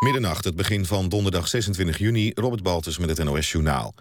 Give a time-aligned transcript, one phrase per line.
[0.00, 3.94] Middernacht, het begin van donderdag 26 juni, Robert Baltus met het NOS-journaal.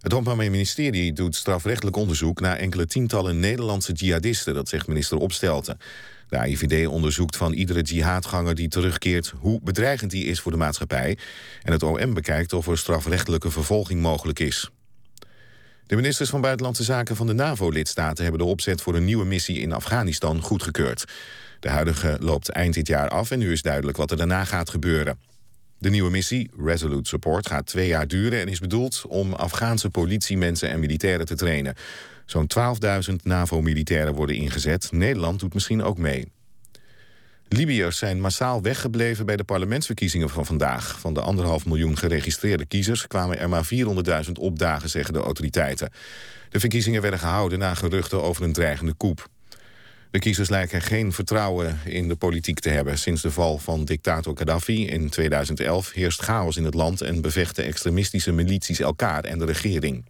[0.00, 5.78] Het Openbaar Ministerie doet strafrechtelijk onderzoek naar enkele tientallen Nederlandse jihadisten, dat zegt minister Opstelten.
[6.28, 11.18] De AIVD onderzoekt van iedere jihadganger die terugkeert hoe bedreigend die is voor de maatschappij.
[11.62, 14.70] En het OM bekijkt of er strafrechtelijke vervolging mogelijk is.
[15.86, 19.58] De ministers van Buitenlandse Zaken van de NAVO-lidstaten hebben de opzet voor een nieuwe missie
[19.58, 21.04] in Afghanistan goedgekeurd.
[21.62, 24.70] De huidige loopt eind dit jaar af en nu is duidelijk wat er daarna gaat
[24.70, 25.18] gebeuren.
[25.78, 30.68] De nieuwe missie, Resolute Support, gaat twee jaar duren en is bedoeld om Afghaanse politiemensen
[30.68, 31.74] en militairen te trainen.
[32.26, 32.50] Zo'n
[33.10, 34.92] 12.000 NAVO-militairen worden ingezet.
[34.92, 36.32] Nederland doet misschien ook mee.
[37.48, 41.00] Libiërs zijn massaal weggebleven bij de parlementsverkiezingen van vandaag.
[41.00, 43.68] Van de anderhalf miljoen geregistreerde kiezers kwamen er maar
[44.24, 45.90] 400.000 opdagen, zeggen de autoriteiten.
[46.50, 49.28] De verkiezingen werden gehouden na geruchten over een dreigende coup.
[50.12, 52.98] De kiezers lijken geen vertrouwen in de politiek te hebben.
[52.98, 57.00] Sinds de val van dictator Gaddafi in 2011 heerst chaos in het land...
[57.00, 60.04] en bevechten extremistische milities elkaar en de regering.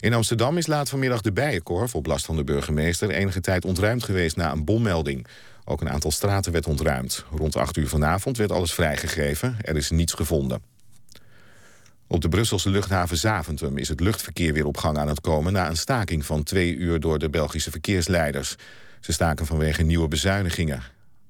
[0.00, 3.10] In Amsterdam is laat vanmiddag de Bijenkorf, op last van de burgemeester...
[3.10, 5.26] enige tijd ontruimd geweest na een bommelding.
[5.64, 7.24] Ook een aantal straten werd ontruimd.
[7.30, 9.56] Rond 8 uur vanavond werd alles vrijgegeven.
[9.60, 10.75] Er is niets gevonden.
[12.08, 15.52] Op de Brusselse luchthaven Zaventem is het luchtverkeer weer op gang aan het komen...
[15.52, 18.56] na een staking van twee uur door de Belgische verkeersleiders.
[19.00, 20.82] Ze staken vanwege nieuwe bezuinigingen.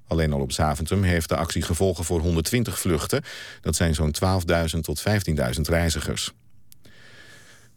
[0.07, 3.23] Alleen al op Zaventem heeft de actie gevolgen voor 120 vluchten.
[3.61, 4.15] Dat zijn zo'n
[4.75, 6.33] 12.000 tot 15.000 reizigers.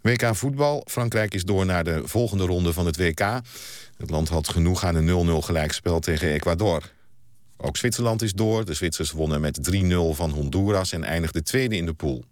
[0.02, 0.84] WK voetbal.
[0.86, 3.40] Frankrijk is door naar de volgende ronde van het WK.
[3.96, 6.82] Het land had genoeg aan een 0-0 gelijkspel tegen Ecuador.
[7.62, 8.64] Ook Zwitserland is door.
[8.64, 9.76] De Zwitsers wonnen met 3-0
[10.10, 12.24] van Honduras en eindigde tweede in de pool.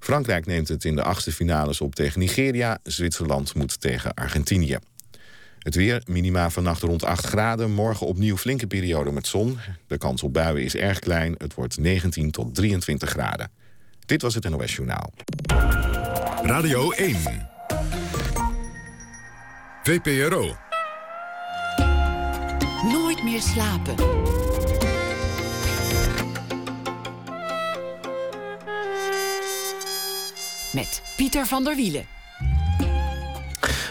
[0.00, 2.78] Frankrijk neemt het in de achtste finales op tegen Nigeria.
[2.82, 4.78] Zwitserland moet tegen Argentinië.
[5.58, 7.72] Het weer, minima vannacht rond 8 graden.
[7.72, 9.58] Morgen opnieuw flinke periode met zon.
[9.86, 11.34] De kans op buien is erg klein.
[11.38, 13.50] Het wordt 19 tot 23 graden.
[14.06, 15.12] Dit was het NOS Journaal.
[16.42, 17.16] Radio 1.
[19.82, 20.56] VPRO.
[22.82, 23.94] Nooit meer slapen.
[30.76, 32.06] Met Pieter van der Wielen.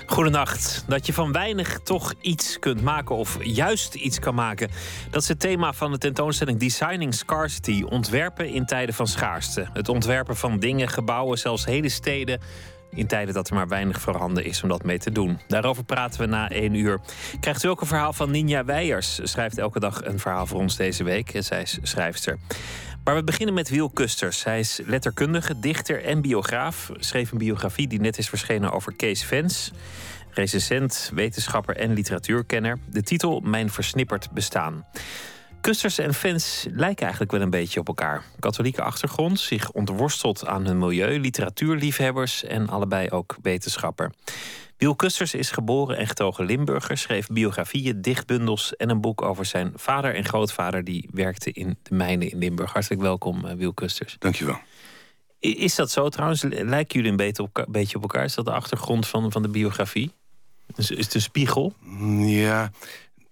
[0.05, 0.83] Goedenacht.
[0.87, 4.69] Dat je van weinig toch iets kunt maken of juist iets kan maken.
[5.09, 7.83] Dat is het thema van de tentoonstelling Designing Scarcity.
[7.89, 9.67] Ontwerpen in tijden van schaarste.
[9.73, 12.39] Het ontwerpen van dingen, gebouwen, zelfs hele steden
[12.89, 15.39] in tijden dat er maar weinig voorhanden is om dat mee te doen.
[15.47, 16.99] Daarover praten we na één uur.
[17.39, 19.19] Krijgt u ook een verhaal van Ninja Weijers.
[19.23, 21.31] Schrijft elke dag een verhaal voor ons deze week.
[21.39, 22.37] Zij is schrijfster.
[23.05, 24.43] Maar we beginnen met Wiel Kusters.
[24.43, 26.91] Hij is letterkundige, dichter en biograaf.
[26.99, 29.71] Schreef een biografie die net is verschenen over Kees Vens.
[30.29, 32.77] Recensent, wetenschapper en literatuurkenner.
[32.89, 34.85] De titel Mijn versnipperd bestaan.
[35.61, 38.23] Kusters en fans lijken eigenlijk wel een beetje op elkaar.
[38.39, 44.11] Katholieke achtergrond, zich ontworsteld aan hun milieu, literatuurliefhebbers en allebei ook wetenschapper.
[44.77, 49.71] Wiel Kusters is geboren en getogen Limburger, schreef biografieën, dichtbundels en een boek over zijn
[49.75, 52.73] vader en grootvader die werkten in de mijnen in Limburg.
[52.73, 54.15] Hartelijk welkom, eh, Wiel Kusters.
[54.19, 54.59] Dankjewel.
[55.39, 56.41] Is dat zo trouwens?
[56.43, 58.23] Lijken jullie een beetje op, beetje op elkaar?
[58.23, 60.11] Is dat de achtergrond van, van de biografie?
[60.75, 61.73] Is, is het een spiegel?
[62.19, 62.71] Ja,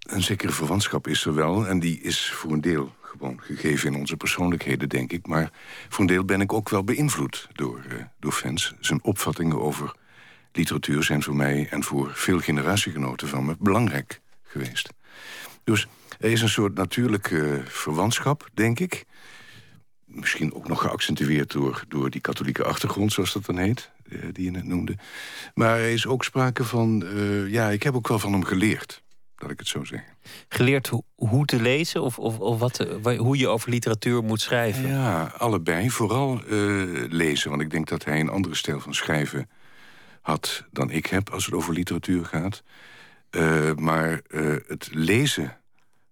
[0.00, 1.66] een zekere verwantschap is er wel.
[1.66, 5.26] En die is voor een deel gewoon gegeven in onze persoonlijkheden, denk ik.
[5.26, 5.50] Maar
[5.88, 8.74] voor een deel ben ik ook wel beïnvloed door, uh, door fans.
[8.80, 9.94] Zijn opvattingen over
[10.56, 14.88] literatuur zijn voor mij en voor veel generatiegenoten van me belangrijk geweest.
[15.64, 15.86] Dus
[16.18, 19.04] er is een soort natuurlijke verwantschap, denk ik.
[20.04, 24.44] Misschien ook nog geaccentueerd door, door die katholieke achtergrond, zoals dat dan heet, eh, die
[24.44, 24.96] je net noemde.
[25.54, 29.02] Maar er is ook sprake van, uh, ja, ik heb ook wel van hem geleerd.
[29.36, 30.00] Dat ik het zo zeg.
[30.48, 32.86] Geleerd hoe te lezen of, of, of wat,
[33.16, 34.88] hoe je over literatuur moet schrijven?
[34.88, 35.90] Ja, allebei.
[35.90, 39.48] Vooral uh, lezen, want ik denk dat hij een andere stijl van schrijven
[40.24, 42.62] had dan ik heb als het over literatuur gaat.
[43.30, 45.56] Uh, maar uh, het lezen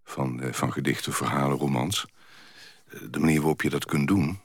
[0.05, 2.07] van, uh, van gedichten, verhalen, romans...
[3.11, 4.41] de manier waarop je dat kunt doen...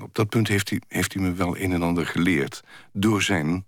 [0.00, 2.62] op dat punt heeft hij, heeft hij me wel een en ander geleerd...
[2.92, 3.64] door zijn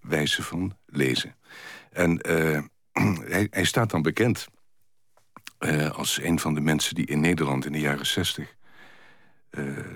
[0.00, 1.36] wijze van lezen.
[1.90, 2.18] En
[3.32, 4.46] hij, hij, staat dan bekend
[5.92, 8.56] als een van de mensen die in Nederland in de jaren zestig...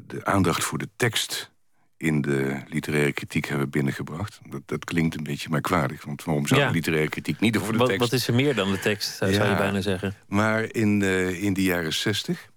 [0.07, 1.55] de aandacht voor de tekst
[1.97, 4.41] in de literaire kritiek hebben binnengebracht.
[4.49, 7.79] Dat, dat klinkt een beetje merkwaardig, want waarom zou de literaire kritiek niet over de
[7.79, 8.03] wat, tekst...
[8.03, 10.15] Wat is er meer dan de tekst, zou je bijna zeggen?
[10.27, 12.51] Maar in, uh, in de jaren 60,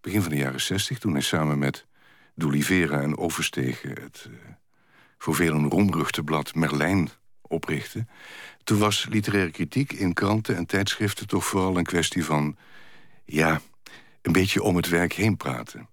[0.00, 0.98] begin van de jaren 60...
[0.98, 1.86] toen hij samen met
[2.34, 3.90] D'Olivera en Overstegen...
[3.90, 4.36] het uh,
[5.18, 7.08] voor velen roemruchte blad Merlijn
[7.42, 8.06] oprichtte...
[8.64, 11.26] toen was literaire kritiek in kranten en tijdschriften...
[11.26, 12.56] toch vooral een kwestie van...
[13.24, 13.60] ja,
[14.22, 15.88] een beetje om het werk heen praten.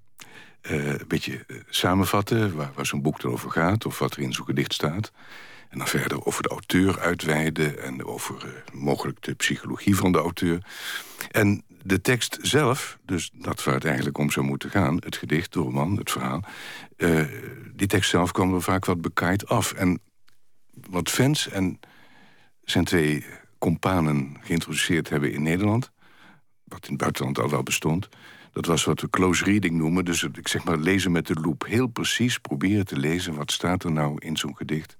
[0.63, 3.86] Eh, een beetje eh, samenvatten waar, waar zo'n boek erover gaat...
[3.86, 5.12] of wat er in zo'n gedicht staat.
[5.69, 7.83] En dan verder over de auteur uitweiden...
[7.83, 10.65] en over uh, mogelijk de psychologie van de auteur.
[11.31, 14.95] En de tekst zelf, dus dat waar het eigenlijk om zou moeten gaan...
[14.95, 16.44] het gedicht, de roman, het verhaal...
[17.74, 19.71] die tekst zelf kwam er vaak wat bekaaid af.
[19.71, 20.01] En
[20.89, 21.80] wat fans en
[22.63, 23.25] zijn twee
[23.57, 25.92] companen geïntroduceerd hebben in Nederland...
[26.63, 28.10] wat in het buitenland al wel bestond...
[28.53, 30.05] dat was wat we close reading noemen.
[30.05, 31.65] Dus ik zeg maar lezen met de loep.
[31.65, 34.97] Heel precies proberen te lezen wat staat er nou in zo'n gedicht.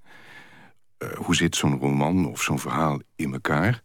[0.98, 3.84] Uh, hoe zit zo'n roman of zo'n verhaal in elkaar?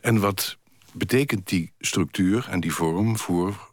[0.00, 0.58] En wat
[0.92, 3.70] betekent die structuur en die vorm voor...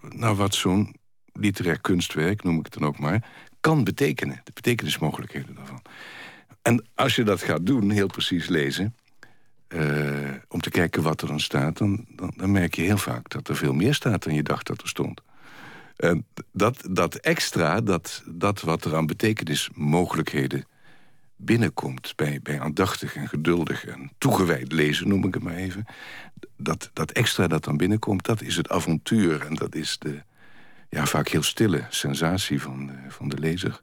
[0.00, 0.94] nou, wat zo'n
[1.32, 3.28] literair kunstwerk, noem ik het dan ook maar...
[3.60, 5.82] kan betekenen, de betekenismogelijkheden daarvan.
[6.62, 8.94] En als je dat gaat doen, heel precies lezen...
[9.74, 11.78] Uh, om te kijken wat er dan staat...
[11.78, 12.06] Dan,
[12.36, 14.88] dan, merk je heel vaak dat er veel meer staat dan je dacht dat er
[14.88, 15.20] stond.
[15.96, 20.64] En dat, dat extra, dat, dat wat er aan betekenismogelijkheden
[21.36, 22.12] binnenkomt...
[22.16, 25.86] Bij, bij aandachtig en geduldig en toegewijd lezen, noem ik het maar even...
[26.56, 29.46] Dat, dat extra dat dan binnenkomt, dat is het avontuur...
[29.46, 30.22] en dat is de
[30.88, 33.82] ja, vaak heel stille sensatie van van de lezer...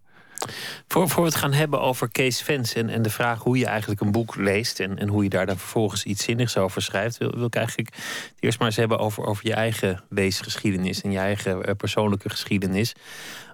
[0.88, 3.66] Voor, voor we het gaan hebben over Kees Vens en, en de vraag hoe je
[3.66, 7.18] eigenlijk een boek leest en, en hoe je daar dan vervolgens iets zinnigs over schrijft,
[7.18, 11.12] wil, wil ik eigenlijk het eerst maar eens hebben over, over je eigen leesgeschiedenis en
[11.12, 12.94] je eigen eh, persoonlijke geschiedenis.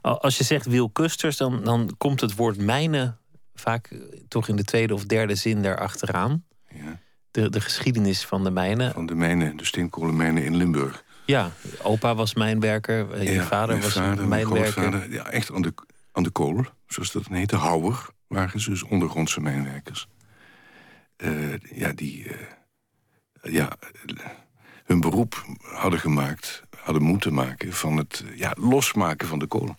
[0.01, 3.15] Als je zegt Wil Kusters, dan, dan komt het woord mijne
[3.55, 6.43] vaak eh, toch in de tweede of derde zin daarachteraan.
[6.69, 6.99] Ja.
[7.31, 8.91] De, de geschiedenis van de mijnen.
[8.91, 11.03] Van de mijnen, de steenkolenmijnen in Limburg.
[11.25, 11.51] Ja,
[11.81, 15.11] opa was mijnwerker, eh, je ja, vader was vader, mijnwerker.
[15.11, 15.73] Ja, echt aan de,
[16.13, 17.55] aan de kool, zoals dat dan heette.
[17.55, 20.07] Houwer waren ze, dus ondergrondse mijnwerkers.
[21.17, 22.33] Uh, ja, die uh,
[23.53, 23.77] ja,
[24.83, 27.73] hun beroep hadden gemaakt, hadden moeten maken...
[27.73, 29.75] van het ja, losmaken van de kool.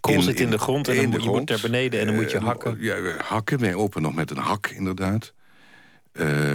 [0.00, 2.30] Kool zit in de grond en dan moet je moet naar beneden en dan moet
[2.30, 2.76] je hakken.
[2.78, 5.34] Uh, ja, hakken, wij open nog met een hak inderdaad.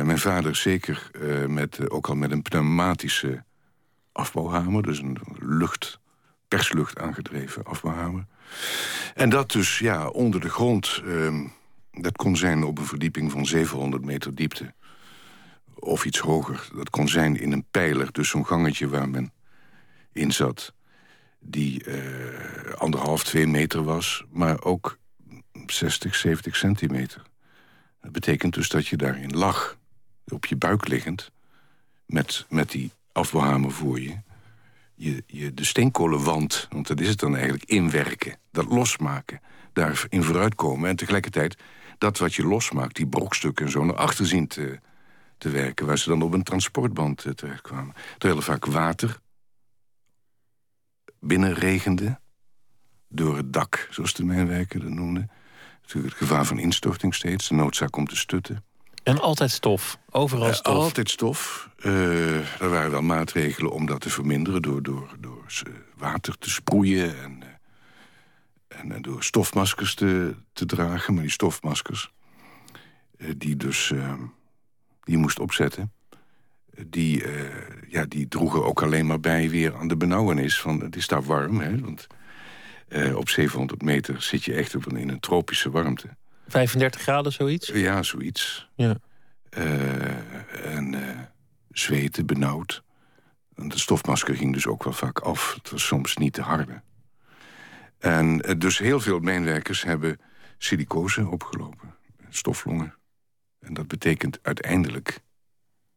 [0.03, 1.11] mijn vader zeker
[1.47, 3.43] met, ook al met een pneumatische
[4.11, 4.83] afbouwhamer...
[4.83, 5.99] dus een lucht,
[6.47, 8.25] perslucht aangedreven afbouwhamer.
[9.13, 11.45] En dat dus ja, onder de grond, uh,
[11.91, 14.73] dat kon zijn op een verdieping van 700 meter diepte.
[15.73, 16.69] Of iets hoger.
[16.75, 19.33] Dat kon zijn in een pijler, dus zo'n gangetje waar men
[20.11, 20.73] in zat.
[21.39, 24.97] Die uh, anderhalf, twee meter was, maar ook
[25.65, 27.21] 60, 70 centimeter.
[28.01, 29.77] Dat betekent dus dat je daarin lag,
[30.27, 31.31] op je buik liggend...
[32.05, 34.17] met, met die afbouwhamer voor je
[34.95, 38.37] je, je de steenkolenwand, want dat is het dan eigenlijk, inwerken.
[38.51, 39.41] Dat losmaken,
[39.73, 40.89] daarin vooruitkomen.
[40.89, 41.57] En tegelijkertijd
[41.97, 43.85] dat wat je losmaakt, die brokstukken en zo...
[43.85, 44.79] naar achter zien te,
[45.37, 47.93] werken, waar ze dan op een transportband uh, terechtkwamen.
[48.17, 49.19] Er vaak water
[51.19, 52.19] binnenregende
[53.07, 55.27] door het dak, zoals de mijnwerker dat noemde.
[55.81, 58.63] Natuurlijk het gevaar van instorting steeds, de noodzaak om te stutten.
[59.05, 60.73] En altijd stof, overal stof.
[60.73, 61.69] Altijd stof.
[61.77, 64.61] Uh, er waren wel maatregelen om dat te verminderen...
[64.61, 65.45] door, door, door
[65.95, 67.39] water te sproeien en,
[68.73, 71.13] uh, en, door stofmaskers te, te dragen.
[71.13, 72.11] Maar die stofmaskers,
[73.37, 73.93] die dus
[75.03, 75.91] die moest opzetten...
[76.87, 77.23] Die,
[77.87, 80.61] ja, die droegen ook alleen maar bij weer aan de benauwenis.
[80.61, 82.07] Van, het is daar warm, hè, want
[83.15, 86.09] op 700 meter zit je echt op een, in een tropische warmte...
[86.47, 87.67] 35 graden, zoiets?
[87.67, 88.69] Ja, zoiets.
[88.75, 88.95] Ja.
[89.57, 91.19] Uh, en uh,
[91.71, 92.83] zweten, benauwd.
[93.55, 95.53] En de stofmasker ging dus ook wel vaak af.
[95.53, 96.81] Het was soms niet te harde.
[97.99, 100.19] En uh, dus heel veel mijnwerkers hebben
[100.57, 101.95] silicose opgelopen.
[102.29, 102.93] Stoflongen.
[103.59, 105.19] En dat betekent uiteindelijk...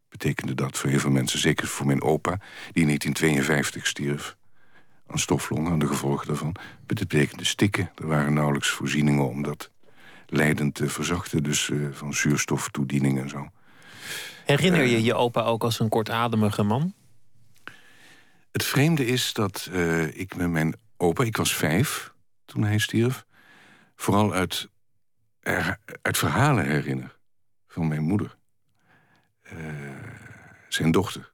[0.08, 2.30] betekende dat voor heel veel mensen, zeker voor mijn opa...
[2.72, 4.36] die in 1952 stierf
[5.06, 6.56] aan stoflongen, aan de gevolgen daarvan.
[6.86, 7.90] Het betekende stikken.
[7.94, 9.70] Er waren nauwelijks voorzieningen om dat
[10.30, 11.42] leidend te verzachten.
[11.42, 13.48] Dus uh, van zuurstoftoediening en zo.
[14.44, 16.94] Herinner je eh, je opa ook als een kortademige man?
[18.52, 19.70] Het vreemde is dat
[20.12, 21.24] ik met mijn opa...
[21.24, 22.12] Ik was vijf
[22.44, 23.26] toen hij stierf.
[23.96, 24.68] Vooral uit,
[26.02, 27.18] uit verhalen herinner
[27.68, 28.36] van mijn moeder.
[30.68, 31.32] zijn dochter.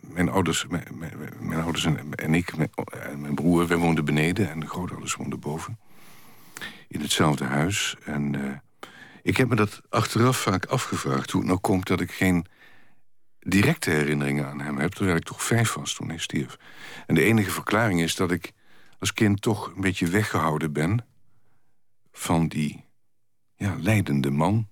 [0.00, 4.04] mijn ouders, mijn, mijn, mijn ouders en, en ik, mijn, en mijn broer, wij woonden
[4.04, 4.50] beneden...
[4.50, 5.78] en de grootouders woonden boven
[6.92, 7.96] in hetzelfde huis.
[8.04, 8.52] En uh,
[9.22, 11.30] ik heb me dat achteraf vaak afgevraagd...
[11.30, 12.46] hoe het nou komt dat ik geen
[13.38, 14.92] directe herinneringen aan hem heb...
[14.92, 16.56] terwijl ik toch vijf was toen hij stierf.
[17.06, 18.52] En de enige verklaring is dat ik
[18.98, 21.06] als kind toch een beetje weggehouden ben...
[22.12, 22.84] van die
[23.56, 24.68] ja, leidende man.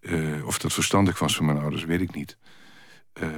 [0.00, 2.38] Uh, of dat verstandig was van mijn ouders, weet ik niet.
[3.22, 3.28] Uh,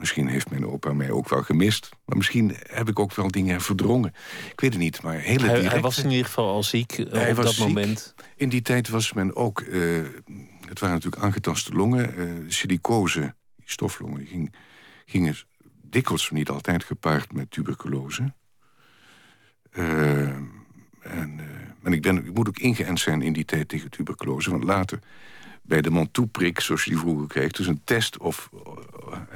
[0.00, 1.88] Misschien heeft mijn opa mij ook wel gemist.
[2.04, 4.14] Maar misschien heb ik ook wel dingen verdrongen.
[4.50, 5.68] Ik weet het niet, maar hele hij, directe...
[5.68, 7.66] hij was in ieder geval al ziek eh, op dat ziek.
[7.66, 8.14] moment.
[8.36, 9.60] In die tijd was men ook...
[9.60, 10.06] Uh,
[10.68, 12.14] het waren natuurlijk aangetaste longen.
[12.18, 14.54] Uh, silicose, die stoflongen, die ging,
[15.06, 15.36] gingen
[15.82, 18.32] dikwijls, niet altijd, gepaard met tuberculose.
[19.72, 20.28] Uh,
[21.00, 21.40] en,
[21.82, 24.50] en ik, ben, ik moet ook ingeënt zijn in die tijd tegen tuberculose.
[24.50, 24.98] Want later
[25.62, 27.50] bij de Montoux-prik, zoals je die vroeger kreeg...
[27.52, 28.50] dus een test of,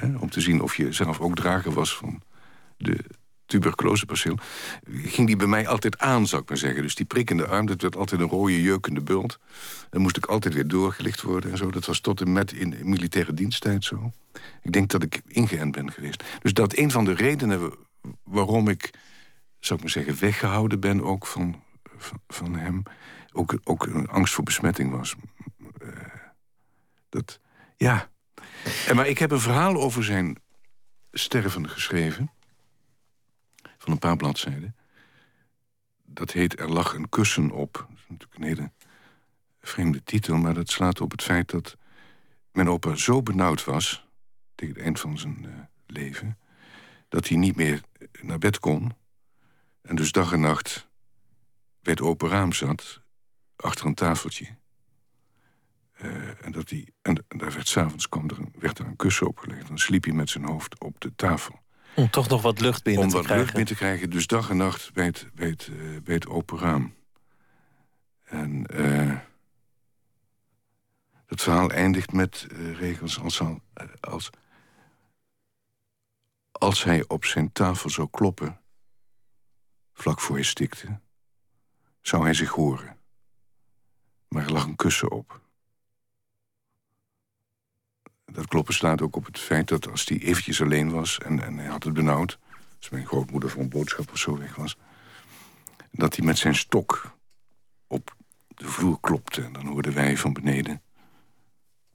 [0.02, 2.22] uh, om te zien of je zelf ook drager was van
[2.76, 3.04] de
[3.46, 4.38] tuberculosepacil...
[4.90, 6.82] ging die bij mij altijd aan, zou ik maar zeggen.
[6.82, 9.38] Dus die prik in de arm, dat werd altijd een rode jeukende bult.
[9.90, 11.70] Dan moest ik altijd weer doorgelicht worden en zo.
[11.70, 14.12] Dat was tot en met in militaire diensttijd zo.
[14.62, 16.24] Ik denk dat ik ingeënt ben geweest.
[16.42, 17.72] Dus dat een van de redenen
[18.22, 18.90] waarom ik,
[19.58, 20.20] zou ik maar zeggen...
[20.20, 21.62] weggehouden ben ook van,
[21.96, 22.82] van, van hem...
[23.36, 25.14] Ook, ook een angst voor besmetting was.
[27.76, 28.10] Ja.
[28.94, 30.36] Maar ik heb een verhaal over zijn
[31.12, 32.30] sterven geschreven.
[33.78, 34.76] Van een paar bladzijden.
[36.02, 37.72] Dat heet Er lag een kussen op.
[37.72, 38.72] Dat is natuurlijk een hele
[39.60, 40.36] vreemde titel.
[40.36, 41.76] Maar dat slaat op het feit dat
[42.52, 44.06] mijn opa zo benauwd was...
[44.54, 45.54] tegen het eind van zijn uh,
[45.86, 46.38] leven...
[47.08, 47.80] dat hij niet meer
[48.22, 48.92] naar bed kon.
[49.82, 50.88] En dus dag en nacht
[51.82, 53.00] bij het open raam zat...
[53.56, 54.56] achter een tafeltje...
[56.04, 59.68] Uh, en, dat die, en daar werd s'avonds er, werd er een kussen opgelegd.
[59.68, 61.62] Dan sliep hij met zijn hoofd op de tafel.
[61.94, 63.44] Om toch nog wat lucht binnen Om te wat krijgen.
[63.44, 64.10] lucht binnen te krijgen.
[64.10, 66.94] Dus dag en nacht bij het, bij het, uh, bij het open raam.
[68.24, 69.18] En uh,
[71.26, 72.46] het verhaal eindigt met
[72.78, 73.42] regels als,
[74.00, 74.30] als...
[76.52, 78.60] Als hij op zijn tafel zou kloppen...
[79.92, 81.00] vlak voor hij stikte...
[82.00, 82.96] zou hij zich horen.
[84.28, 85.42] Maar er lag een kussen op
[88.34, 91.18] dat kloppen slaat ook op het feit dat als hij eventjes alleen was...
[91.18, 92.38] en, en hij had het benauwd,
[92.78, 94.76] als mijn grootmoeder voor een boodschap of zo weg was...
[95.90, 97.16] dat hij met zijn stok
[97.86, 98.16] op
[98.48, 99.42] de vloer klopte.
[99.42, 100.82] En dan hoorden wij van beneden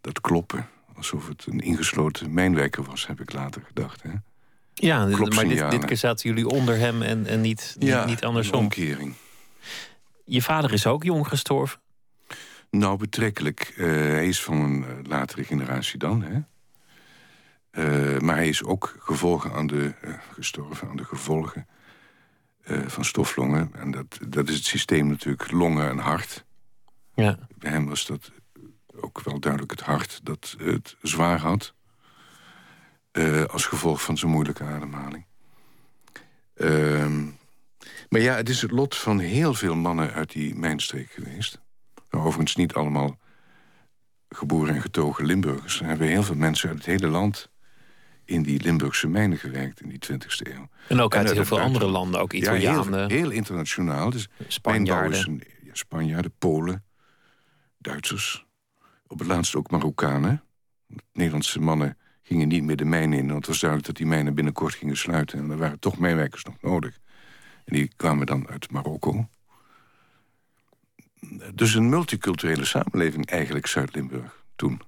[0.01, 0.69] dat kloppen.
[0.95, 4.01] Alsof het een ingesloten mijnwerker was, heb ik later gedacht.
[4.01, 4.11] Hè?
[4.73, 8.23] Ja, maar dit, dit, keer zaten jullie onder hem en, en niet, ja, niet, niet
[8.23, 8.53] andersom.
[8.53, 9.13] Een omkering.
[10.25, 11.79] Je vader is ook jong gestorven?
[12.69, 13.73] Nou, betrekkelijk.
[13.77, 16.21] Uh, hij is van een uh, latere generatie dan.
[16.21, 16.39] Hè?
[17.71, 19.93] Uh, maar hij is ook gevolgen aan de,
[20.33, 21.67] gestorven aan de gevolgen
[22.87, 23.71] van stoflongen.
[23.73, 26.45] En dat, dat is het systeem natuurlijk longen en hart.
[27.13, 27.39] Ja.
[27.55, 28.31] Bij hem was dat
[28.95, 31.73] ook wel duidelijk het hart dat het zwaar had.
[33.47, 35.25] als gevolg van zijn moeilijke ademhaling.
[36.53, 37.23] Ehm,
[38.09, 41.59] maar ja, het is het lot van heel veel mannen uit die mijnstreek geweest.
[42.09, 43.17] Overigens niet allemaal
[44.29, 45.79] geboren en getogen Limburgers.
[45.79, 47.49] Er hebben heel veel mensen uit het hele land
[48.25, 50.67] in die Limburgse mijnen gewerkt in die 20e eeuw.
[50.87, 52.91] En ook uit en heel veel andere landen, ook Italianen.
[52.91, 54.09] Ja, heel, heel, internationaal.
[54.09, 55.41] Dus Spanjaarden.
[55.63, 56.83] Ja, Spanjaarden, Polen,
[57.77, 58.45] Duitsers.
[59.07, 60.43] Op het laatst ook Marokkanen.
[61.13, 63.25] Nederlandse mannen gingen niet meer de mijnen in...
[63.25, 65.39] want het was duidelijk dat die mijnen binnenkort gingen sluiten.
[65.39, 66.99] En er waren toch mijnwerkers nog nodig.
[67.65, 69.29] En die kwamen dan uit Marokko
[71.53, 74.81] dus een multiculturele samenleving eigenlijk Zuid-Limburg toen.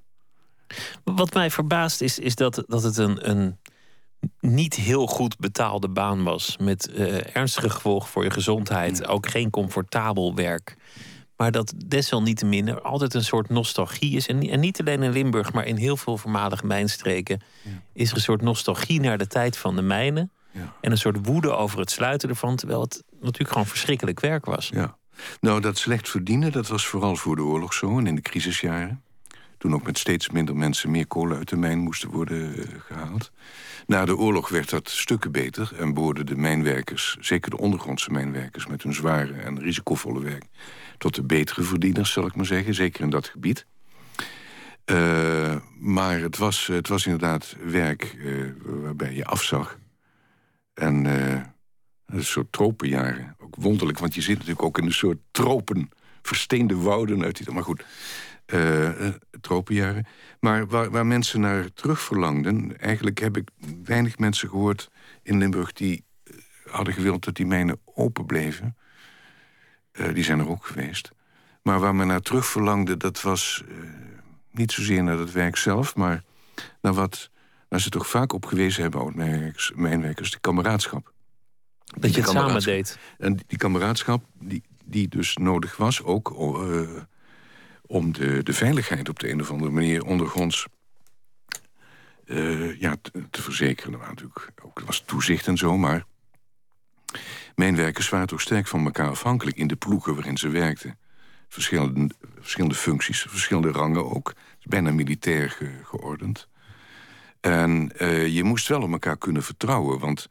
[1.04, 3.60] Wat mij verbaast is, is dat, dat het een, een
[4.40, 6.58] niet heel goed betaalde baan was.
[6.58, 9.08] Met uh, ernstige gevolgen voor je gezondheid.
[9.08, 10.76] Ook geen comfortabel werk.
[11.36, 14.28] Maar dat desalniettemin er altijd een soort nostalgie is.
[14.28, 17.42] En, en niet alleen in Limburg, maar in heel veel voormalige mijnstreken...
[17.64, 17.70] Ja.
[17.94, 20.32] is er een soort nostalgie naar de tijd van de mijnen.
[20.52, 20.74] Ja.
[20.82, 22.56] En een soort woede over het sluiten ervan.
[22.56, 24.70] Terwijl het natuurlijk gewoon verschrikkelijk werk was.
[24.74, 24.98] Ja.
[25.40, 29.04] Nou, dat slecht verdienen, dat was vooral voor de oorlog zo en in de crisisjaren.
[29.58, 33.32] Toen ook met steeds minder mensen meer kolen uit de mijn moesten worden uh, gehaald.
[33.88, 38.68] Na de oorlog werd dat stukken beter en behoorden de mijnwerkers, zeker de ondergrondse mijnwerkers
[38.68, 40.46] met hun zware en risicovolle werk,
[40.98, 43.66] tot de betere verdieners, zal ik maar zeggen, zeker in dat gebied.
[44.86, 49.80] Uh, maar het was, het was inderdaad werk uh, waarbij je afzag.
[50.74, 51.06] En
[52.06, 53.36] een soort tropenjaren.
[53.60, 55.90] Wonderlijk, want je zit natuurlijk ook in een soort tropen.
[56.22, 57.54] Versteende wouden uit die...
[57.54, 57.86] Maar goed,
[58.48, 59.10] uh, uh,
[59.42, 60.06] tropenjaren.
[60.40, 62.80] Maar waar, waar mensen naar terug verlangden...
[62.80, 63.50] eigenlijk heb ik
[63.84, 64.92] weinig mensen gehoord
[65.24, 65.74] in Limburg...
[65.74, 66.36] die uh,
[66.72, 68.78] hadden gewild dat die mijnen open bleven.
[70.14, 71.12] die zijn er ook geweest.
[71.62, 73.64] Maar waar men naar terug verlangde, dat was
[74.52, 75.96] niet zozeer naar het werk zelf...
[75.96, 76.24] maar
[76.82, 77.32] naar wat
[77.72, 81.14] waar ze toch vaak op gewezen hebben, oud-mijnwerkers, mijnwerkers, de kameraadschap.
[81.86, 82.98] Dat je het samen deed.
[83.18, 86.90] En die kameraadschap, die, die dus nodig was, ook uh,
[87.86, 90.68] om de, de veiligheid op de een of andere manier ondergronds
[92.26, 93.92] uh, ja, te, te, zeker.
[93.92, 96.06] Er, waren natuurlijk ook, er was toezicht en zo, maar...
[97.56, 99.58] Mijnwerkers waren toch sterk van elkaar afhankelijk...
[99.58, 101.00] in de ploegen waarin ze werkten.
[101.48, 104.34] Verschillende, verschillende functies, verschillende rangen ook.
[104.64, 106.48] Bijna militair geordend.
[107.42, 110.00] En uh, je moest wel op elkaar kunnen vertrouwen.
[110.00, 110.28] Want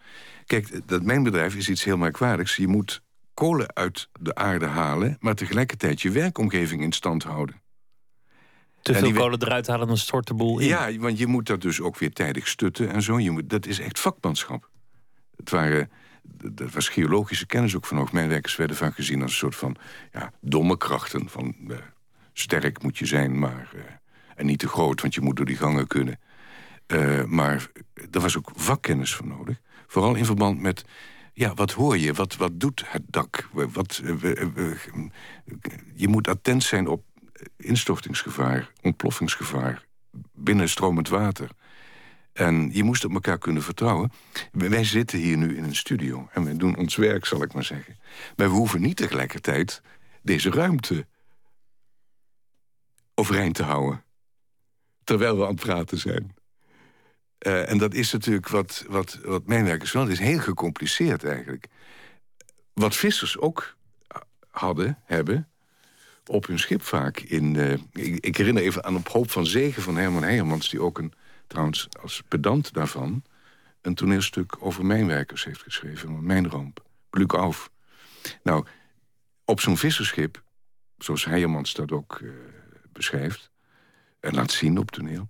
[0.50, 2.56] kijk, dat mijnbedrijf is iets heel merkwaardigs.
[2.56, 3.02] Je moet
[3.34, 5.16] kolen uit de aarde halen...
[5.20, 7.62] maar tegelijkertijd je werkomgeving in stand houden.
[8.82, 10.66] Te veel kolen eruit halen, dan stort de boel in.
[10.66, 13.18] Ja, want je moet dat dus ook weer tijdig stutten en zo.
[13.18, 14.70] Je moet, dat is echt vakmanschap.
[15.36, 15.90] Het waren,
[16.56, 18.12] er was geologische kennis ook van hoog.
[18.12, 19.76] Mijnwerkers werden vaak gezien als een soort van
[20.12, 21.28] ja, domme krachten.
[21.28, 21.76] Van, uh,
[22.32, 23.72] sterk moet je zijn, maar...
[23.74, 23.82] Uh,
[24.34, 26.20] en niet te groot, want je moet door die gangen kunnen.
[26.86, 27.66] Uh, maar
[28.10, 29.60] er was ook vakkennis voor nodig.
[29.90, 30.84] Vooral in verband met
[31.32, 32.12] ja, wat hoor je?
[32.12, 33.48] Wat, wat doet het dak?
[33.52, 34.02] Wat,
[35.94, 37.04] je moet attent zijn op
[37.56, 39.86] instortingsgevaar, ontploffingsgevaar,
[40.32, 41.50] binnenstromend water.
[42.32, 44.12] En je moest op elkaar kunnen vertrouwen.
[44.52, 47.64] Wij zitten hier nu in een studio en we doen ons werk, zal ik maar
[47.64, 47.98] zeggen.
[48.36, 49.82] Maar we hoeven niet tegelijkertijd
[50.22, 51.06] deze ruimte
[53.14, 54.04] overeind te houden.
[55.04, 56.34] Terwijl we aan het praten zijn.
[57.46, 60.02] Uh, en dat is natuurlijk wat, wat, wat mijnwerkers wel.
[60.02, 61.66] Het is heel gecompliceerd eigenlijk.
[62.72, 63.76] Wat vissers ook
[64.50, 65.48] hadden, hebben
[66.26, 67.20] op hun schip vaak.
[67.20, 67.72] In, uh,
[68.20, 70.70] ik, herinner even aan Op Hoop van Zegen van Herman Heijmans...
[70.70, 71.12] die ook een,
[71.46, 73.22] trouwens als pedant daarvan...
[73.80, 76.24] een toneelstuk over mijnwerkers heeft geschreven.
[76.24, 77.70] Mijnramp, Gluk af.
[78.42, 78.66] Nou,
[79.44, 80.42] op zo'n visserschip,
[80.98, 82.32] zoals Heijermans dat ook uh,
[82.92, 83.50] beschrijft...
[84.20, 85.28] en laat zien op toneel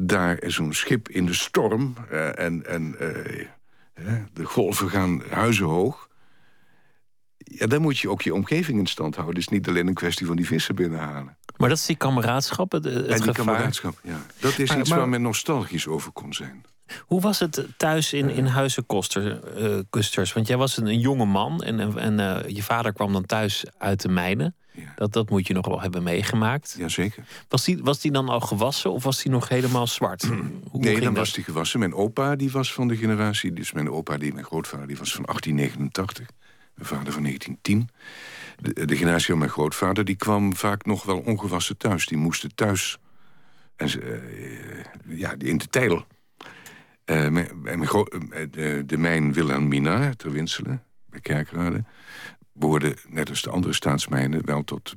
[0.00, 6.08] daar is zo'n schip in de storm uh, en, en uh, de golven gaan huizenhoog.
[7.36, 9.36] Ja, dan moet je ook je omgeving in stand houden.
[9.36, 11.36] Het is niet alleen een kwestie van die vissen binnenhalen.
[11.56, 14.20] Maar dat is die kameraadschap, het, het en die kameraadschap, ja.
[14.40, 16.64] Dat is iets waar men nostalgisch over kon zijn.
[17.00, 18.86] Hoe was het thuis in, in Huizen
[19.90, 20.32] Kusters?
[20.32, 23.64] Want jij was een, een jonge man en, en uh, je vader kwam dan thuis
[23.78, 24.56] uit de mijnen.
[24.96, 26.74] Dat, dat moet je nog wel hebben meegemaakt.
[26.78, 27.24] Jazeker.
[27.48, 30.22] Was die, was die dan al gewassen of was die nog helemaal zwart?
[30.70, 31.78] Hoe nee, dan was die gewassen.
[31.78, 33.52] Mijn opa die was van de generatie...
[33.52, 36.26] dus mijn opa, die, mijn grootvader, die was van 1889.
[36.74, 37.88] Mijn vader van 1910.
[38.56, 42.06] De, de generatie van mijn grootvader die kwam vaak nog wel ongewassen thuis.
[42.06, 42.98] Die moesten thuis...
[43.76, 46.06] En, uh, ja, in de tijl.
[47.06, 47.80] Uh, mijn, mijn
[48.50, 51.84] de, de mijn Wilhelmina ter Winselen, bij Kerkrade
[52.58, 54.94] behoorde, net als de andere staatsmijnen, wel tot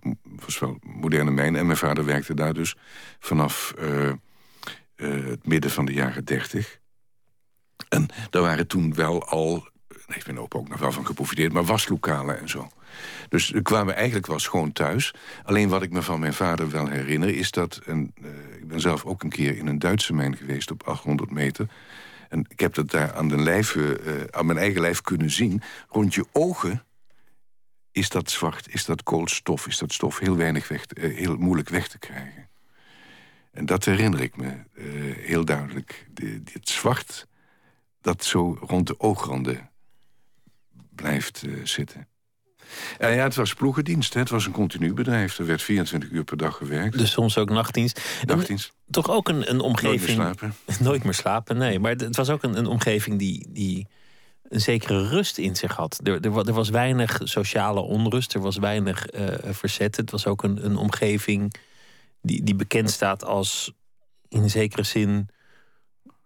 [0.60, 1.60] wel moderne mijnen.
[1.60, 2.76] En mijn vader werkte daar dus
[3.20, 4.14] vanaf uh, uh,
[5.26, 6.80] het midden van de jaren dertig.
[7.90, 9.68] En daar waren toen wel al,
[10.08, 12.70] ik ben ook nog wel van geprofiteerd, maar waslokalen en zo.
[13.30, 15.14] Dus we kwamen eigenlijk wel schoon thuis.
[15.44, 17.82] Alleen wat ik me van mijn vader wel herinner is dat...
[17.86, 21.32] En, uh, ik ben zelf ook een keer in een Duitse mijn geweest op 800
[21.32, 21.68] meter...
[22.30, 23.78] En ik heb dat daar aan, de lijf,
[24.30, 25.62] aan mijn eigen lijf kunnen zien.
[25.90, 26.84] Rond je ogen
[27.92, 31.70] is dat zwart, is dat koolstof, is dat stof heel, weinig weg, uh, heel moeilijk
[31.70, 32.50] weg te krijgen.
[33.52, 36.08] En dat herinner ik me uh, heel duidelijk.
[36.14, 37.28] De, dit zwart
[38.02, 39.70] dat zo rond de oogranden
[40.96, 42.08] blijft uh, zitten.
[42.98, 44.14] En ja, het was ploegendienst.
[44.14, 44.20] Hè.
[44.20, 45.40] Het was een continu bedrijf.
[45.40, 46.98] Er werd 24 uur per dag gewerkt.
[46.98, 48.02] Dus soms ook nachtdienst.
[48.26, 48.68] Nachtdienst.
[48.68, 50.18] En, toch ook een, een omgeving...
[50.18, 50.56] Nooit meer slapen.
[50.88, 51.80] Nooit meer slapen, nee.
[51.80, 53.48] Maar het was ook een, een omgeving die...
[53.50, 53.88] die
[54.52, 56.00] een zekere rust in zich had.
[56.04, 59.96] Er, er, er was weinig sociale onrust, er was weinig uh, verzet.
[59.96, 61.54] Het was ook een, een omgeving
[62.22, 63.74] die, die bekend staat als
[64.30, 65.30] in zekere zin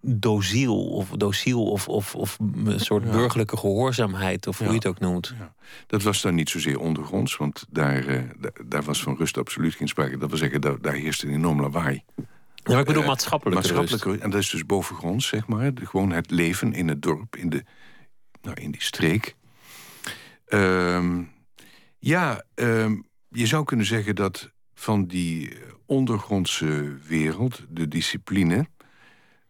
[0.01, 4.99] dociel of dociel of, of, of een soort burgerlijke gehoorzaamheid, of hoe je het ook
[4.99, 5.33] noemt.
[5.38, 5.53] Ja.
[5.88, 8.21] Dat was dan niet zozeer ondergronds, want daar, uh,
[8.65, 10.17] daar was van rust absoluut geen sprake.
[10.17, 12.03] Dat wil zeggen, daar, daar heerst een enorm lawaai.
[12.15, 12.23] Ja,
[12.63, 14.21] maar ik bedoel maatschappelijke, uh, maatschappelijke rust.
[14.21, 15.73] En dat is dus bovengronds, zeg maar.
[15.73, 17.63] De, gewoon het leven in het dorp, in de,
[18.45, 19.36] nou, in die streek.
[20.47, 21.31] Um,
[21.99, 27.65] ja, um, je zou kunnen zeggen dat van die ondergrondse wereld...
[27.69, 28.67] de discipline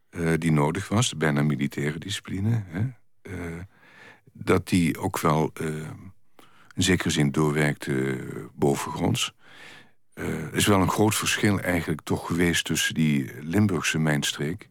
[0.09, 2.63] uh, die nodig was, de bijna militaire discipline...
[2.67, 2.81] Hè,
[3.31, 3.61] uh,
[4.33, 5.67] dat die ook wel uh,
[6.73, 8.17] in zekere zin doorwerkte
[8.53, 9.33] bovengronds.
[10.13, 12.65] er is wel een groot verschil eigenlijk toch geweest...
[12.65, 14.69] tussen die Limburgse mijnstreek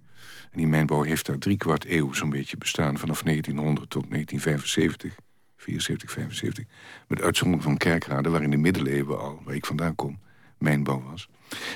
[0.54, 2.98] en die mijnbouw heeft daar drie kwart eeuw zo'n beetje bestaan...
[2.98, 5.14] vanaf 1900 tot 1975,
[5.56, 6.64] 74, 75.
[7.08, 9.40] Met uitzondering van Kerkrade, waar in de middeleeuwen al...
[9.44, 10.18] waar ik vandaan kom,
[10.58, 11.28] mijnbouw was.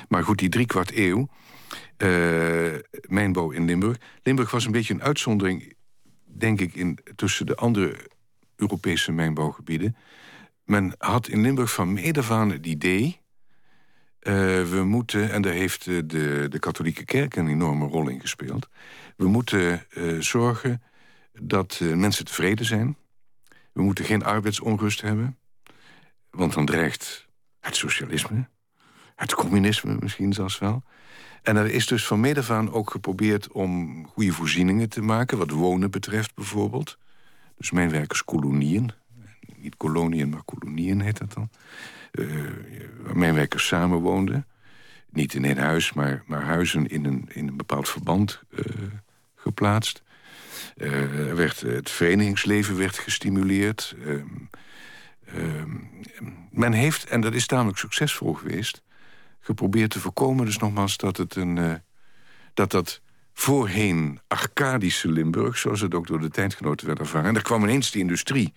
[0.07, 1.27] Maar goed, die drie kwart eeuw...
[1.97, 2.75] Uh,
[3.07, 3.97] mijnbouw in Limburg.
[4.23, 5.73] Limburg was een beetje een uitzondering,
[6.25, 6.75] denk ik...
[6.75, 7.95] In, tussen de andere
[8.55, 9.95] Europese mijnbouwgebieden.
[10.63, 13.19] Men had in Limburg van mede van het idee...
[14.19, 18.69] we moeten, en daar heeft de, de katholieke kerk een enorme rol in gespeeld...
[19.15, 19.85] we moeten
[20.19, 20.83] zorgen
[21.41, 22.97] dat mensen tevreden zijn.
[23.73, 25.37] We moeten geen arbeidsonrust hebben.
[26.29, 27.27] Want dan dreigt
[27.59, 28.47] het socialisme,
[29.15, 30.83] het communisme misschien zelfs wel...
[31.41, 35.37] En er is dus van meet ook geprobeerd om goede voorzieningen te maken...
[35.37, 36.97] wat wonen betreft bijvoorbeeld.
[37.57, 38.91] Dus mijnwerkerskolonieën.
[39.61, 41.49] Niet koloniën, maar kolonieën heet dat dan.
[42.11, 42.43] Uh,
[43.01, 44.47] waar mijnwerkers samen woonden.
[45.09, 48.61] Niet in één huis, maar, maar huizen in een, in een bepaald verband uh,
[49.35, 50.03] geplaatst.
[50.77, 53.95] Er werd, het verenigingsleven werd gestimuleerd.
[54.05, 54.25] Ehm,
[55.25, 55.69] ehm,
[56.51, 58.83] men heeft, en dat is tamelijk succesvol geweest
[59.39, 60.45] geprobeerd te voorkomen.
[60.45, 61.81] Dus nogmaals dat het een.
[62.53, 63.01] Dat dat
[63.39, 67.27] voorheen Arcadische Limburg, zoals het ook door de tijdgenoten werd ervaren.
[67.27, 68.53] En daar kwam ineens die industrie.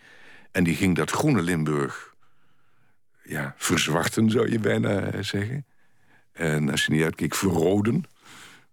[0.53, 2.15] En die ging dat groene Limburg
[3.25, 5.67] ja, verzwarten, zou je bijna eh, zeggen.
[6.33, 8.05] En als je niet uitkeek, verroden.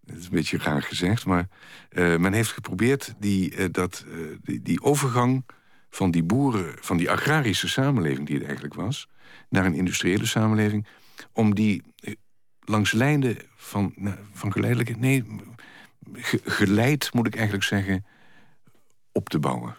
[0.02, 1.48] Dat is een beetje graag gezegd, maar
[1.92, 5.46] uh, men heeft geprobeerd die, uh, dat, uh, die, die, overgang
[5.90, 9.10] van die boeren, van die agrarische samenleving die het eigenlijk was,
[9.50, 10.88] naar een industriële samenleving,
[11.34, 12.14] om die eh,
[12.60, 14.98] langs lijnen van, nou, van geleidelijk...
[14.98, 15.26] Nee,
[16.44, 18.06] geleid moet ik eigenlijk zeggen,
[19.12, 19.76] op te bouwen.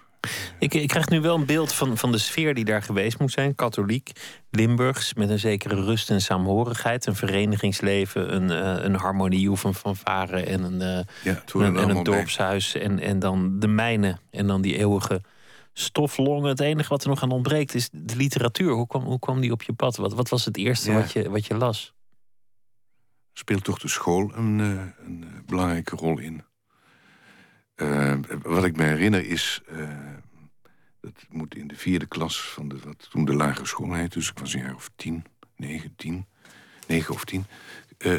[0.58, 3.30] Ik, ik, krijg nu wel een beeld van, van de sfeer die daar geweest moet
[3.30, 3.54] zijn.
[3.54, 4.10] Katholiek,
[4.50, 7.06] Limburgs, met een zekere rust en saamhorigheid.
[7.06, 12.02] Een verenigingsleven, een, uh, een harmonie van fanfare en een, uh, ja, een, en een
[12.02, 12.74] dorpshuis.
[12.74, 15.22] En, en dan de mijnen en dan die eeuwige
[15.72, 16.48] stoflongen.
[16.48, 18.72] Het enige wat er nog aan ontbreekt is de literatuur.
[18.72, 19.96] Hoe kwam, hoe kwam die op je pad?
[19.96, 21.94] Wat, wat was het eerste wat, je, wat je las?
[23.32, 26.44] Speelt toch de school een, eh, een eh, belangrijke rol in?
[27.82, 29.62] Uh, wat ik me herinner is...
[31.00, 34.18] Dat moet in de vierde klas van de, wat toen de lagere school heette.
[34.18, 35.24] Dus ik was een jaar of tien,
[35.56, 36.26] negen, tien,
[36.86, 37.44] negen of tien.
[37.98, 38.18] Uh,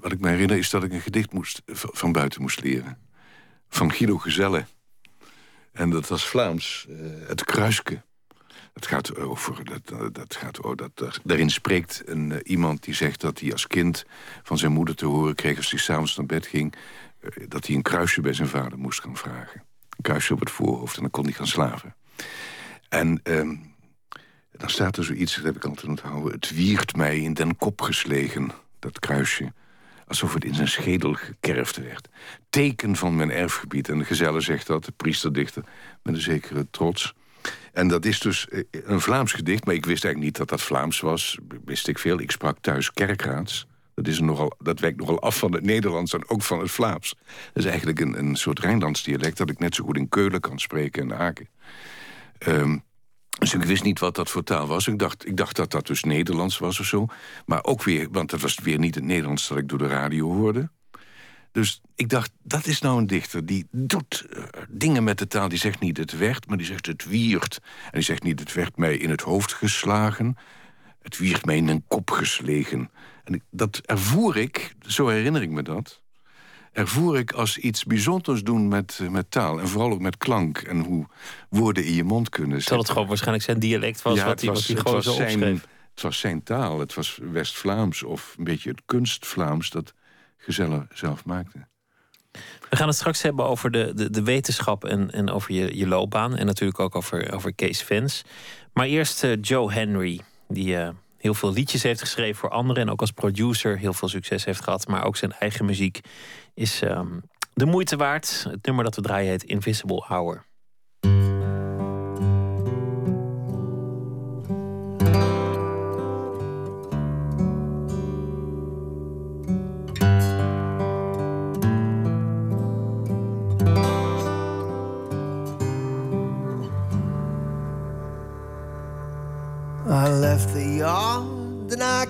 [0.00, 2.98] wat ik me herinner is dat ik een gedicht moest, van buiten moest leren.
[3.68, 4.66] Van Guido Gezelle.
[5.72, 6.86] En dat was Vlaams,
[7.26, 8.04] het kruiske.
[8.72, 13.40] Dat gaat over, dat, dat gaat, oh, dat, daarin spreekt een, iemand die zegt dat
[13.40, 14.04] hij als kind
[14.42, 15.56] van zijn moeder te horen kreeg...
[15.56, 16.74] als hij s'avonds naar bed ging,
[17.48, 19.60] dat hij een kruisje bij zijn vader moest gaan vragen.
[19.90, 21.94] Een kruisje op het voorhoofd en dan kon hij gaan slaven.
[22.88, 23.74] En um,
[24.52, 26.32] dan staat er zoiets, dat heb ik altijd onthouden...
[26.32, 29.52] het wiert mij in den kop geslegen, dat kruisje
[30.06, 32.08] alsof het in zijn schedel gekerfd werd.
[32.50, 33.88] Teken van mijn erfgebied.
[33.88, 35.64] En de gezelle zegt dat, de priesterdichter,
[36.02, 37.14] met een zekere trots.
[37.72, 40.66] En dat is dus eh, een Vlaams gedicht, maar ik wist eigenlijk niet dat dat
[40.66, 41.38] Vlaams was.
[41.64, 42.20] Wist ik veel.
[42.20, 43.66] Ik sprak thuis kerkraads.
[43.96, 47.14] Dat, is nogal, dat wijkt nogal af van het Nederlands en ook van het Vlaams.
[47.52, 49.36] Dat is eigenlijk een, een soort Rijnlands dialect...
[49.36, 51.48] dat ik net zo goed in Keulen kan spreken en Aken.
[52.46, 52.84] Um,
[53.38, 54.86] dus ik wist niet wat dat voor taal was.
[54.86, 57.06] Ik dacht, ik dacht dat dat dus Nederlands was of zo.
[57.46, 60.32] Maar ook weer, want dat was weer niet het Nederlands dat ik door de radio
[60.34, 60.70] hoorde.
[61.52, 65.48] Dus ik dacht, dat is nou een dichter die doet uh, dingen met de taal.
[65.48, 67.60] Die zegt niet het werd, maar die zegt het wiert.
[67.84, 70.36] En die zegt niet het werd mij in het hoofd geslagen.
[71.06, 72.90] Het wiert mij in een kop geslegen.
[73.24, 76.00] En dat ervoer ik, zo herinner ik me dat
[76.72, 79.60] ervoer ik als iets bijzonders doen met, eh, met taal.
[79.60, 81.06] En vooral ook met klank en hoe
[81.48, 82.66] woorden in je mond kunnen zitten.
[82.66, 85.42] Terwijl het gewoon waarschijnlijk zijn dialect was, wat, hij, was, gewoon zo zijn,
[85.90, 89.70] Het was zijn taal, het was West-Vlaams of een beetje het kunst-Vlaams...
[89.70, 89.94] dat
[90.36, 91.66] Gezellen zelf maakte.
[92.70, 95.86] We gaan het straks hebben over de, de, de wetenschap en, en over je, je
[95.86, 96.36] loopbaan.
[96.36, 98.22] En natuurlijk ook over, over Kees Vens.
[98.72, 100.74] Maar eerst uh, Joe Henry, die...
[100.74, 104.44] Uh, heel veel liedjes heeft geschreven voor anderen en ook als producer heel veel succes
[104.44, 104.86] heeft gehad.
[104.86, 106.00] Maar ook zijn eigen muziek
[106.54, 107.22] is um,
[107.54, 108.46] de moeite waard.
[108.50, 110.44] Het nummer dat we draaien heet Invisible Hour.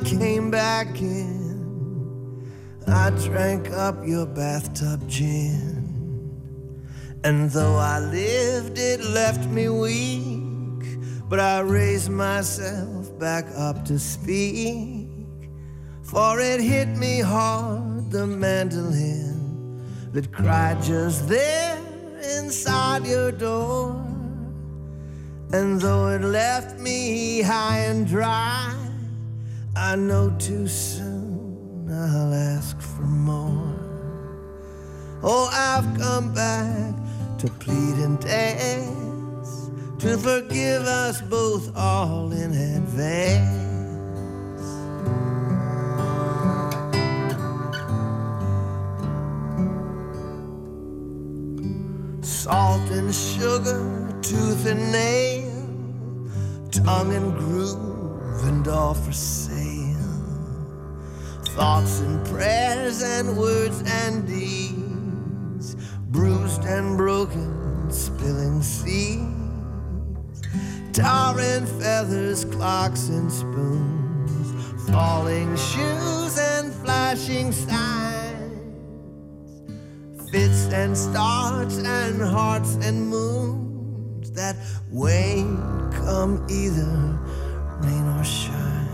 [0.07, 2.49] Came back in.
[2.87, 5.83] I drank up your bathtub gin.
[7.25, 10.85] And though I lived, it left me weak.
[11.29, 15.09] But I raised myself back up to speak.
[16.05, 21.81] For it hit me hard, the mandolin that cried just there
[22.39, 24.01] inside your door.
[25.53, 28.86] And though it left me high and dry,
[29.79, 33.79] I know too soon I'll ask for more.
[35.23, 36.95] Oh, I've come back
[37.41, 43.65] to plead and ask to forgive us both all in advance.
[52.23, 55.51] salt and sugar, tooth and nail,
[56.71, 57.96] tongue and groove
[58.47, 59.97] and all for sale.
[61.57, 65.75] Thoughts and prayers and words and deeds,
[66.11, 70.43] bruised and broken, spilling seeds,
[70.93, 78.17] tar and feathers, clocks and spoons, falling shoes and flashing signs
[80.31, 84.57] fits and starts and hearts and moons that
[84.91, 85.47] wait
[85.93, 87.17] come either
[87.81, 88.89] rain or shine.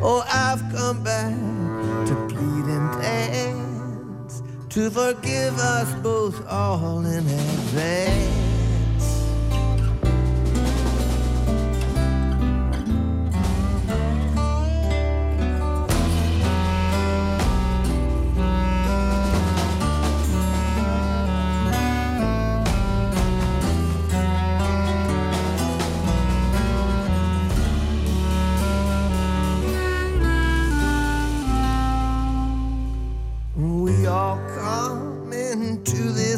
[0.00, 1.34] Oh, I've come back
[2.06, 8.57] to plead and dance to forgive us both all in advance.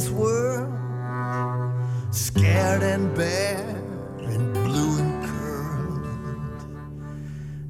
[0.01, 0.73] this world,
[2.11, 3.77] scared and bare
[4.19, 6.63] and blue and curled.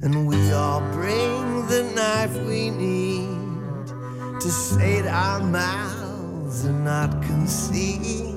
[0.01, 3.87] And we all bring the knife we need
[4.39, 8.31] to sate our mouths and not conceal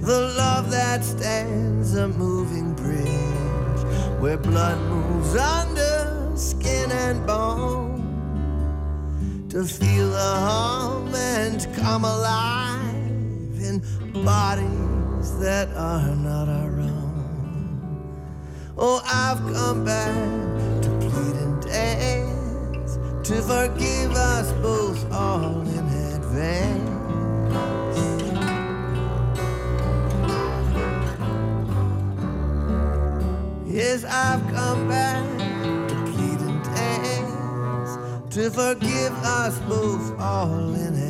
[0.00, 3.82] the love that stands a moving bridge
[4.20, 7.90] where blood moves under skin and bone
[9.50, 12.69] to feel the home and come alive
[14.24, 18.10] bodies that are not our own.
[18.76, 20.14] Oh, I've come back
[20.82, 26.90] to plead and dance to forgive us both all in advance.
[33.66, 35.24] Yes, I've come back
[35.88, 41.09] to plead and dance to forgive us both all in advance.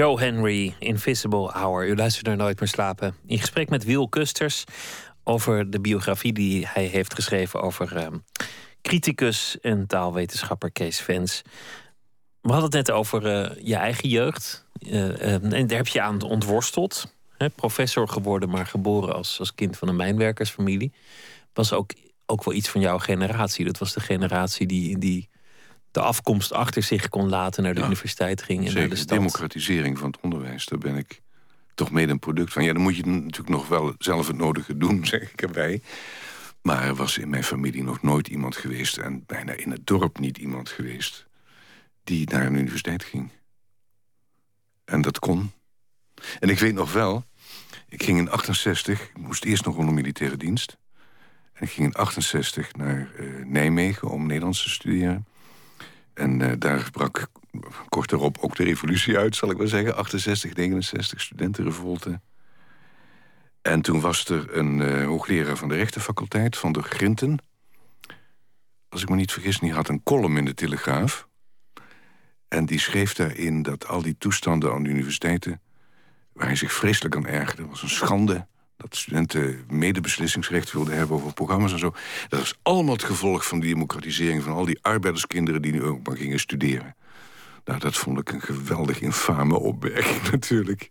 [0.00, 1.88] Joe Henry, Invisible Hour.
[1.88, 3.14] U luistert naar Nooit meer slapen.
[3.26, 4.64] In gesprek met Wiel Kusters
[5.24, 8.06] over de biografie die hij heeft geschreven over uh,
[8.82, 11.42] criticus en taalwetenschapper Kees Vens.
[12.40, 14.66] We hadden het net over uh, je eigen jeugd.
[14.78, 17.14] Uh, en daar heb je aan ontworsteld.
[17.54, 20.92] Professor geworden, maar geboren als, als kind van een mijnwerkersfamilie.
[21.52, 21.92] Was ook,
[22.26, 23.64] ook wel iets van jouw generatie.
[23.64, 25.28] Dat was de generatie die, die
[25.90, 29.08] de afkomst achter zich kon laten, naar de universiteit ging en naar de stad.
[29.08, 31.20] democratisering van het onderwijs, daar ben ik
[31.74, 32.64] toch mede een product van.
[32.64, 35.82] Ja, dan moet je natuurlijk nog wel zelf het nodige doen, zeg ik erbij.
[36.62, 38.96] Maar er was in mijn familie nog nooit iemand geweest...
[38.96, 41.26] en bijna in het dorp niet iemand geweest...
[42.04, 43.30] die naar een universiteit ging.
[44.84, 45.52] En dat kon.
[46.40, 47.24] En ik weet nog wel...
[47.88, 50.76] ik ging in 68, ik moest eerst nog onder militaire dienst...
[51.52, 55.26] en ik ging in 68 naar uh, Nijmegen om Nederlands te studeren...
[56.14, 57.28] En uh, daar brak
[57.88, 59.96] kort erop ook de revolutie uit, zal ik maar zeggen.
[59.96, 62.20] 68, 69, studentenrevolte.
[63.62, 67.38] En toen was er een uh, hoogleraar van de rechtenfaculteit, van de Grinten.
[68.88, 71.28] Als ik me niet vergis, die had een column in de Telegraaf.
[72.48, 75.60] En die schreef daarin dat al die toestanden aan de universiteiten...
[76.32, 78.46] waar hij zich vreselijk aan ergerde, was een schande
[78.80, 81.94] dat studenten medebeslissingsrecht wilden hebben over programma's en zo.
[82.28, 86.06] Dat was allemaal het gevolg van die democratisering van al die arbeiderskinderen die nu ook
[86.06, 86.96] maar gingen studeren.
[87.64, 90.88] Nou, dat vond ik een geweldig infame opmerking natuurlijk.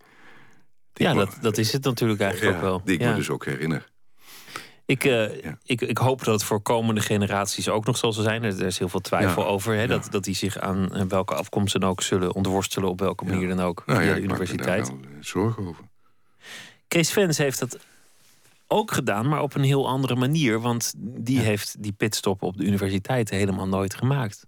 [0.93, 2.81] ja, dat, dat is het natuurlijk eigenlijk ook wel.
[2.85, 3.87] Die ik me dus ook herinner.
[4.85, 5.23] Ik, uh,
[5.63, 8.43] ik, ik hoop dat het voor komende generaties ook nog zo zal zijn.
[8.43, 9.75] Er is heel veel twijfel over.
[9.75, 12.89] Hè, dat, dat die zich aan eh, welke afkomst dan ook zullen ontworstelen.
[12.89, 13.83] Op welke manier dan ook.
[13.85, 14.87] Nou, via de universiteit.
[14.87, 15.88] Ik maak me daar wel zorgen over.
[16.89, 17.77] Kees Vens heeft dat
[18.67, 20.59] ook gedaan, maar op een heel andere manier.
[20.59, 24.45] Want die heeft die pitstop op de universiteit helemaal nooit gemaakt.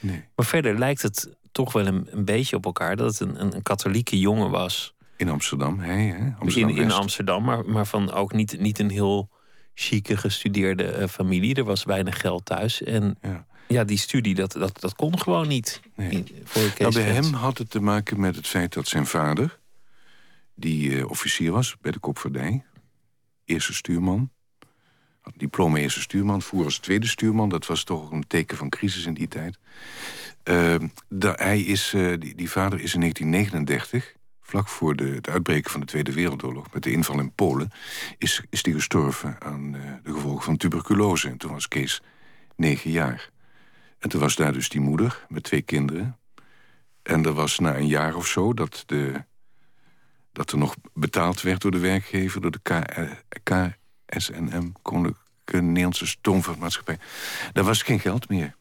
[0.00, 0.24] Nee.
[0.34, 3.54] Maar verder lijkt het toch wel een, een beetje op elkaar dat het een, een,
[3.54, 4.94] een katholieke jongen was.
[5.16, 5.92] In Amsterdam, hè?
[5.92, 6.30] hè?
[6.38, 9.28] Amsterdam in, in Amsterdam, maar, maar van ook niet, niet een heel
[9.74, 11.54] chique gestudeerde uh, familie.
[11.54, 12.82] Er was weinig geld thuis.
[12.82, 15.80] En ja, ja die studie, dat, dat, dat kon gewoon niet.
[15.94, 16.24] Nee.
[16.44, 19.58] Voor Kees nou, bij hem had het te maken met het feit dat zijn vader
[20.58, 22.64] die uh, officier was bij de Kopvaardij.
[23.44, 24.30] Eerste stuurman.
[25.20, 27.48] Had diploma eerste stuurman, voer als tweede stuurman.
[27.48, 29.58] Dat was toch een teken van crisis in die tijd.
[30.44, 30.74] Uh,
[31.20, 35.80] hij is, uh, die, die, vader is in 1939, vlak voor de, het uitbreken van
[35.80, 36.72] de Tweede Wereldoorlog...
[36.72, 37.70] met de inval in Polen,
[38.18, 41.28] is, is die gestorven aan uh, de gevolgen van tuberculose.
[41.28, 42.02] En toen was Kees
[42.56, 43.30] negen jaar.
[43.98, 46.18] En toen was daar dus die moeder met twee kinderen.
[47.02, 49.24] En er was na een jaar of zo dat, de,
[50.38, 52.40] dat er nog betaald werd door de werkgever...
[52.40, 52.60] door de
[53.42, 56.98] KSNM, Koninklijke Nederlandse Stoomvaartmaatschappij.
[57.52, 58.56] Daar was geen geld meer.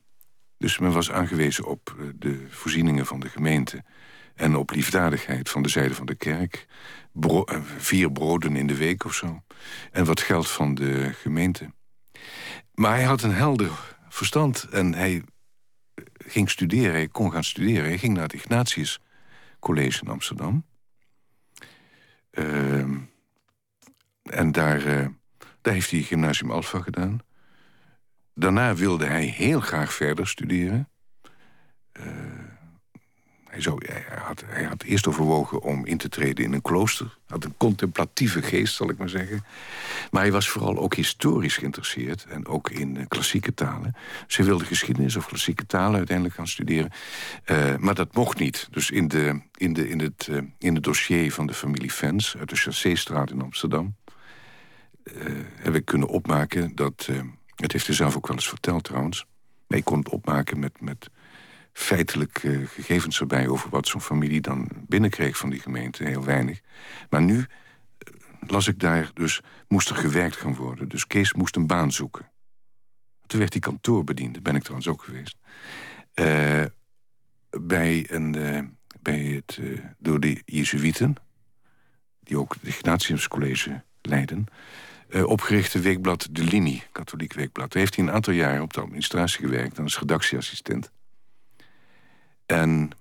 [0.58, 3.84] Dus men was aangewezen op eh, de voorzieningen van de gemeente...
[4.36, 6.68] en op liefdadigheid van de zijde van de kerk.
[7.22, 9.44] Eh, vier broden in de week of zo.
[9.92, 11.72] En wat geld van de gemeente.
[12.74, 15.24] Maar hij had een helder verstand en hij
[16.18, 16.92] ging studeren.
[16.92, 17.84] Hij kon gaan studeren.
[17.84, 19.00] Hij ging naar het Ignatius
[19.60, 20.66] College in Amsterdam.
[22.40, 22.80] Uh,
[24.24, 25.06] en daar, uh,
[25.62, 27.20] daar heeft hij gymnasium Alpha gedaan.
[28.34, 30.90] Daarna wilde hij heel graag verder studeren.
[33.66, 37.18] Uh, hij, hij, had, hij had eerst overwogen om in te treden in een klooster.
[37.28, 39.44] Had een contemplatieve geest, zal ik maar zeggen.
[40.12, 42.26] Maar hij was vooral ook historisch geïnteresseerd.
[42.30, 43.96] En ook in uh, klassieke talen.
[44.28, 46.92] Ze wilde geschiedenis of klassieke talen uiteindelijk gaan studeren.
[47.46, 48.68] Uh, maar dat mocht niet.
[48.72, 52.38] Dus in, de, in, de, in, het, uh, in het dossier van de familie Fens...
[52.38, 53.96] uit de Chasséstraat in Amsterdam...
[55.56, 57.10] heb ik kunnen opmaken dat...
[57.56, 59.26] het heeft hij zelf ook wel eens verteld trouwens...
[59.68, 60.82] maar ik kon het opmaken met...
[60.82, 61.10] met
[61.78, 66.04] feitelijk uh, gegevens erbij over wat zo'n familie dan binnenkreeg van die gemeente.
[66.04, 66.62] Heel weinig.
[67.10, 67.46] Maar nu uh,
[68.40, 70.90] las ik daar dus, moest er gewerkt gaan worden.
[70.90, 72.32] Dus Kees moest een baan zoeken.
[73.28, 75.38] Toen werd hij kantoorbediende, ben ik trouwens ook geweest.
[76.16, 76.64] Uh,
[77.50, 78.32] bij, een,
[79.02, 79.60] bij het,
[79.98, 81.16] door de Jezuïeten,
[82.20, 84.46] die ook het Ignatiuscollege leiden...
[85.24, 87.72] opgerichte weekblad De Linie, katholiek weekblad.
[87.72, 89.80] Daar heeft hij een aantal jaren op de administratie gewerkt...
[89.80, 90.92] als redactieassistent.
[92.48, 92.92] En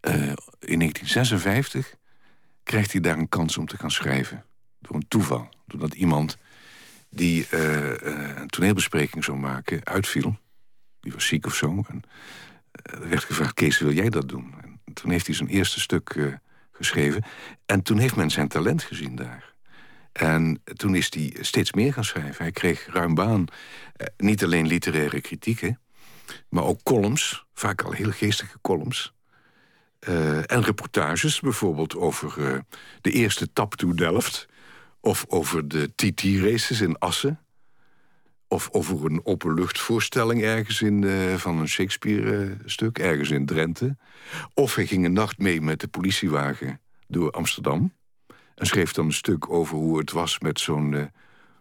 [0.00, 1.94] uh, in 1956
[2.62, 4.44] krijgt hij daar een kans om te gaan schrijven.
[4.78, 5.48] Door een toeval.
[5.66, 6.38] Doordat iemand
[7.10, 10.36] die uh, uh, een toneelbespreking zou maken uitviel.
[11.00, 11.84] Die was ziek of zo.
[11.88, 12.02] En
[12.72, 14.54] er werd gevraagd, Kees, wil jij dat doen?
[14.84, 16.38] En toen heeft hij zijn eerste stuk
[16.72, 17.24] geschreven.
[17.66, 19.54] En toen heeft men zijn talent gezien daar.
[20.12, 22.42] En toen is hij steeds meer gaan schrijven.
[22.42, 23.44] Hij kreeg ruim baan.
[24.16, 25.80] niet alleen literaire kritieken...
[26.48, 29.14] Maar ook columns, vaak al heel geestige columns.
[30.08, 32.58] Uh, en reportages, bijvoorbeeld over uh,
[33.00, 34.46] de eerste tap to Delft...
[35.00, 37.40] of over de TT-races in Assen...
[38.48, 42.98] of over een openluchtvoorstelling ergens in, uh, van een Shakespeare-stuk...
[42.98, 43.96] ergens in Drenthe.
[44.54, 47.92] Of hij ging een nacht mee met de politiewagen door Amsterdam...
[48.54, 51.10] en schreef dan een stuk over hoe het was met zo'n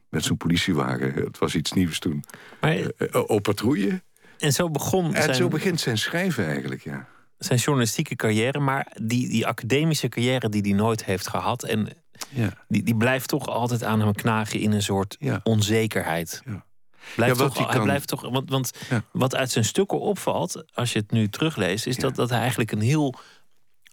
[0.10, 1.14] met zo'n politiewagen.
[1.14, 2.24] Het was iets nieuws toen.
[2.62, 2.92] Maar...
[3.28, 4.02] op patrouille.
[4.38, 5.36] En zo begon en zijn...
[5.36, 7.08] zo begint zijn schrijven eigenlijk, ja.
[7.38, 11.64] Zijn journalistieke carrière, maar die, die academische carrière die hij nooit heeft gehad...
[11.64, 11.88] en
[12.30, 12.54] ja.
[12.68, 15.40] die, die blijft toch altijd aan hem knagen in een soort ja.
[15.44, 16.42] onzekerheid.
[16.46, 16.66] Ja.
[17.16, 18.72] Blijft toch, hij, blijft toch, want, want
[19.12, 21.86] wat uit zijn stukken opvalt, als je het nu terugleest...
[21.86, 23.16] is dat, dat hij eigenlijk een heel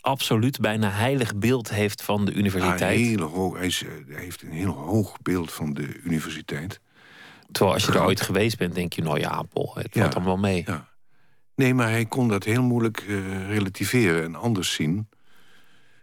[0.01, 3.01] absoluut, bijna heilig beeld heeft van de universiteit.
[3.01, 6.81] Ja, hoog, hij, is, hij heeft een heel hoog beeld van de universiteit...
[7.53, 10.37] Terwijl als je er ooit geweest bent, denk je, nou ja, Paul, het valt allemaal
[10.37, 10.63] mee.
[10.67, 10.89] Ja.
[11.55, 15.09] Nee, maar hij kon dat heel moeilijk uh, relativeren en anders zien.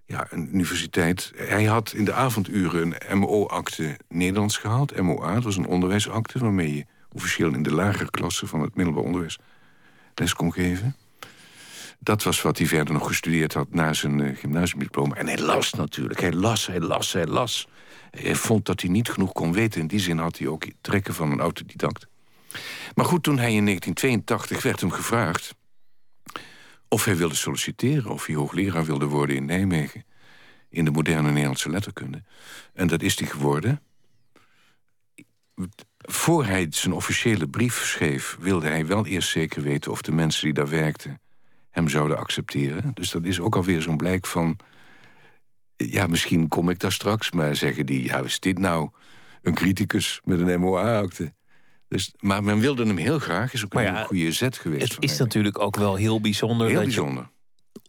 [0.05, 1.31] Ja, een universiteit.
[1.35, 5.01] Hij had in de avonduren een MO-akte Nederlands gehaald.
[5.01, 9.03] MOA, dat was een onderwijsakte waarmee je officieel in de lagere klasse van het middelbaar
[9.03, 9.37] onderwijs
[10.19, 10.95] les kon geven.
[11.99, 15.15] Dat was wat hij verder nog gestudeerd had na zijn uh, gymnasiumdiploma.
[15.15, 16.21] En hij las natuurlijk.
[16.21, 17.67] Hij las, hij las, hij las.
[18.11, 19.81] Hij vond dat hij niet genoeg kon weten.
[19.81, 22.07] In die zin had hij ook trekken van een autodidact.
[22.95, 25.55] Maar goed, toen hij in 1982 werd hem gevraagd...
[26.87, 30.05] of hij wilde solliciteren, of hij hoogleraar wilde worden in Nijmegen...
[30.69, 32.23] in de moderne Nederlandse letterkunde.
[32.73, 33.81] En dat is hij geworden.
[35.97, 38.37] Voor hij zijn officiële brief schreef...
[38.39, 41.21] wilde hij wel eerst zeker weten of de mensen die daar werkten...
[41.69, 42.91] hem zouden accepteren.
[42.93, 44.59] Dus dat is ook alweer zo'n blijk van
[45.85, 48.03] ja, misschien kom ik daar straks, maar zeggen die...
[48.03, 48.89] ja, is dit nou
[49.41, 51.33] een criticus met een MOA-akte?
[51.87, 54.95] Dus, maar men wilde hem heel graag, is ook een goede zet geweest.
[54.95, 57.23] Het is natuurlijk ook wel heel bijzonder heel dat bijzonder.
[57.23, 57.37] je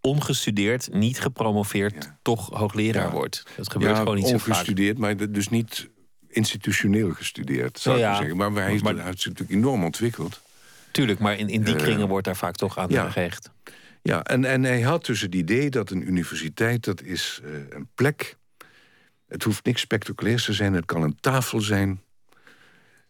[0.00, 3.42] ongestudeerd, niet gepromoveerd, toch hoogleraar wordt.
[3.56, 4.48] Dat gebeurt gewoon niet zo vaak.
[4.48, 5.88] ongestudeerd, maar dus niet
[6.28, 8.36] institutioneel gestudeerd, zou ik zeggen.
[8.36, 10.40] Maar hij maar, het natuurlijk enorm ontwikkeld.
[10.92, 13.50] Tuurlijk, maar in, in die uh, kringen wordt daar vaak toch aan gehecht.
[14.02, 17.88] Ja, en, en hij had dus het idee dat een universiteit, dat is uh, een
[17.94, 18.36] plek.
[19.26, 22.02] Het hoeft niks spectaculairs te zijn, het kan een tafel zijn.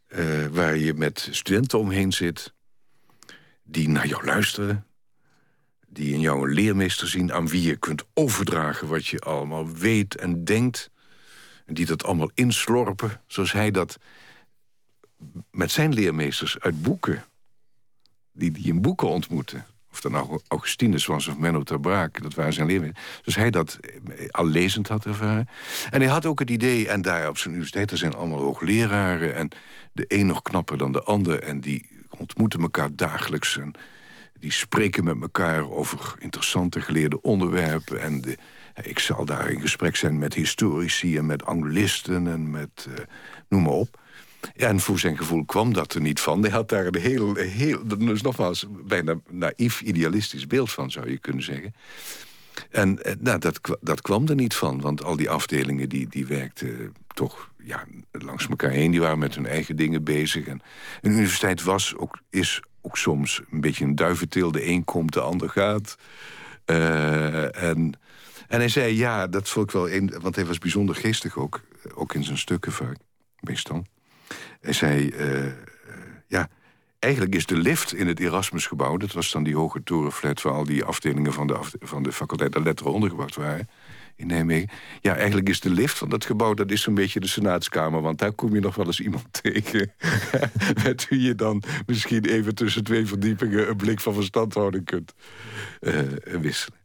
[0.07, 2.53] eh, waar je met studenten omheen zit...
[3.63, 4.87] die naar jou luisteren,
[5.87, 7.33] die in jou een leermeester zien...
[7.33, 10.91] aan wie je kunt overdragen wat je allemaal weet en denkt...
[11.67, 13.99] en die dat allemaal inslorpen, zoals hij dat
[15.51, 17.25] met zijn leermeesters uit boeken...
[18.33, 22.35] die die in boeken ontmoeten of dat nou Augustinus was of Menno ter Braak, dat
[22.35, 23.21] waren zijn leermeesters.
[23.25, 25.49] Dus hij dat eh, al lezend had ervaren.
[25.91, 27.91] En hij had ook het idee, en daar op zijn universiteit...
[27.91, 29.49] er zijn allemaal hoogleraren en
[29.93, 31.43] de een nog knapper dan de ander...
[31.43, 31.89] en die
[32.19, 33.73] ontmoeten elkaar dagelijks en
[34.39, 35.71] die spreken met elkaar...
[35.71, 38.01] over interessante geleerde onderwerpen.
[38.01, 38.37] En de,
[38.83, 42.87] ik zal daar in gesprek zijn met historici en met anglisten en met...
[42.89, 42.95] Uh,
[43.49, 44.00] noem maar op.
[44.57, 46.43] En voor zijn gevoel kwam dat er niet van.
[46.43, 51.19] Hij had daar een heel, heel dus nogmaals, bijna naïef idealistisch beeld van, zou je
[51.19, 51.75] kunnen zeggen.
[52.71, 56.27] En eh, nou, dat, dat kwam er niet van, want al die afdelingen die, die
[56.27, 58.91] werkten toch ja, langs elkaar heen.
[58.91, 60.47] Die waren met hun eigen dingen bezig.
[60.47, 60.61] En
[61.01, 64.53] een universiteit was, ook, is ook soms een beetje een duiventil.
[64.53, 65.97] De een komt, de ander gaat.
[66.67, 67.99] Uh, en,
[68.49, 69.91] en hij zei, ja, dat vond ik wel...
[69.91, 71.61] Een, want hij was bijzonder geestig ook,
[71.95, 72.97] ook in zijn stukken vaak,
[73.41, 73.85] meestal.
[74.61, 75.53] Hij zei, uh,
[76.27, 76.49] ja,
[76.99, 78.97] eigenlijk is de lift in het Erasmusgebouw...
[78.97, 82.53] dat was dan die hoge torenflat waar al die afdelingen van de, van de faculteit
[82.53, 83.69] der letteren ondergebracht waren
[84.17, 84.69] in Nijmegen.
[85.01, 88.01] Ja, eigenlijk is de lift van dat gebouw, dat is zo'n beetje de senaatskamer.
[88.01, 89.93] Want daar kom je nog wel eens iemand tegen.
[90.85, 93.69] met wie je dan misschien even tussen twee verdiepingen...
[93.69, 95.15] een blik van verstandhouding kunt
[95.81, 96.01] uh,
[96.41, 96.80] wisselen.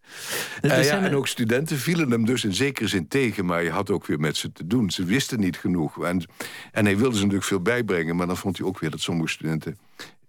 [0.62, 3.46] Uh, ja, en ook studenten vielen hem dus in zekere zin tegen...
[3.46, 4.92] maar je had ook weer met ze te doen.
[4.92, 6.04] Ze wisten niet genoeg.
[6.04, 6.26] En,
[6.72, 8.16] en hij wilde ze natuurlijk veel bijbrengen...
[8.16, 9.78] maar dan vond hij ook weer dat sommige studenten...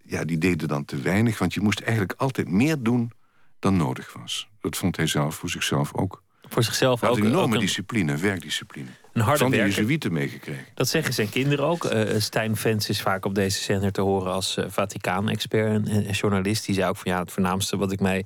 [0.02, 1.38] ja, die deden dan te weinig...
[1.38, 3.12] want je moest eigenlijk altijd meer doen
[3.58, 4.48] dan nodig was.
[4.60, 6.22] Dat vond hij zelf voor zichzelf ook.
[6.48, 7.16] Voor zichzelf ook.
[7.16, 8.88] Een enorme een, discipline, werkdiscipline.
[9.12, 9.56] Een harde Van de.
[9.56, 10.64] Jezuïeten meegekregen.
[10.74, 11.84] Dat zeggen zijn kinderen ook.
[11.84, 16.12] Uh, Stijn Vens is vaak op deze zender te horen als uh, Vaticaan-expert en, en,
[16.12, 16.66] journalist.
[16.66, 18.24] Die zei ook van ja, het voornaamste wat ik mij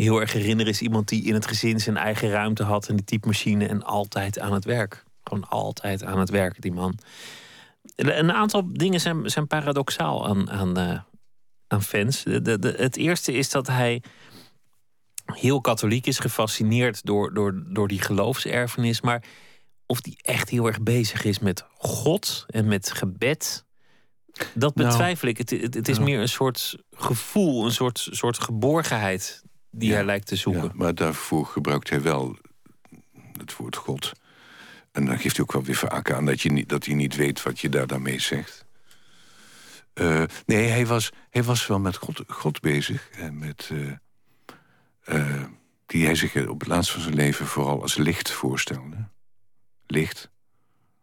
[0.00, 3.04] heel erg herinner is iemand die in het gezin zijn eigen ruimte had en die
[3.04, 5.04] typemachine en altijd aan het werk.
[5.22, 6.98] Gewoon altijd aan het werk, die man.
[7.96, 11.00] Een aantal dingen zijn, zijn paradoxaal aan, aan, uh,
[11.66, 12.22] aan fans.
[12.22, 14.02] De, de, de, het eerste is dat hij
[15.24, 19.00] heel katholiek is, gefascineerd door, door, door die geloofserfenis.
[19.00, 19.22] Maar
[19.86, 23.64] of die echt heel erg bezig is met God en met gebed.
[24.54, 25.38] Dat betwijfel ik.
[25.38, 26.10] Het, het, het is Nou.
[26.10, 29.94] meer een soort gevoel, een soort, soort geborgenheid die Ja.
[29.94, 30.62] hij lijkt te zoeken.
[30.62, 32.36] Ja, maar daarvoor gebruikt hij wel
[33.36, 34.12] het woord God.
[34.92, 37.16] En dan geeft hij ook wel weer vaak aan dat, je niet, dat hij niet
[37.16, 38.66] weet wat je daar daarmee zegt.
[39.94, 43.08] Eh, nee, hij was, hij was wel met God, God bezig.
[43.10, 43.92] En met, eh,
[45.00, 45.44] eh,
[45.86, 49.08] die hij zich op het laatst van zijn leven vooral als licht voorstelde.
[49.86, 50.30] Licht.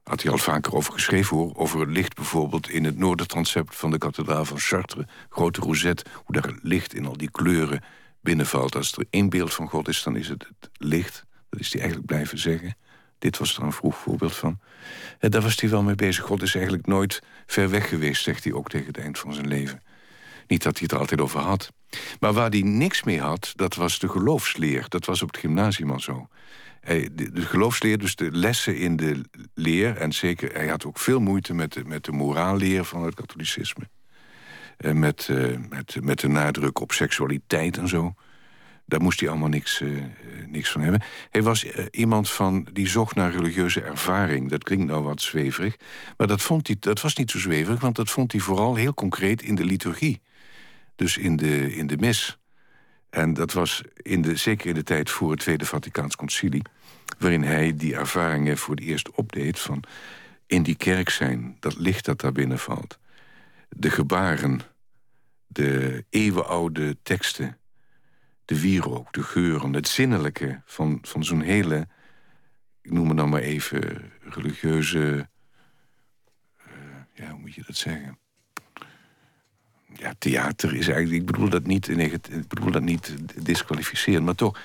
[0.04, 1.56] Had hij al vaker over geschreven, hoor.
[1.56, 5.06] Over het licht bijvoorbeeld in het noordertransept van de kathedraal van Chartres.
[5.30, 7.84] Grote rosette, hoe daar het licht in al die kleuren
[8.26, 8.76] binnenvalt.
[8.76, 11.26] Als er één beeld van God is, dan is het het licht.
[11.50, 12.76] Dat is hij eigenlijk blijven zeggen.
[13.20, 14.60] Dit was er een vroeg voorbeeld van.
[15.20, 16.24] En daar was hij wel mee bezig.
[16.24, 19.48] God is eigenlijk nooit ver weg geweest, zegt hij ook tegen het eind van zijn
[19.48, 19.82] leven.
[20.48, 21.72] Niet dat hij het er altijd over had.
[22.20, 24.86] Maar waar hij niks mee had, dat was de geloofsleer.
[24.88, 26.28] Dat was op het gymnasium al zo.
[27.12, 29.22] De geloofsleer, dus de lessen in de
[29.54, 29.98] leer...
[29.98, 33.90] en zeker, hij had ook veel moeite met de, met de moraalleer van het katholicisme.
[34.78, 38.14] En met, eh, met, met de nadruk op seksualiteit en zo.
[38.88, 40.06] Daar moest hij allemaal niks, eh, eh,
[40.48, 41.02] niks van hebben.
[41.30, 44.50] Hij was eh, iemand van, die zocht naar religieuze ervaring.
[44.50, 45.76] Dat klinkt nou wat zweverig.
[46.18, 48.94] Maar dat, vond hij, dat was niet zo zweverig, want dat vond hij vooral heel
[48.94, 50.22] concreet in de liturgie.
[50.96, 52.38] Dus in de, in de mis.
[53.10, 56.62] En dat was in de, zeker in de tijd voor het Tweede Vaticaans Concilie...
[57.18, 59.84] waarin hij die ervaringen voor het eerst opdeed van...
[60.48, 63.00] in die kerk zijn, dat licht dat daar binnen valt.
[63.78, 64.60] De gebaren,
[65.48, 67.58] de eeuwenoude teksten...
[68.46, 71.88] de wierook, de geuren, het zinnelijke van, van zo'n hele...
[72.82, 75.30] ik noem het dan maar even religieuze...
[76.58, 76.72] eh,
[77.14, 78.18] ja, hoe moet je dat zeggen?
[79.94, 81.22] ja, theater is eigenlijk...
[81.22, 83.16] Ik bedoel dat niet, ik bedoel dat niet
[83.46, 84.60] disqualificeren, maar toch...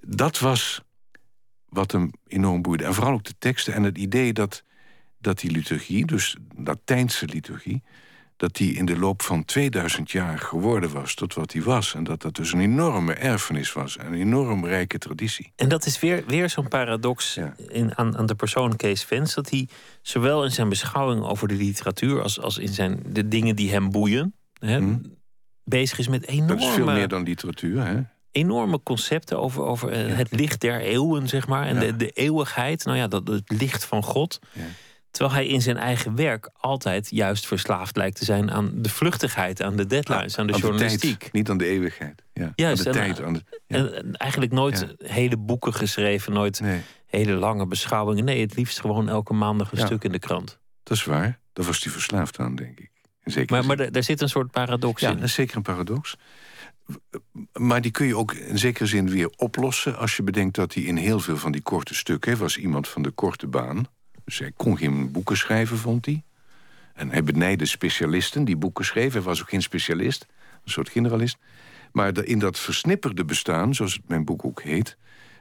[0.00, 0.82] Dat was
[1.68, 2.84] wat hem enorm boeide.
[2.84, 4.64] En vooral ook de teksten en het idee dat,
[5.18, 6.06] dat die liturgie...
[6.06, 7.82] dus Latijnse liturgie...
[8.36, 11.94] dat die in de loop van 2000 jaar geworden was tot wat hij was.
[11.94, 13.98] En dat dat dus een enorme erfenis was.
[13.98, 15.52] Een enorm rijke traditie.
[15.56, 17.54] En dat is weer, weer zo'n paradox Ja.
[17.68, 19.34] in, aan, aan de persoon Kees Vens.
[19.34, 19.68] Dat hij
[20.02, 23.90] zowel in zijn beschouwing over de literatuur als, als in zijn, de dingen die hem
[23.90, 24.34] boeien.
[24.58, 24.98] Hè, Mhm.
[25.64, 28.00] bezig is met Dat is veel enorme, meer dan literatuur, hè?
[28.32, 31.66] enorme concepten over, over eh, het licht der eeuwen, zeg maar.
[31.66, 31.80] En Ja.
[31.80, 32.84] de, de eeuwigheid.
[32.84, 34.38] Nou ja, dat, het licht van God.
[34.52, 34.62] Ja.
[35.14, 39.62] Terwijl hij in zijn eigen werk altijd juist verslaafd lijkt te zijn aan de vluchtigheid,
[39.62, 41.18] aan de deadlines, aan de journalistiek.
[41.18, 42.22] tijd, niet aan de eeuwigheid.
[42.32, 43.22] Ja, Juist, aan de tijd.
[43.22, 43.76] Aan de, ja.
[43.76, 48.24] En, en eigenlijk nooit hele boeken geschreven, nooit Nee, hele lange beschouwingen.
[48.24, 49.86] Nee, het liefst gewoon elke maandag een Ja.
[49.86, 50.58] stuk in de krant.
[50.82, 51.38] dat is waar.
[51.52, 52.90] Daar was hij verslaafd aan, denk ik.
[53.22, 55.14] In zekere Maar, maar daar- zit een soort paradox Ja, in.
[55.16, 56.16] dat is zeker een paradox.
[57.52, 59.96] Maar die kun je ook in zekere zin weer oplossen...
[59.98, 62.38] als je bedenkt dat hij in heel veel van die korte stukken...
[62.38, 63.86] was iemand van de korte baan.
[64.24, 66.22] Hij kon geen boeken schrijven, vond hij.
[66.94, 69.12] En hij benijde specialisten die boeken schreven.
[69.12, 70.26] Hij was ook geen specialist,
[70.64, 71.36] een soort generalist.
[71.92, 74.96] Maar in dat versnipperde bestaan, zoals het mijn boek ook heet...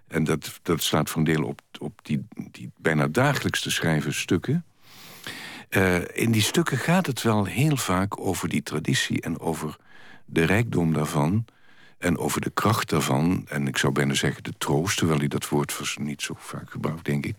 [0.07, 4.65] en dat, dat voor een deel op, op die, die bijna dagelijks te schrijven stukken...
[5.73, 9.75] Eh, in die stukken gaat het wel heel vaak over die traditie en over
[10.25, 11.45] de rijkdom daarvan
[12.03, 13.45] en over de kracht daarvan.
[13.47, 17.05] En ik zou bijna zeggen de troost, terwijl hij dat woord niet zo vaak gebruikt,
[17.05, 17.35] denk ik,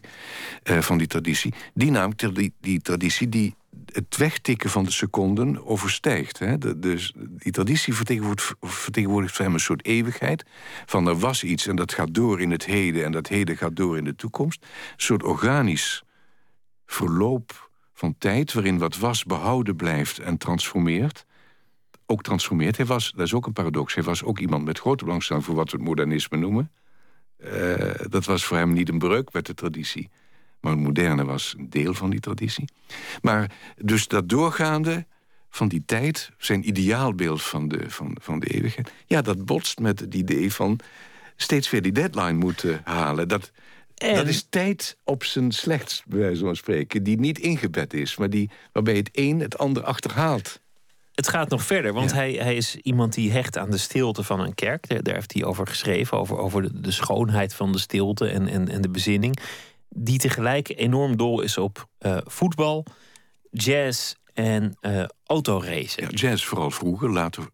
[0.63, 1.55] eh, van die traditie.
[1.75, 3.55] Die namelijk, die, die traditie die
[3.93, 6.39] het wegtikken van de seconden overstijgt.
[6.39, 6.79] Hè?
[6.79, 10.45] Dus die traditie vertegenwoordigt, vertegenwoordigt voor hem een soort eeuwigheid.
[10.87, 13.05] Van er was iets en dat gaat door in het heden...
[13.05, 14.63] en dat heden gaat door in de toekomst.
[14.63, 16.03] Een soort organisch
[16.87, 18.53] verloop van tijd...
[18.53, 21.27] waarin wat was behouden blijft en transformeert.
[22.07, 22.77] Ook transformeert.
[22.77, 25.45] Hij was, dat is ook een paradox, hij was ook iemand met grote belangstelling...
[25.45, 26.71] voor wat we het modernisme noemen.
[27.37, 30.11] Eh, dat was voor hem niet een breuk met de traditie.
[30.61, 32.69] Maar het moderne was een deel van die traditie.
[33.23, 35.07] Maar dus dat doorgaande
[35.51, 38.93] van die tijd, zijn ideaalbeeld van de, van, van de eeuwigheid...
[39.07, 40.79] ja, dat botst met het idee van
[41.37, 43.29] steeds weer die deadline moeten halen.
[43.29, 43.53] Dat,
[43.95, 47.03] En- dat is tijd op zijn slechtst, bij wijze van spreken...
[47.03, 50.61] die niet ingebed is, maar die, waarbij het een het ander achterhaalt.
[51.15, 52.17] Het gaat nog verder, want Ja.
[52.17, 54.89] hij, hij is iemand die hecht aan de stilte van een kerk.
[54.89, 58.49] Daar, daar heeft hij over geschreven, over, over de, de schoonheid van de stilte en,
[58.49, 59.37] en, en de bezinning.
[59.89, 62.85] Die tegelijk enorm dol is op eh, voetbal,
[63.51, 66.03] jazz en eh autoracen.
[66.03, 67.45] Ja, jazz vooral vroeger, later,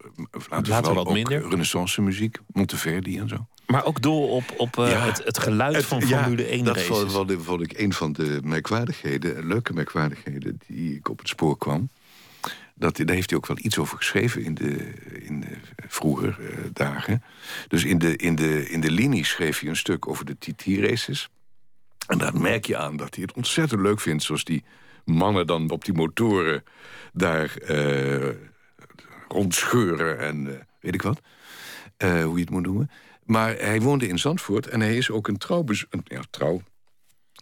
[0.50, 1.48] later, Later wat minder.
[1.48, 3.46] renaissance muziek, Monteverdi en zo.
[3.66, 6.64] Maar ook dol op, op eh, Ja, het, het geluid Het- van ja, Formule 1
[6.64, 7.12] dat races.
[7.12, 10.58] vond, ik- vond ik een van de merkwaardigheden, leuke merkwaardigheden...
[10.66, 11.88] die ik op het spoor kwam.
[12.80, 15.56] Dat, daar heeft hij ook wel iets over geschreven in de, in de
[15.88, 17.22] vroeger eh, dagen.
[17.68, 21.28] Dus in de, in, de, in de linie schreef hij een stuk over de TT-races.
[22.06, 24.22] En daar merk je aan dat hij het ontzettend leuk vindt...
[24.22, 24.64] zoals die
[25.04, 26.64] mannen dan op die motoren
[27.12, 28.34] daar eh,
[29.28, 31.20] rondscheuren en eh, weet ik wat.
[31.98, 32.90] Hoe je het moet noemen.
[33.24, 35.64] Maar hij woonde in Zandvoort en hij is ook een trouw...
[35.66, 36.62] Een, ja, trouw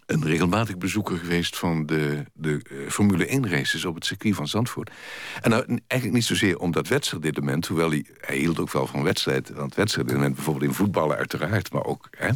[0.09, 4.49] een regelmatig bezoeker geweest van de, de eh, Formule 1 races op het circuit van
[4.49, 4.91] Zandvoort.
[5.41, 9.03] En nou, eigenlijk niet zozeer om dat wedstrijdelement, hoewel hij, hij hield ook wel van
[9.03, 9.51] wedstrijd.
[9.51, 12.09] Want wedstrijdelement bijvoorbeeld in voetballen uiteraard, maar ook.
[12.11, 12.29] Hè,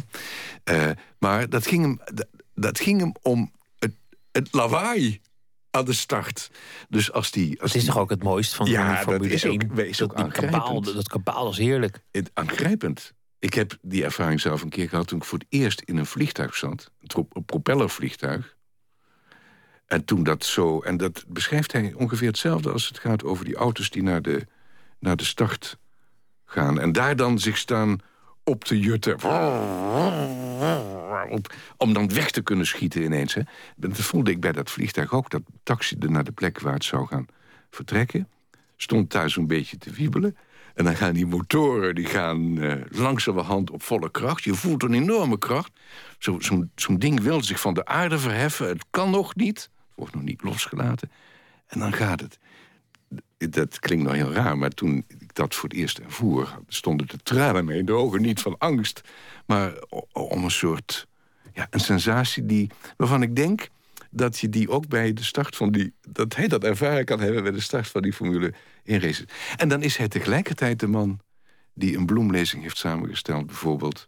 [0.63, 3.91] Eh, maar dat ging hem, dat, dat ging hem om het,
[4.31, 5.21] het lawaai
[5.71, 6.51] aan de start.
[6.89, 7.49] Dus als die.
[7.61, 9.61] Als Het is die- toch ook het mooist van Ja, van dat Formule is ook-
[9.77, 9.87] 1?
[9.87, 11.99] is ook dat, kabaal, dat kabaal is heerlijk.
[12.11, 13.13] het, aangrijpend.
[13.43, 16.05] Ik heb die ervaring zelf een keer gehad toen ik voor het eerst in een
[16.05, 16.91] vliegtuig zat.
[17.01, 18.55] Een, propellervliegtuig.
[19.85, 20.81] En toen dat zo.
[20.81, 24.47] En dat beschrijft hij ongeveer hetzelfde als het gaat over die auto's die naar de,
[24.99, 25.77] naar de start
[26.45, 26.79] gaan.
[26.79, 27.99] En daar dan zich staan
[28.43, 29.21] op te jutten.
[31.77, 33.33] Om dan weg te kunnen schieten ineens.
[33.33, 33.41] Hè.
[33.75, 35.29] Dat voelde ik bij dat vliegtuig ook.
[35.29, 37.25] Dat taxiede naar de plek waar het zou gaan
[37.69, 38.29] vertrekken.
[38.77, 40.37] Stond thuis een beetje te wiebelen.
[40.73, 44.43] En dan gaan die motoren die gaan eh, langzamerhand op volle kracht.
[44.43, 45.71] Je voelt een enorme kracht.
[46.19, 48.67] Zo- Zo'n zo'n ding wil zich van de aarde verheffen.
[48.67, 49.57] Het kan nog niet.
[49.57, 51.11] Het wordt nog niet losgelaten.
[51.67, 52.39] En dan gaat het.
[53.37, 56.59] Dat klinkt nou heel raar, maar toen ik dat voor het eerst ervoer...
[56.67, 58.21] stonden de tranen me in de ogen.
[58.21, 59.01] Niet van angst,
[59.45, 59.73] maar
[60.11, 61.07] om een soort...
[61.53, 63.67] Ja, een sensatie die, waarvan ik denk
[64.13, 65.93] dat je die ook bij de start van die...
[66.01, 68.53] dat hij dat ervaren kan hebben bij de start van die Formule
[68.83, 69.25] 1 races.
[69.57, 71.19] En dan is hij tegelijkertijd de man
[71.73, 73.45] die een bloemlezing heeft samengesteld...
[73.45, 74.07] bijvoorbeeld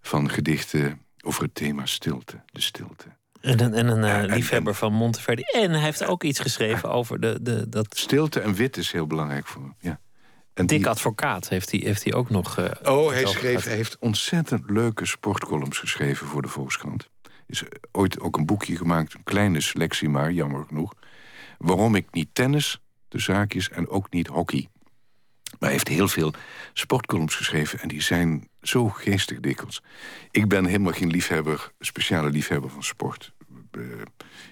[0.00, 3.06] van gedichten over het thema stilte, de stilte.
[3.40, 5.42] En een, en een eh, en- liefhebber van Monteverdi.
[5.42, 9.06] En hij heeft ook iets geschreven over de, de, dat Stilte en wit is heel
[9.06, 10.00] belangrijk voor hem, ja.
[10.54, 12.58] En dik die- advocaat heeft hij, heeft hij ook nog.
[12.58, 17.10] eh, Oh, hij, schreef, hij heeft ontzettend leuke sportcolumns geschreven voor de Volkskrant.
[17.46, 20.92] Is ooit ook een boekje gemaakt, een kleine selectie maar, jammer genoeg.
[21.58, 24.68] Waarom ik niet tennis, de zaakjes, en ook niet hockey.
[25.50, 26.32] Maar hij heeft heel veel
[26.72, 29.82] sportcolumns geschreven en die zijn zo geestig dikwijls.
[30.30, 33.32] Ik ben helemaal geen liefhebber, speciale liefhebber van sport.
[33.70, 33.82] Eh,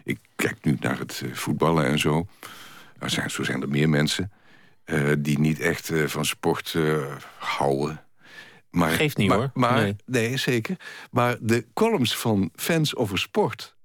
[0.05, 2.27] ik kijk nu naar het eh, voetballen en zo.
[3.27, 4.33] Zo zijn er meer mensen
[4.85, 6.77] eh, die niet echt van sport
[7.39, 8.05] houden.
[8.71, 9.51] Maar, Geeft niet, maar, hoor.
[9.55, 9.97] Maar, Nee.
[10.05, 10.37] nee.
[10.37, 10.77] zeker.
[11.11, 13.77] Maar de columns van fans over sport...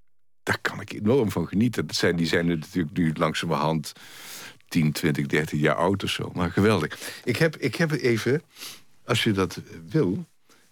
[0.44, 1.88] daar kan ik enorm van genieten.
[1.88, 3.94] Dat zijn, die zijn natuurlijk nu langzamerhand
[4.68, 6.32] 10, 20, 30 jaar oud of zo.
[6.34, 6.98] Maar geweldig.
[7.24, 8.42] Ik heb, ik heb even,
[9.06, 10.26] als je dat wil,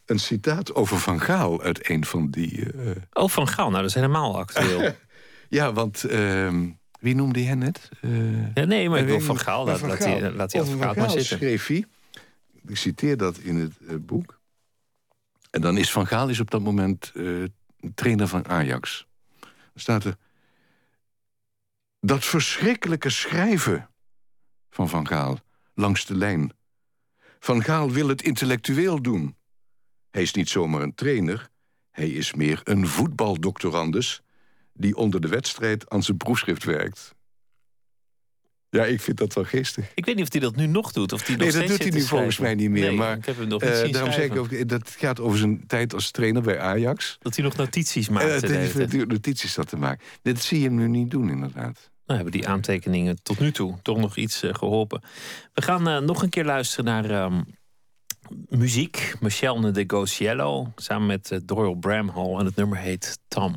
[0.06, 2.74] een citaat over Van Gaal uit een van die...
[2.76, 2.92] Uh...
[3.14, 4.96] Oh, Van Gaal, nou dat is helemaal actueel.
[5.50, 6.06] ja, want...
[6.10, 6.54] Uh,
[7.00, 7.90] wie noemde hij net?
[8.02, 9.66] Uh, ja, nee, maar ik wil Van Gaal.
[9.66, 11.38] Laat, laat, hij, laat hij advocaat maar zitten.
[11.38, 11.86] schreef hij,
[12.68, 14.40] ik citeer dat in het uh, boek...
[15.50, 17.12] en dan is Van Gaal is op dat moment
[17.94, 19.08] trainer van Ajax.
[19.40, 20.18] Dan staat er...
[22.00, 23.90] Dat verschrikkelijke schrijven
[24.70, 25.40] van Van Gaal
[25.74, 26.54] langs de lijn.
[27.40, 29.36] Van Gaal wil het intellectueel doen.
[30.10, 31.50] Hij is niet zomaar een trainer,
[31.92, 34.22] hij is meer een voetbaldoctorandus
[34.74, 37.16] die onder de wedstrijd aan zijn proefschrift werkt.
[38.74, 39.92] Ja, ik vind dat wel geestig.
[39.96, 41.14] Ik weet niet of hij dat nu nog doet.
[41.14, 42.94] Of die nee, dat doet hij nu volgens mij niet meer.
[42.94, 45.68] maar ik heb hem nog niet uh, daarom zeg ik ook, dat gaat over zijn
[45.68, 47.18] tijd als trainer bij Ajax.
[47.20, 48.26] Dat hij nog notities maakt.
[48.26, 50.06] Uh, dat natuurlijk notities dat te maken.
[50.22, 51.92] Dit zie je hem nu niet doen, inderdaad.
[52.06, 55.02] Nou, hebben die aantekeningen tot nu toe toch nog iets uh, geholpen.
[55.54, 57.46] We gaan nog een keer luisteren naar um,
[58.50, 59.16] muziek.
[59.20, 62.40] Michelle de Gociello samen met Doyle Bramhall.
[62.40, 63.56] En het nummer heet Tom.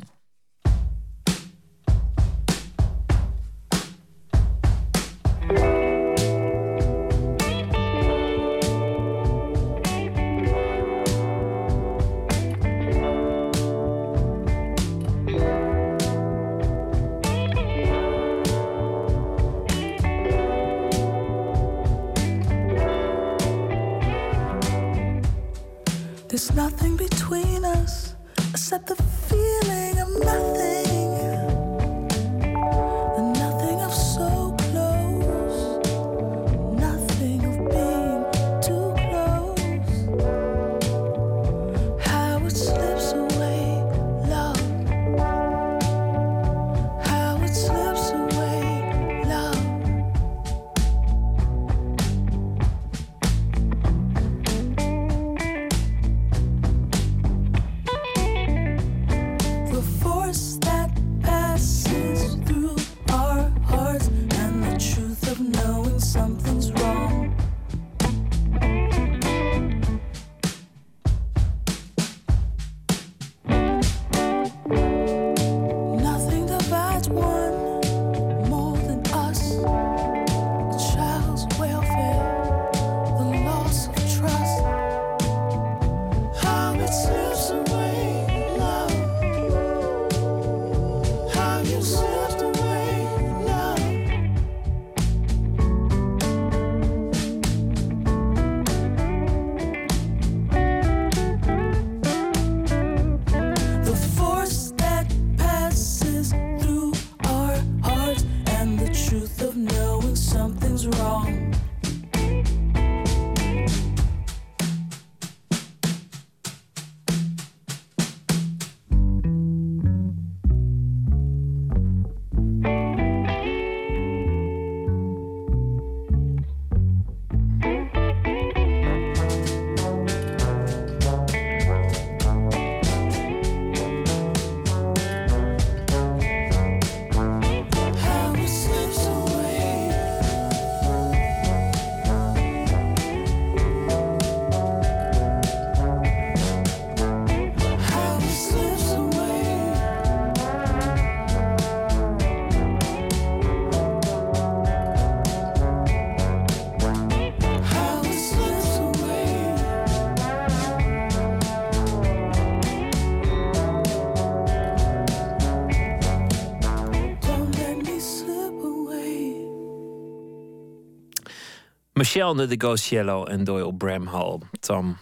[171.97, 174.39] Michelle de Gociello en Doyle Bramhall.
[174.59, 174.97] Tom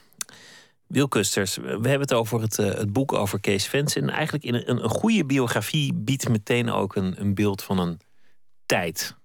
[0.87, 3.95] Wielkusters, we hebben het over het, uh, het boek over Kees Vens.
[3.95, 7.99] En eigenlijk in een, een goede biografie biedt meteen ook een, een beeld van een
[8.65, 9.15] tijd.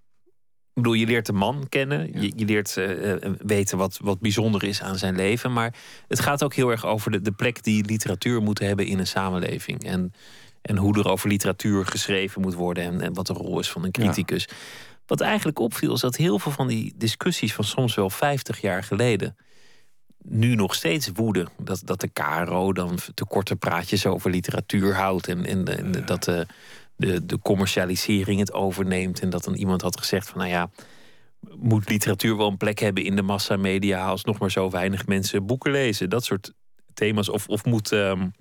[0.69, 2.21] Ik bedoel, je leert de man kennen.
[2.21, 5.53] Je, je, leert uh, weten wat, wat bijzonder is aan zijn leven.
[5.53, 5.75] Maar
[6.09, 9.07] het gaat ook heel erg over de, de plek die literatuur moet hebben in een
[9.07, 9.85] samenleving.
[9.85, 10.13] En,
[10.63, 12.85] en hoe er over literatuur geschreven moet worden.
[12.85, 14.49] En, en wat de rol is van een criticus.
[15.11, 18.83] Wat eigenlijk opviel is dat heel veel van die discussies van soms wel 50 jaar
[18.83, 19.37] geleden
[20.23, 21.49] nu nog steeds woeden.
[21.59, 25.29] Dat, dat de KRO dan te korte praatjes over literatuur houdt.
[25.29, 26.47] En, en, dat de,
[26.97, 29.21] de, de commercialisering het overneemt.
[29.21, 30.71] En dat dan iemand had gezegd van nou ja,
[31.57, 35.47] moet literatuur wel een plek hebben in de massamedia als nog maar zo weinig mensen
[35.47, 36.11] boeken lezen.
[36.11, 36.53] Dat soort
[36.95, 37.29] thema's.
[37.29, 38.33] Of, of moet, um,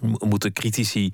[0.00, 1.12] moeten critici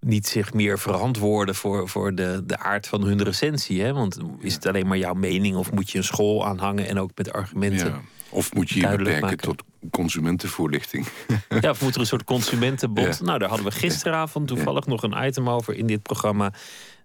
[0.00, 3.82] niet zich meer verantwoorden voor, voor de, de aard van hun recensie.
[3.82, 3.92] Hè?
[3.92, 7.10] Want is het alleen maar jouw mening of moet je een school aanhangen en ook
[7.14, 7.86] met argumenten.
[7.86, 8.00] Ja.
[8.30, 11.06] Of moet je je beperken tot consumentenvoorlichting?
[11.60, 13.20] Ja, of moet er een soort consumentenbond?
[13.20, 16.52] Nou, daar hadden we gisteravond toevallig nog een item over in dit programma.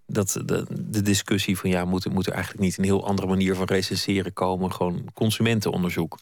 [0.06, 3.54] Dat de, de discussie van ja, moet, moet er eigenlijk niet een heel andere manier
[3.54, 4.72] van recenseren komen?
[4.72, 6.18] Gewoon consumentenonderzoek.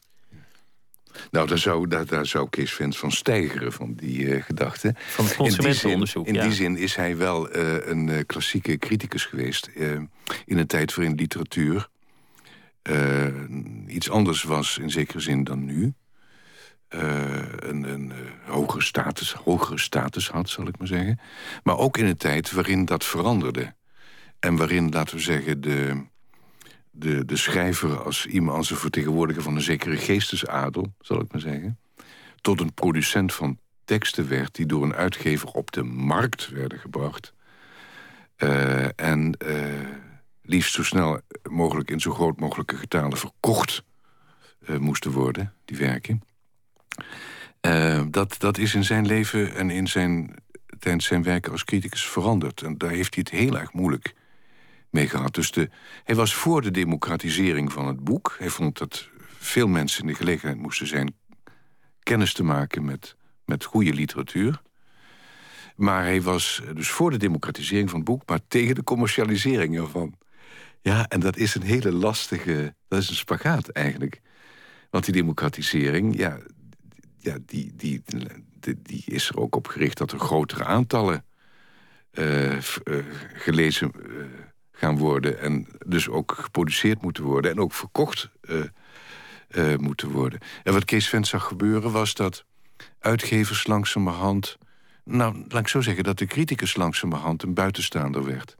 [1.31, 4.95] Nou, daar zou, daar, daar zou Kees Vens van stijgeren, van die uh, gedachte.
[4.97, 9.71] Van het consumentenonderzoek, In die zin, is hij wel uh, een uh, klassieke criticus geweest...
[10.45, 11.89] in een tijd waarin literatuur
[13.87, 15.95] iets anders was, in zekere zin, dan nu.
[16.89, 18.13] een, een
[18.47, 21.21] hogere, status, hogere status had, zal ik maar zeggen.
[21.63, 23.75] Maar ook in een tijd waarin dat veranderde.
[24.39, 26.11] En waarin, laten we zeggen, de
[26.93, 31.41] de, de schrijver als iemand als een vertegenwoordiger van een zekere geestesadel, zal ik maar
[31.41, 31.79] zeggen,
[32.41, 37.33] tot een producent van teksten werd die door een uitgever op de markt werden gebracht.
[38.39, 39.89] Uh, en uh,
[40.43, 41.21] liefst zo snel
[41.51, 43.83] mogelijk in zo groot mogelijke getalen verkocht
[44.69, 46.23] uh, moesten worden, die werken.
[48.11, 50.35] dat, dat is in zijn leven en in zijn,
[50.79, 52.63] tijdens zijn werken als criticus veranderd.
[52.63, 54.15] En daar heeft hij het heel erg moeilijk
[54.93, 55.35] mee gehad.
[55.35, 55.71] Dus de,
[56.05, 58.37] hij was voor de democratisering van het boek.
[58.39, 61.15] Hij vond dat veel mensen in de gelegenheid moesten zijn...
[62.03, 64.63] kennis te maken met, met goede literatuur.
[65.77, 68.23] Maar hij was dus voor de democratisering van het boek...
[68.29, 70.15] maar tegen de commercialisering ervan.
[70.81, 72.75] Ja, en dat is een hele lastige...
[72.89, 74.21] dat is een spagaat eigenlijk.
[74.91, 76.39] Want die democratisering, ja,
[77.19, 78.03] ja die, die,
[78.83, 79.99] die, is er ook op gericht...
[79.99, 81.25] dat er grotere aantallen
[82.13, 82.61] uh, uh,
[83.35, 83.93] gelezen...
[83.97, 84.25] Uh,
[84.83, 85.41] gaan worden.
[85.41, 87.51] En dus ook geproduceerd moeten worden.
[87.51, 88.63] En ook verkocht uh,
[89.51, 90.41] uh, moeten worden.
[90.63, 92.45] En wat Kees Vent zag gebeuren was dat
[92.99, 94.59] uitgevers langzamerhand...
[95.05, 98.57] Nou, laat ik zo zeggen, dat de criticus langzamerhand een buitenstaander werd.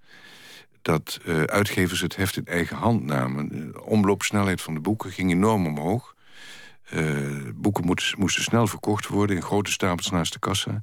[0.83, 3.49] Dat uh, uitgevers het heft in eigen hand namen.
[3.49, 6.15] De omloopsnelheid van de boeken ging enorm omhoog.
[7.55, 10.83] boeken moesten, moesten snel verkocht worden in grote stapels naast de kassa.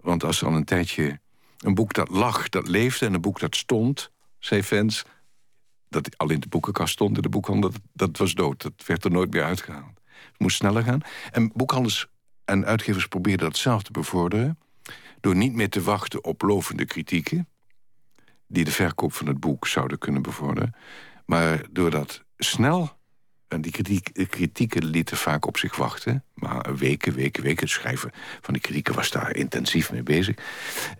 [0.00, 1.20] Want als er al een tijdje
[1.58, 3.06] een boek dat lag, dat leefde...
[3.06, 4.12] en een boek dat stond,
[4.44, 5.04] zei fans...
[5.88, 8.62] dat al in de boekenkast stond in de boekhandel, dat, dat was dood.
[8.62, 10.00] Dat werd er nooit meer uitgehaald.
[10.04, 11.00] Het moest sneller gaan.
[11.30, 12.06] En boekhandels
[12.44, 14.58] en uitgevers probeerden dat zelf te bevorderen...
[15.20, 17.48] door niet meer te wachten op lovende kritieken...
[18.46, 20.74] die de verkoop van het boek zouden kunnen bevorderen...
[21.26, 23.02] maar door dat snel...
[23.48, 26.24] En die kritiek, kritieken lieten vaak op zich wachten.
[26.34, 27.62] Maar weken, weken, weken.
[27.62, 30.36] Het schrijven van die kritieken was daar intensief mee bezig.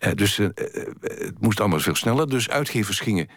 [0.00, 2.28] Uh, dus het moest allemaal veel sneller.
[2.28, 3.28] Dus uitgevers gingen,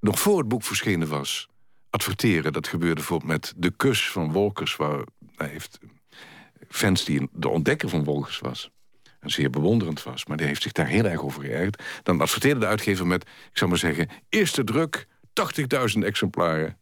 [0.00, 1.48] nog voor het boek verschenen was...
[1.90, 2.52] adverteren.
[2.52, 4.76] Dat gebeurde bijvoorbeeld met De Kus van Wolkers...
[4.76, 5.78] waar hij heeft
[6.68, 8.70] fans die de ontdekker van Wolkers was...
[9.20, 11.82] en zeer bewonderend was, maar die heeft zich daar heel erg over geërgerd.
[12.02, 14.08] Dan adverteerde de uitgever met, ik zou maar zeggen...
[14.28, 15.06] eerste druk,
[15.96, 16.79] 80.000 exemplaren.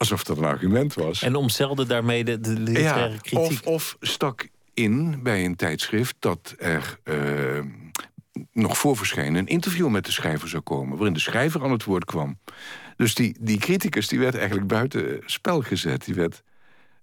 [0.00, 1.22] Alsof dat een argument was.
[1.22, 3.38] En omzelde daarmee de, de literaire kritiek.
[3.38, 7.60] Of, of stak in bij een tijdschrift dat er uh,
[8.52, 9.40] nog voor verschijnen...
[9.40, 10.96] een interview met de schrijver zou komen...
[10.96, 12.38] waarin de schrijver aan het woord kwam.
[12.96, 16.04] Dus die, die criticus die werd eigenlijk buiten spel gezet.
[16.04, 16.42] Die werd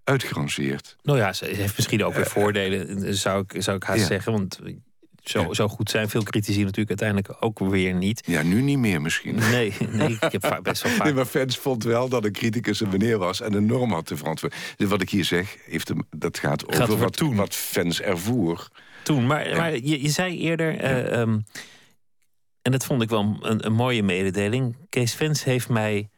[0.03, 0.95] uitgerangeerd.
[1.01, 4.05] Nou ja, ze heeft misschien ook weer uh, voordelen, zou ik, zou ik haast ja.
[4.05, 4.31] zeggen.
[4.31, 4.59] Want
[5.29, 8.23] zo, zo goed zijn veel critici natuurlijk uiteindelijk ook weer niet.
[8.25, 9.35] Ja, nu niet meer misschien.
[9.35, 11.03] Nee, nee ik heb best wel vaak...
[11.03, 13.41] Nee, maar fans vond wel dat een criticus een meneer was...
[13.41, 14.59] en een norm had te verantwoorden.
[14.75, 17.35] Dus wat ik hier zeg, heeft hem, dat gaat over, gaat wat, toen.
[17.35, 18.67] wat fans ervoer.
[19.03, 20.83] Toen, maar, maar je, je, zei eerder...
[20.83, 21.43] Uh, um,
[22.61, 24.75] en dat vond ik wel een, een mooie mededeling.
[24.89, 26.09] Kees Fans heeft mij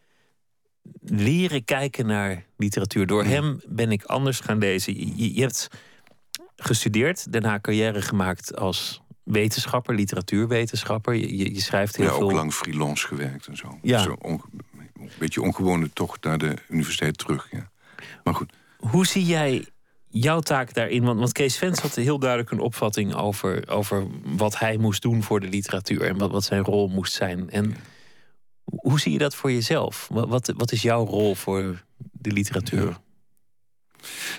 [1.01, 3.07] leren kijken naar literatuur.
[3.07, 5.17] Door hem ben ik anders gaan lezen.
[5.17, 5.67] Je, je hebt
[6.59, 11.13] gestudeerd, daarna carrière gemaakt als wetenschapper, literatuurwetenschapper.
[11.13, 12.23] Je, je, je schrijft heel ja, veel.
[12.23, 13.79] ook lang freelance gewerkt en zo.
[13.81, 14.01] Ja.
[14.01, 14.41] Zo on,
[14.73, 17.47] een beetje ongewone tocht naar de universiteit terug.
[17.51, 17.69] Ja.
[18.23, 18.53] Maar goed.
[18.77, 19.65] Hoe zie jij
[20.07, 21.03] jouw taak daarin?
[21.03, 25.23] Want, want Kees Vens had heel duidelijk een opvatting over, over wat hij moest doen
[25.23, 27.49] voor de literatuur en wat, wat zijn rol moest zijn.
[27.49, 27.75] En
[28.63, 30.07] hoe zie je dat voor jezelf?
[30.11, 32.87] Wat, wat, wat is jouw rol voor de literatuur?
[32.87, 33.01] Ja.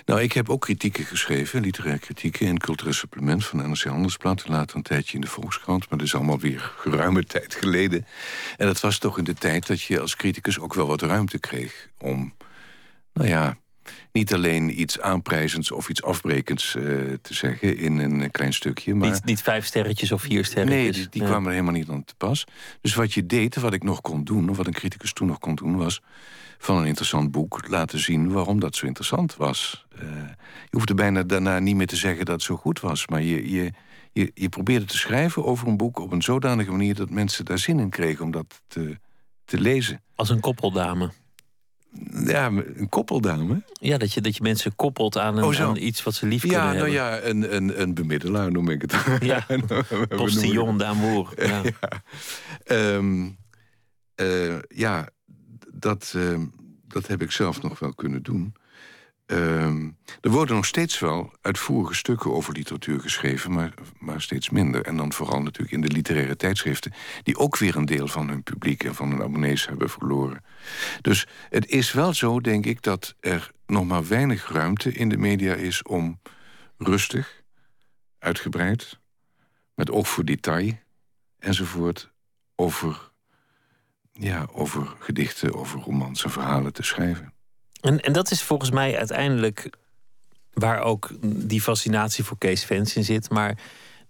[0.05, 2.45] Nou, ik heb ook kritieken geschreven, literaire kritieken...
[2.45, 4.47] in het cultureel supplement van NRC Handelsblad.
[4.47, 8.05] Later een tijdje in de Volkskrant, maar dat is allemaal weer geruime tijd geleden.
[8.57, 11.39] En dat was toch in de tijd dat je als criticus ook wel wat ruimte
[11.39, 11.89] kreeg...
[11.97, 12.33] om,
[13.13, 13.57] nou ja,
[14.11, 16.83] niet alleen iets aanprijzends of iets afbrekends uh,
[17.21, 18.95] te zeggen in een klein stukje.
[18.95, 19.09] Maar...
[19.09, 20.97] Niet, niet vijf sterretjes of vier sterretjes.
[20.97, 22.43] Nee, die, kwamen er helemaal niet aan te pas.
[22.81, 25.39] Dus wat je deed, wat ik nog kon doen, of wat een criticus toen nog
[25.39, 25.77] kon doen...
[25.77, 26.01] was
[26.61, 29.85] van een interessant boek laten zien waarom dat zo interessant was.
[29.95, 30.01] Uh,
[30.43, 33.07] je hoefde bijna daarna niet meer te zeggen dat het zo goed was...
[33.07, 33.71] maar je, je,
[34.11, 37.57] je, je probeerde te schrijven over een boek op een zodanige manier dat mensen daar
[37.57, 38.97] zin in kregen om dat te,
[39.45, 40.01] te lezen.
[40.15, 41.11] Als een koppeldame.
[42.25, 42.45] Ja,
[42.75, 43.63] een koppeldame.
[43.73, 46.49] Ja, dat je, dat je mensen koppelt aan, een, oh, iets wat ze lief ja,
[46.49, 46.93] kunnen nou hebben.
[46.93, 48.95] Ja, een, een, een bemiddelaar noem ik het.
[49.19, 49.45] Ja,
[50.07, 51.33] postillon d'amour.
[51.47, 51.61] Ja.
[52.65, 52.93] ja.
[52.95, 53.37] Um,
[54.15, 55.09] uh, ja,
[55.71, 56.39] dat, uh,
[56.87, 58.53] dat heb ik zelf nog wel kunnen doen.
[59.27, 59.85] Uh,
[60.21, 64.85] er worden nog steeds wel uitvoerige stukken over literatuur geschreven, maar, maar steeds minder.
[64.85, 66.93] En dan vooral natuurlijk in de literaire tijdschriften,
[67.23, 70.43] die ook weer een deel van hun publiek en van hun abonnees hebben verloren.
[71.01, 75.17] Dus het is wel zo, denk ik, dat er nog maar weinig ruimte in de
[75.17, 76.19] media is om
[76.77, 77.43] rustig,
[78.19, 78.99] uitgebreid,
[79.75, 80.79] met oog voor detail
[81.39, 82.11] enzovoort,
[82.55, 83.10] over,
[84.13, 87.33] ja, over gedichten, over romans en verhalen te schrijven.
[87.81, 89.69] En, en dat is volgens mij uiteindelijk
[90.53, 93.29] waar ook die fascinatie voor Kees Vens in zit.
[93.29, 93.57] Maar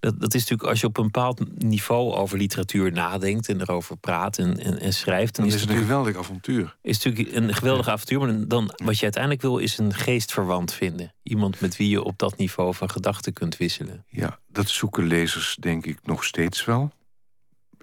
[0.01, 3.97] dat, dat is natuurlijk als je op een bepaald niveau over literatuur nadenkt en erover
[3.97, 5.35] praat en, en, en schrijft.
[5.35, 6.75] Dan, is het een geweldig avontuur.
[6.81, 8.19] Is natuurlijk een geweldig avontuur.
[8.19, 11.13] Maar dan, wat je uiteindelijk wil, is een geestverwant vinden.
[11.23, 14.05] Iemand met wie je op dat niveau van gedachten kunt wisselen.
[14.07, 16.91] Ja, dat zoeken lezers denk ik nog steeds wel.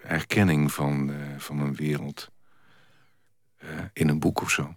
[0.08, 2.30] Erkenning van, uh, van een wereld
[3.64, 4.74] uh, in een boek of zo.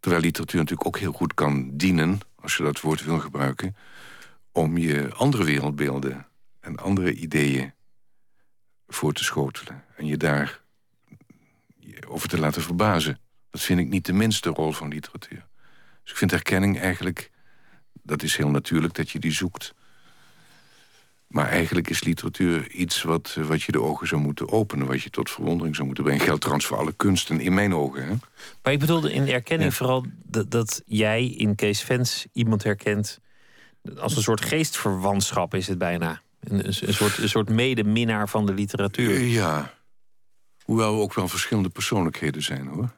[0.00, 3.76] Terwijl literatuur natuurlijk ook heel goed kan dienen, als je dat woord wil gebruiken,
[4.52, 6.26] om je andere wereldbeelden
[6.60, 7.72] en andere ideeën
[8.88, 9.84] voor te schotelen.
[9.96, 10.60] En je daar
[12.06, 13.18] over te laten verbazen.
[13.50, 15.46] Dat vind ik niet de minste rol van literatuur.
[16.02, 17.30] Dus ik vind herkenning eigenlijk,
[17.92, 19.74] dat is heel natuurlijk dat je die zoekt.
[21.26, 24.86] Maar eigenlijk is literatuur iets wat, wat je de ogen zou moeten openen...
[24.86, 26.24] wat je tot verwondering zou moeten brengen.
[26.24, 28.06] Geldt trouwens voor alle kunsten, in mijn ogen.
[28.06, 28.14] Hè?
[28.62, 33.20] Maar ik bedoelde in de erkenning vooral dat, dat jij in Kees Vens iemand herkent...
[33.98, 36.20] als een soort geestverwantschap is het bijna.
[36.40, 39.20] Een, een, soort, een soort medeminnaar van de literatuur.
[39.20, 39.74] Ja,
[40.64, 42.90] hoewel we ook wel verschillende persoonlijkheden zijn, hoor.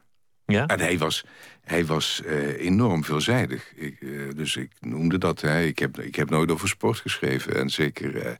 [0.49, 0.65] Ja?
[0.67, 1.25] En hij was,
[1.61, 3.73] hij was uh, enorm veelzijdig.
[3.75, 5.41] Ik, uh, dus ik noemde dat.
[5.41, 5.61] Hè.
[5.61, 7.55] Ik, heb, ik heb nooit over sport geschreven.
[7.55, 8.15] En zeker.
[8.15, 8.31] Uh,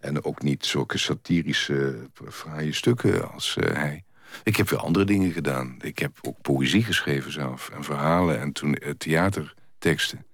[0.00, 4.04] en ook niet zulke satirische, fraaie stukken als hij.
[4.42, 5.76] Ik heb weer andere dingen gedaan.
[5.80, 7.68] Ik heb ook poëzie geschreven zelf.
[7.68, 8.40] En verhalen.
[8.40, 10.26] En toen theaterteksten.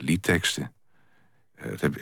[0.00, 0.72] liedteksten.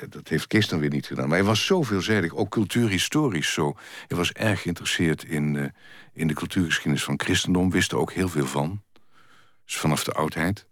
[0.08, 1.28] Dat, heeft Kees dan weer niet gedaan.
[1.28, 3.76] Maar hij was zo veelzijdig, ook cultuurhistorisch zo.
[4.06, 5.64] Hij was erg geïnteresseerd in, uh,
[6.12, 7.70] in de cultuurgeschiedenis van christendom.
[7.70, 8.82] Wist er ook heel veel van.
[9.64, 10.66] Dus vanaf de oudheid.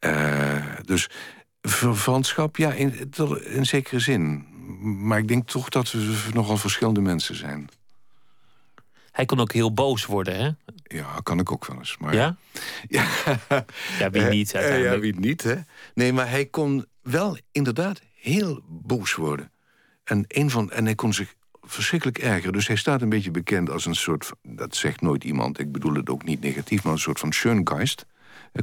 [0.00, 1.08] Uh, dus
[1.62, 3.10] verwantschap, ja, in,
[3.44, 4.46] in zekere zin.
[5.06, 7.68] Maar ik denk toch dat we nogal verschillende mensen zijn.
[9.10, 10.50] Hij kon ook heel boos worden, hè?
[10.96, 11.96] Ja, kan ik ook wel eens.
[11.98, 12.14] Maar...
[12.14, 12.36] Ja?
[12.88, 13.06] Ja,
[13.98, 14.94] ja wie niet uiteindelijk.
[14.94, 15.54] Ja, wie niet, hè?
[15.94, 19.50] Nee, maar hij kon wel inderdaad heel boos worden.
[20.04, 22.52] En, een van, en hij kon zich verschrikkelijk ergeren.
[22.52, 24.30] Dus hij staat een beetje bekend als een soort...
[24.42, 26.82] dat zegt nooit iemand, ik bedoel het ook niet negatief...
[26.82, 28.06] maar een soort van Schöngeist.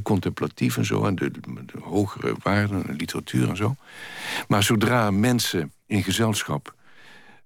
[0.02, 1.30] Contemplatief en zo, en de,
[1.80, 3.76] hogere waarden, de literatuur en zo.
[4.48, 6.74] Maar zodra mensen in gezelschap...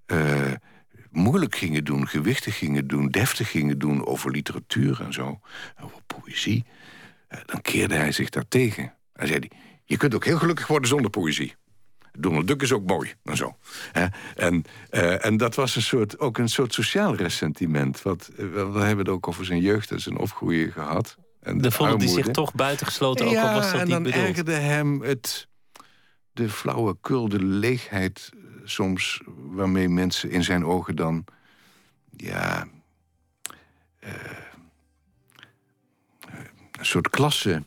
[0.07, 0.51] Uh,
[1.11, 3.09] moeilijk gingen doen, gewichtig gingen doen...
[3.09, 5.39] deftig gingen doen over literatuur en zo,
[5.81, 6.65] over poëzie...
[7.29, 8.93] Uh, dan keerde hij zich daartegen.
[9.13, 9.47] Hij zei...
[9.89, 11.55] Je kunt ook heel gelukkig worden zonder poëzie.
[12.11, 13.57] Donald Duck is ook mooi en zo.
[14.35, 18.01] En, uh, en dat was een soort, ook een soort sociaal ressentiment.
[18.01, 21.17] Wat, uh, we hebben het ook over zijn jeugd en zijn opgroeien gehad.
[21.41, 24.03] En de voelde die zich toch buitengesloten, ja, ook al was dat en niet dan
[24.03, 24.25] bedoeld.
[24.25, 25.47] ergerde hem het,
[26.31, 28.29] de flauwekul, de leegheid
[28.63, 29.21] soms...
[29.35, 31.25] waarmee mensen in zijn ogen dan...
[32.17, 32.67] ja...
[34.03, 34.11] Uh,
[36.71, 37.63] een soort klasse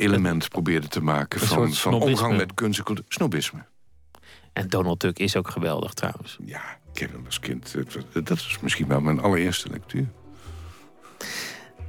[0.00, 3.04] element probeerde te maken van, van omgang met kunst en cultuur.
[3.08, 3.64] Snobisme.
[4.52, 6.38] En Donald Duck is ook geweldig trouwens.
[6.44, 7.74] Ja, ik heb hem als kind.
[8.12, 10.06] Dat is misschien wel mijn allereerste lectuur.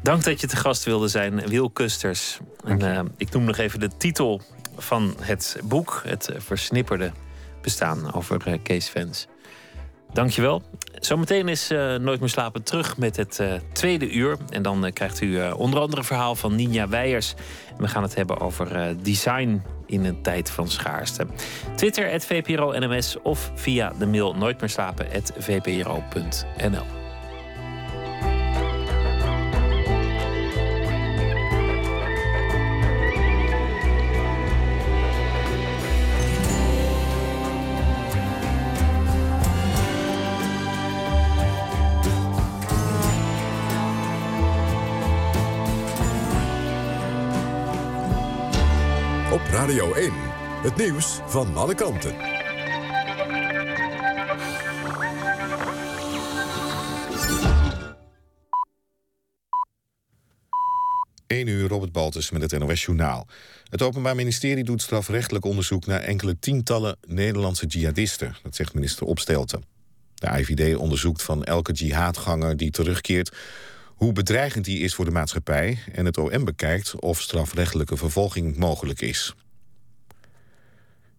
[0.04, 2.40] Dank dat je te gast wilde zijn, Wil Kusters.
[2.64, 4.42] En, uh, ik noem nog even de titel
[4.78, 7.12] van het boek, Het Versnipperde
[7.62, 9.28] Bestaan over uh, Kees Vens.
[10.14, 10.62] Dankjewel.
[11.00, 14.38] Zometeen is uh, Nooit meer slapen terug met het uh, tweede uur.
[14.50, 17.34] En dan uh, krijgt u onder andere een verhaal van Ninja Weijers.
[17.78, 21.28] We gaan het hebben over design in een tijd van schaarste.
[21.76, 27.01] Twitter, het VPRO NMS of via de mail nooitmeerslapen.vpro.nl.
[50.78, 52.16] Nieuws van alle kanten.
[61.28, 63.28] 1 uur Robert Baltus met het NOS Journaal.
[63.70, 68.36] Het Openbaar Ministerie doet strafrechtelijk onderzoek naar enkele tientallen Nederlandse jihadisten.
[68.44, 69.64] Dat zegt minister Opstelten.
[70.16, 73.38] De IVD onderzoekt van elke jihadganger die terugkeert
[73.86, 75.78] hoe bedreigend die is voor de maatschappij...
[75.92, 79.36] en het OM bekijkt of strafrechtelijke vervolging mogelijk is.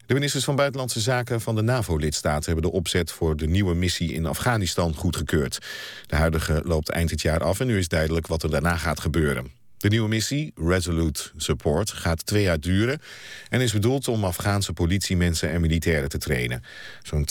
[0.07, 2.53] De ministers van Buitenlandse Zaken van de NAVO-lidstaten...
[2.53, 5.59] hebben de opzet voor de nieuwe missie in Afghanistan goedgekeurd.
[6.07, 9.01] De huidige loopt eind dit jaar af en nu is duidelijk wat er daarna gaat
[9.01, 9.51] gebeuren.
[9.77, 13.01] De nieuwe missie, Resolute Support, gaat twee jaar duren...
[13.49, 16.63] en is bedoeld om Afghaanse politiemensen en militairen te trainen.
[17.03, 17.29] Zo'n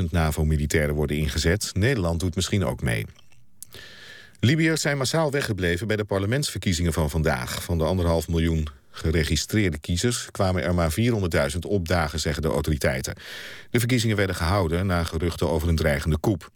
[0.00, 1.70] 12.000 NAVO-militairen worden ingezet.
[1.72, 3.06] Nederland doet misschien ook mee.
[4.40, 7.62] Libiërs zijn massaal weggebleven bij de parlementsverkiezingen van vandaag.
[7.62, 10.94] Van de anderhalf miljoen geregistreerde kiezers kwamen er maar
[11.52, 13.14] 400.000 opdagen, zeggen de autoriteiten.
[13.70, 16.50] De verkiezingen werden gehouden na geruchten over een dreigende coup.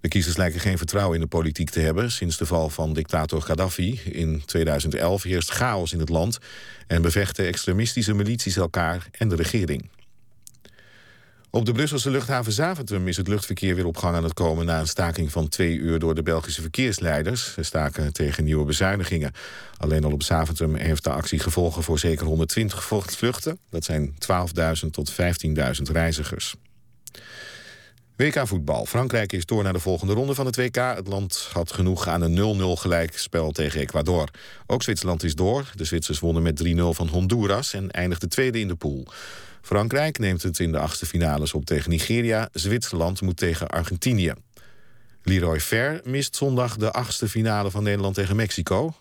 [0.00, 2.12] De kiezers lijken geen vertrouwen in de politiek te hebben.
[2.12, 6.38] Sinds de val van dictator Gaddafi in 2011 heerst chaos in het land...
[6.86, 9.88] en bevechten extremistische milities elkaar en de regering.
[11.56, 14.66] Op de Brusselse luchthaven Zaventem is het luchtverkeer weer op gang aan het komen...
[14.66, 17.52] na een staking van twee uur door de Belgische verkeersleiders.
[17.52, 19.32] Ze staken tegen nieuwe bezuinigingen.
[19.76, 23.58] Alleen al op Zaventem heeft de actie gevolgen voor zeker 120 vluchten.
[23.70, 24.14] Dat zijn
[24.84, 25.16] 12.000 tot 15.000
[25.92, 26.54] reizigers.
[28.16, 28.86] WK voetbal.
[28.86, 30.76] Frankrijk is door naar de volgende ronde van het WK.
[30.76, 34.28] Het land had genoeg aan een 0-0 gelijkspel tegen Ecuador.
[34.66, 35.70] Ook Zwitserland is door.
[35.74, 39.06] De Zwitsers wonnen met 3-0 van Honduras en eindigde tweede in de pool.
[39.66, 42.48] Frankrijk neemt het in de achtste finales op tegen Nigeria.
[42.52, 44.32] Zwitserland moet tegen Argentinië.
[45.22, 48.94] Leroy Fer mist zondag de achtste finale van Nederland tegen Mexico.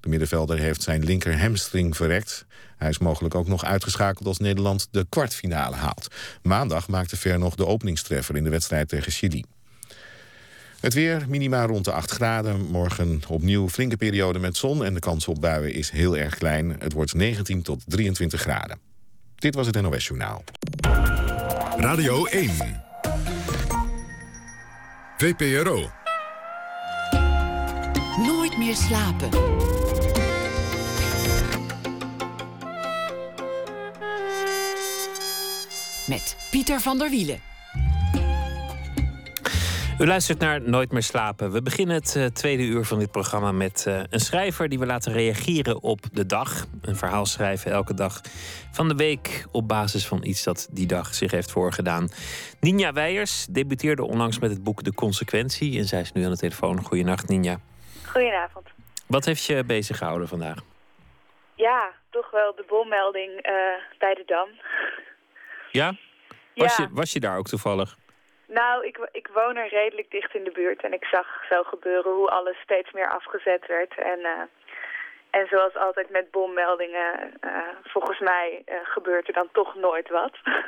[0.00, 2.46] De middenvelder heeft zijn linker hamstring verrekt.
[2.76, 6.08] Hij is mogelijk ook nog uitgeschakeld als Nederland de kwartfinale haalt.
[6.42, 9.44] Maandag maakte Ver nog de openingstreffer in de wedstrijd tegen Chili.
[10.80, 12.60] Het weer, minima rond de 8 graden.
[12.60, 16.76] Morgen opnieuw flinke periode met zon en de kans op buien is heel erg klein.
[16.78, 18.87] Het wordt 19 tot 23 graden.
[19.38, 20.44] Dit was het NOS Journaal.
[21.76, 22.50] Radio 1.
[25.16, 25.90] VPRO.
[28.16, 29.28] Nooit meer slapen.
[36.06, 37.40] met Pieter van der Wielen.
[40.00, 41.52] U luistert naar Nooit meer slapen.
[41.52, 44.86] We beginnen het uh, tweede uur van dit programma met uh, een schrijver die we
[44.86, 46.66] laten reageren op de dag.
[46.82, 48.20] Een verhaal schrijven elke dag
[48.72, 52.08] van de week op basis van iets dat die dag zich heeft voorgedaan.
[52.60, 56.36] Ninja Weijers debuteerde onlangs met het boek De Consequentie en zij is nu aan de
[56.36, 56.82] telefoon.
[56.82, 57.60] Goedenacht Ninja.
[58.06, 58.66] Goedenavond.
[59.06, 60.58] Wat heeft je bezig gehouden vandaag?
[61.54, 63.52] Ja, toch wel de bommelding uh,
[63.98, 64.48] bij de Dam.
[65.72, 65.96] Ja?
[66.54, 67.97] Was, Je, was je daar ook toevallig?
[68.48, 72.12] Nou, ik, ik woon er redelijk dicht in de buurt en ik zag zo gebeuren
[72.12, 73.98] hoe alles steeds meer afgezet werd.
[73.98, 74.42] En, uh,
[75.30, 77.50] en zoals altijd met bommeldingen, uh,
[77.84, 80.32] volgens mij uh, gebeurt er dan toch nooit wat.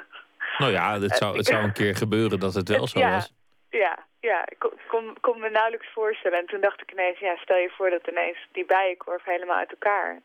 [0.58, 3.32] Nou ja, het zou, het zou een keer gebeuren dat het wel zo ja, was.
[3.70, 6.38] Ja, ja, ik kon, kon, me nauwelijks voorstellen.
[6.38, 9.70] En toen dacht ik ineens, ja, stel je voor dat ineens die bijenkorf helemaal uit
[9.70, 10.20] elkaar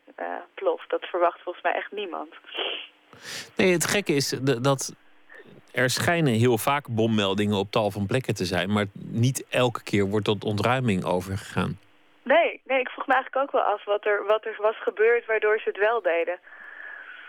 [0.54, 0.90] ploft.
[0.90, 2.34] Dat verwacht volgens mij echt niemand.
[3.56, 4.28] Nee, het gekke is
[4.62, 4.94] dat
[5.76, 10.04] er schijnen heel vaak bommeldingen op tal van plekken te zijn, maar niet elke keer
[10.04, 11.78] wordt tot ontruiming overgegaan.
[12.22, 15.26] Nee, nee, ik vroeg me eigenlijk ook wel af wat er, wat er was gebeurd
[15.26, 16.38] waardoor ze het wel deden.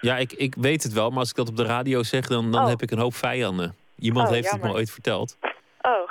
[0.02, 2.52] Ja, ik, ik weet het wel, maar als ik dat op de radio zeg, dan,
[2.52, 2.70] dan oh.
[2.70, 3.76] heb ik een hoop vijanden.
[4.00, 4.64] Iemand oh, heeft jammer.
[4.64, 5.38] het me ooit verteld.
[5.82, 5.92] Oh,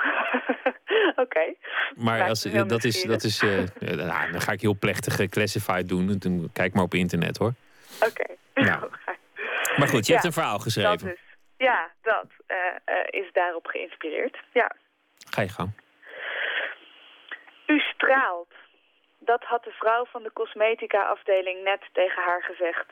[1.11, 1.21] oké.
[1.21, 1.57] Okay.
[1.95, 5.89] Maar als, dat is, dat is uh, nou, dan ga ik heel plechtig uh, classified
[5.89, 6.49] doen.
[6.53, 7.53] Kijk maar op internet hoor.
[8.01, 8.21] Oké.
[8.21, 8.65] Okay.
[8.65, 8.89] Nou.
[9.77, 10.97] Maar goed, je ja, hebt een verhaal geschreven.
[10.97, 11.27] Dat dus.
[11.57, 12.46] Ja, dat uh, uh,
[13.09, 14.37] is daarop geïnspireerd.
[14.51, 14.71] Ja.
[15.29, 15.71] Ga je gang.
[17.65, 18.53] U straalt.
[19.19, 22.87] Dat had de vrouw van de cosmetica-afdeling net tegen haar gezegd.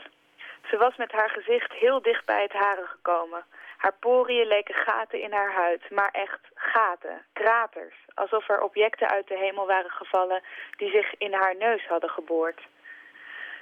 [0.70, 3.46] Ze was met haar gezicht heel dicht bij het hare gekomen.
[3.78, 7.96] Haar poriën leken gaten in haar huid, maar echt gaten, kraters.
[8.14, 10.42] Alsof er objecten uit de hemel waren gevallen
[10.78, 12.62] die zich in haar neus hadden geboord.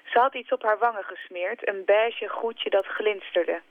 [0.03, 3.61] Ze had iets op haar wangen gesmeerd, een beige goedje dat glinsterde.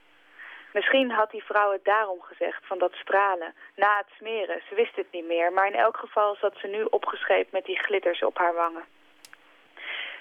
[0.73, 4.63] Misschien had die vrouw het daarom gezegd, van dat stralen, na het smeren.
[4.69, 7.79] Ze wist het niet meer, maar in elk geval zat ze nu opgescheept met die
[7.79, 8.85] glitters op haar wangen.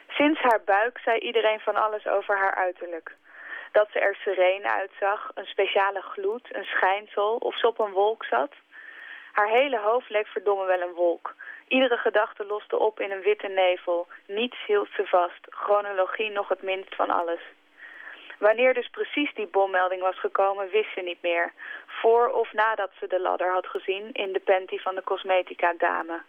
[0.08, 3.16] Sinds haar buik zei iedereen van alles over haar uiterlijk.
[3.72, 8.24] Dat ze er sereen uitzag, een speciale gloed, een schijnsel of ze op een wolk
[8.24, 8.54] zat.
[9.32, 11.36] Haar hele hoofd leek verdomme wel een wolk.
[11.68, 14.08] Iedere gedachte loste op in een witte nevel.
[14.28, 17.41] Niets hield ze vast, chronologie nog het minst van alles.
[18.47, 21.53] Wanneer dus precies die bommelding was gekomen, wist ze niet meer.
[21.85, 26.21] Voor of nadat ze de ladder had gezien in de panty van de cosmetica-dame.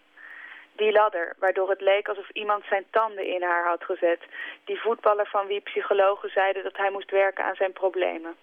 [0.73, 4.21] Die ladder, waardoor het leek alsof iemand zijn tanden in haar had gezet.
[4.65, 8.37] Die voetballer van wie psychologen zeiden dat hij moest werken aan zijn problemen.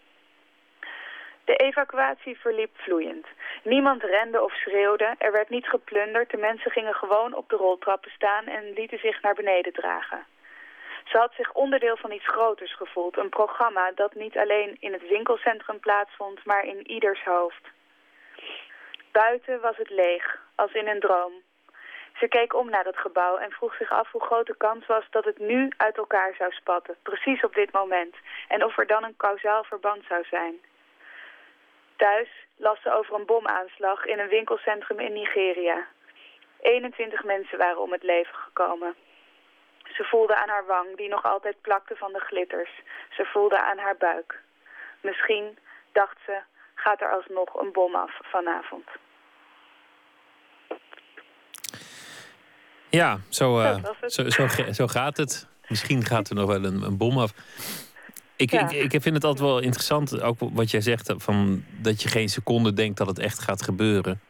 [1.43, 3.27] De evacuatie verliep vloeiend.
[3.63, 8.11] Niemand rende of schreeuwde, er werd niet geplunderd, de mensen gingen gewoon op de roltrappen
[8.11, 10.25] staan en lieten zich naar beneden dragen.
[11.09, 15.07] Ze had zich onderdeel van iets groters gevoeld, een programma dat niet alleen in het
[15.07, 17.63] winkelcentrum plaatsvond, maar in ieders hoofd.
[19.11, 21.33] Buiten was het leeg, als in een droom.
[22.19, 25.03] Ze keek om naar het gebouw en vroeg zich af hoe groot de kans was
[25.09, 28.15] dat het nu uit elkaar zou spatten, precies op dit moment,
[28.47, 30.55] en of er dan een kausaal verband zou zijn.
[31.95, 35.87] Thuis las ze over een bomaanslag in een winkelcentrum in Nigeria.
[36.61, 38.95] 21 mensen waren om het leven gekomen.
[39.97, 42.81] Ze voelde aan haar wang, die nog altijd plakte van de glitters.
[43.09, 44.39] Ze voelde aan haar buik.
[45.01, 45.57] Misschien,
[45.91, 46.39] dacht ze,
[46.75, 48.87] gaat er alsnog een bom af vanavond.
[52.89, 55.47] Ja, zo, uh, zo, zo, zo, gaat het.
[55.67, 57.31] Misschien gaat er nog wel een, een bom af.
[58.35, 62.09] Ik, ik, ik vind het altijd wel interessant, ook wat jij zegt, van dat je
[62.09, 64.21] geen seconde denkt dat het echt gaat gebeuren.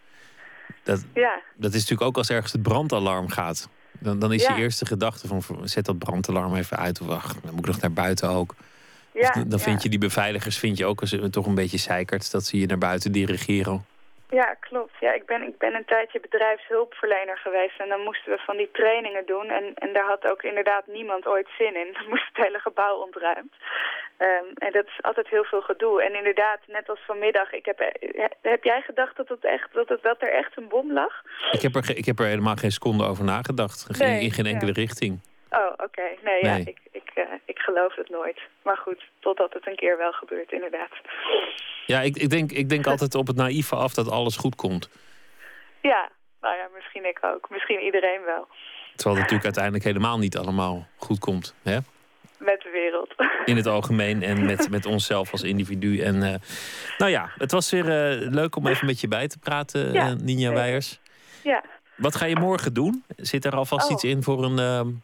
[0.84, 1.42] Dat, ja.
[1.56, 3.70] dat is natuurlijk ook als ergens het brandalarm gaat.
[4.00, 7.02] Dan, dan is je eerste gedachte van zet dat brandalarm even uit.
[7.02, 8.56] Of wacht, dan moet ik nog naar buiten ook.
[9.14, 12.46] Ja, dan vind je die beveiligers vind je ook als, toch een beetje zeikert dat
[12.46, 13.86] ze je naar buiten dirigeren.
[14.30, 14.96] Ja, klopt.
[15.00, 18.70] Ja, ik, ben, ik ben een tijdje bedrijfshulpverlener geweest en dan moesten we van die
[18.72, 19.48] trainingen doen.
[19.50, 21.94] En, en daar had ook inderdaad niemand ooit zin in.
[21.98, 23.54] Dan moest het hele gebouw ontruimd.
[24.18, 26.04] Um, en dat is altijd heel veel gedoe.
[26.04, 27.80] En inderdaad, net als vanmiddag, ik heb,
[28.42, 31.24] heb jij gedacht dat, het echt, dat, het, dat er echt een bom lag?
[31.52, 33.86] Ik heb er, ik heb er helemaal geen seconde over nagedacht.
[33.90, 35.20] Geen, in geen enkele richting.
[35.50, 36.08] Oh, oké.
[36.24, 36.80] Nee, ja, ik,
[37.10, 38.40] ik, uh, ik geloof het nooit.
[38.64, 40.92] Maar goed, totdat het een keer wel gebeurt, inderdaad.
[41.86, 44.90] Ja, ik, ik, denk, ik denk altijd op het naïeve af dat alles goed komt.
[45.82, 46.10] Ja,
[46.42, 47.50] nou ja, misschien ik ook.
[47.50, 48.48] Misschien iedereen wel.
[48.96, 51.78] Terwijl het natuurlijk uiteindelijk helemaal niet allemaal goed komt, hè?
[52.38, 53.14] Met de wereld.
[53.46, 56.00] In het algemeen en met, met onszelf als individu.
[56.00, 56.36] En uh,
[56.98, 60.14] nou ja, het was weer uh, leuk om even met je bij te praten, ja,
[60.14, 61.00] Ninja Weijers.
[61.44, 61.64] Ja.
[61.96, 63.04] Wat ga je morgen doen?
[63.16, 63.92] Zit er alvast oh.
[63.92, 65.02] iets in voor een,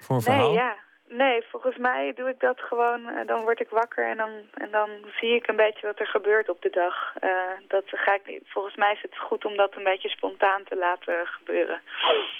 [0.00, 0.48] voor een verhaal?
[0.48, 0.76] Nee, ja.
[1.16, 3.00] Nee, volgens mij doe ik dat gewoon.
[3.00, 4.88] Uh, dan word ik wakker en dan, en dan
[5.20, 6.94] zie ik een beetje wat er gebeurt op de dag.
[7.24, 7.30] Uh,
[7.68, 8.42] dat ga ik niet.
[8.46, 11.80] Volgens mij is het goed om dat een beetje spontaan te laten gebeuren.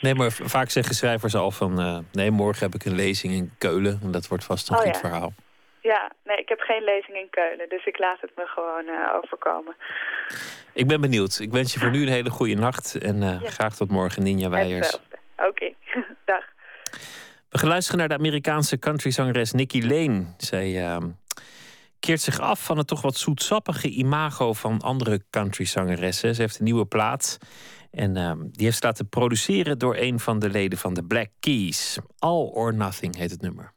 [0.00, 1.80] Nee, maar vaak zeggen schrijvers al van...
[1.80, 4.82] Uh, nee, morgen heb ik een lezing in Keulen en dat wordt vast een oh,
[4.82, 5.00] goed ja.
[5.00, 5.32] verhaal.
[5.80, 8.84] Ja, nee, ik heb geen lezing in Keulen, dus ik laat het me gewoon
[9.22, 9.76] overkomen.
[10.72, 11.38] Ik ben benieuwd.
[11.38, 13.38] Ik wens je voor nu een hele goede nacht en ja.
[13.38, 14.94] graag tot morgen, Ninja Weijers.
[15.36, 15.76] Oké, okay.
[17.52, 20.24] We gaan luisteren naar de Amerikaanse countryzangeres Nikki Lane.
[20.36, 20.96] Zij uh,
[21.98, 26.34] keert zich af van het toch wat zoetsappige imago van andere countryzangeressen.
[26.34, 27.38] Ze heeft een nieuwe plaat.
[27.90, 31.98] En uh, die heeft laten produceren door een van de leden van de Black Keys.
[32.18, 33.72] All or Nothing heet het nummer.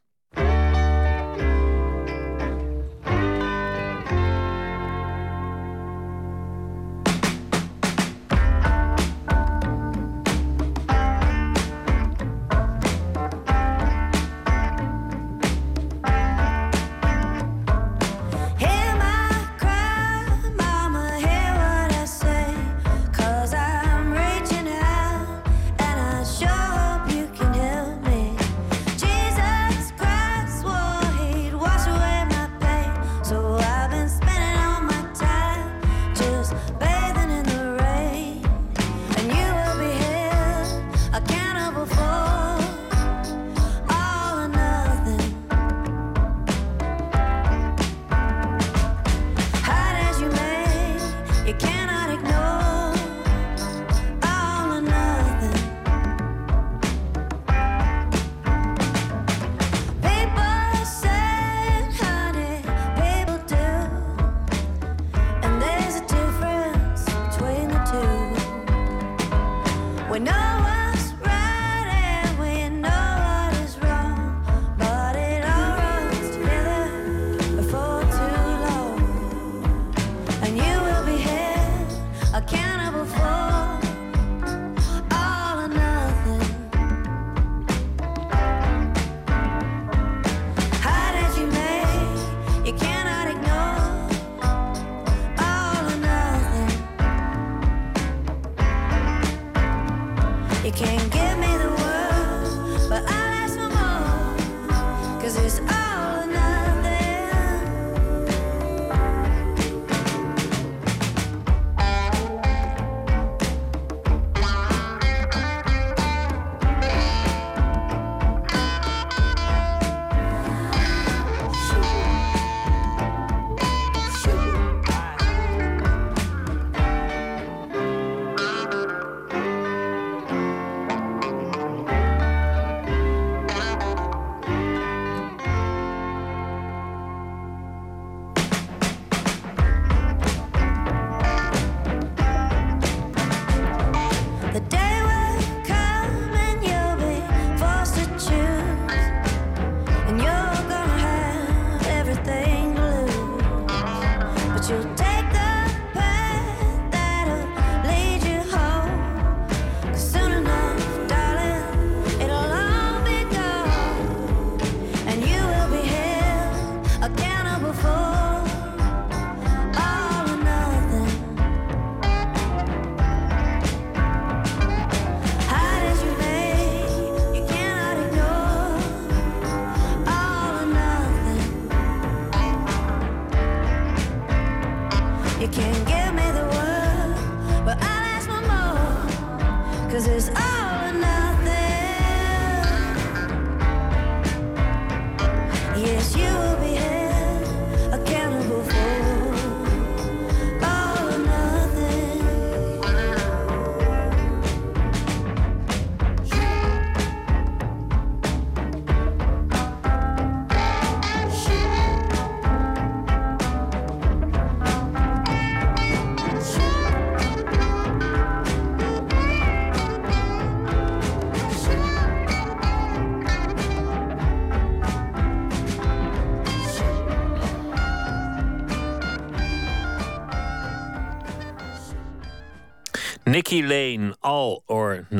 [196.13, 196.44] you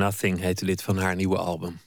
[0.06, 1.78] Nothing heet de lid van haar nieuwe album.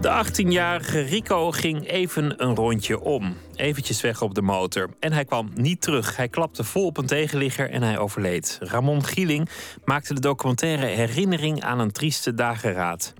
[0.00, 3.36] De 18-jarige Rico ging even een rondje om.
[3.54, 4.88] Eventjes weg op de motor.
[5.00, 6.16] En hij kwam niet terug.
[6.16, 8.58] Hij klapte vol op een tegenligger en hij overleed.
[8.60, 9.48] Ramon Gieling
[9.84, 13.12] maakte de documentaire Herinnering aan een trieste dageraad.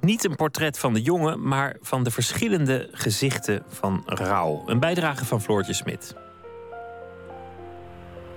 [0.00, 4.62] Niet een portret van de jongen, maar van de verschillende gezichten van rouw.
[4.66, 6.14] Een bijdrage van Floortje Smit.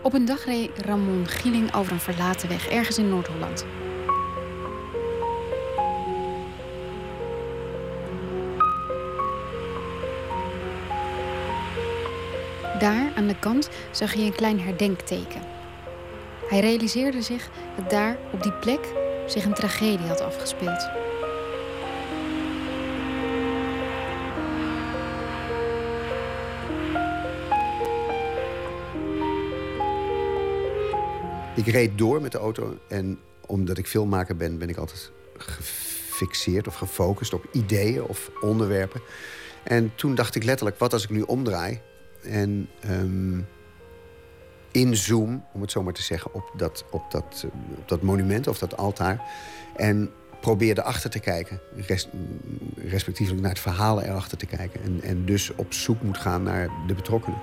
[0.03, 3.65] Op een dag reed Ramon Gieling over een verlaten weg ergens in Noord-Holland.
[12.79, 15.41] Daar aan de kant zag hij een klein herdenkteken.
[16.49, 18.93] Hij realiseerde zich dat daar op die plek
[19.25, 20.89] zich een tragedie had afgespeeld.
[31.55, 36.67] Ik reed door met de auto en omdat ik filmmaker ben, ben ik altijd gefixeerd
[36.67, 39.01] of gefocust op ideeën of onderwerpen.
[39.63, 41.79] En toen dacht ik letterlijk, wat als ik nu omdraai
[42.21, 43.47] en um,
[44.71, 47.45] inzoom, om het zo maar te zeggen, op dat, op, dat,
[47.77, 49.21] op dat monument of dat altaar.
[49.75, 50.11] En
[50.41, 52.07] probeer erachter te kijken, res,
[52.75, 54.83] respectievelijk naar het verhaal erachter te kijken.
[54.83, 57.39] En, en dus op zoek moet gaan naar de betrokkenen.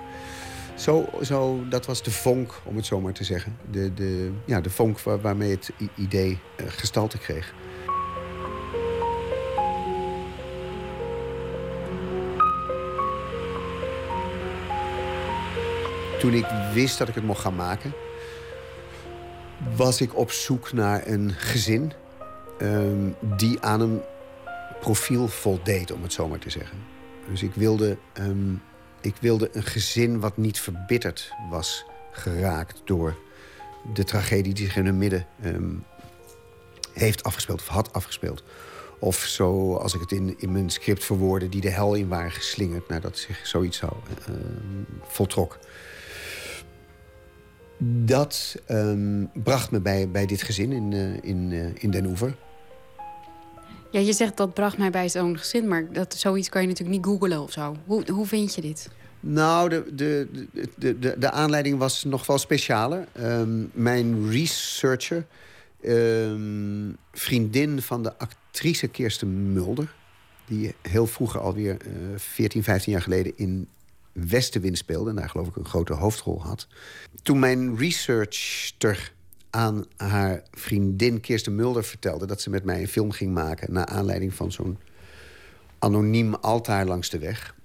[0.79, 3.57] Zo, zo, dat was de vonk, om het zo maar te zeggen.
[3.71, 7.53] De, de, ja, de vonk waarmee het idee uh, gestalte kreeg.
[16.19, 17.93] Toen ik wist dat ik het mocht gaan maken,
[19.75, 21.91] was ik op zoek naar een gezin
[22.61, 24.01] um, die aan een
[24.79, 26.77] profiel voldeed, om het zo maar te zeggen.
[27.29, 28.61] Dus ik wilde um,
[29.01, 33.17] ik wilde een gezin wat niet verbitterd was geraakt door
[33.93, 35.83] de tragedie die zich in hun midden um,
[36.93, 38.43] heeft afgespeeld of had afgespeeld.
[38.99, 42.31] Of zo, als ik het in, in mijn script verwoordde, die de hel in waren
[42.31, 44.35] geslingerd nadat zich zoiets zo uh,
[45.01, 45.59] voltrok.
[47.81, 52.35] Dat um, bracht me bij, bij dit gezin in, uh, in, uh, in Den Oever.
[53.91, 56.97] Ja, je zegt dat bracht mij bij zo'n gezin, maar dat, zoiets kan je natuurlijk
[56.97, 57.75] niet googlen of zo.
[57.85, 58.89] Hoe, hoe vind je dit?
[59.19, 60.27] Nou, de, de,
[60.75, 63.07] de, de, de aanleiding was nog wel specialer.
[63.19, 65.25] Um, mijn researcher,
[65.85, 69.93] um, vriendin van de actrice Kirsten Mulder...
[70.45, 73.67] die heel vroeger alweer uh, 14, 15 jaar geleden in
[74.11, 75.09] Westenwind speelde...
[75.09, 76.67] en daar geloof ik een grote hoofdrol had.
[77.21, 79.13] Toen mijn researcher
[79.49, 82.25] aan haar vriendin Kirsten Mulder vertelde...
[82.25, 83.73] dat ze met mij een film ging maken...
[83.73, 84.77] naar aanleiding van zo'n
[85.79, 87.55] anoniem altaar langs de weg...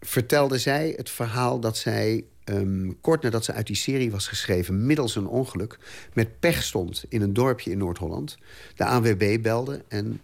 [0.00, 2.24] vertelde zij het verhaal dat zij...
[2.44, 4.86] Um, kort nadat ze uit die serie was geschreven...
[4.86, 5.78] middels een ongeluk
[6.12, 8.38] met pech stond in een dorpje in Noord-Holland.
[8.74, 10.20] De ANWB belde en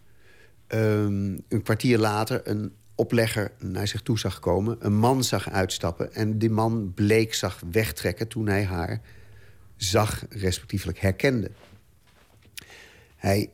[0.68, 2.40] um, een kwartier later...
[2.44, 6.14] een oplegger naar zich toe zag komen, een man zag uitstappen...
[6.14, 9.00] en die man bleek zag wegtrekken toen hij haar
[9.84, 11.50] zag, respectievelijk herkende.
[13.16, 13.50] Hij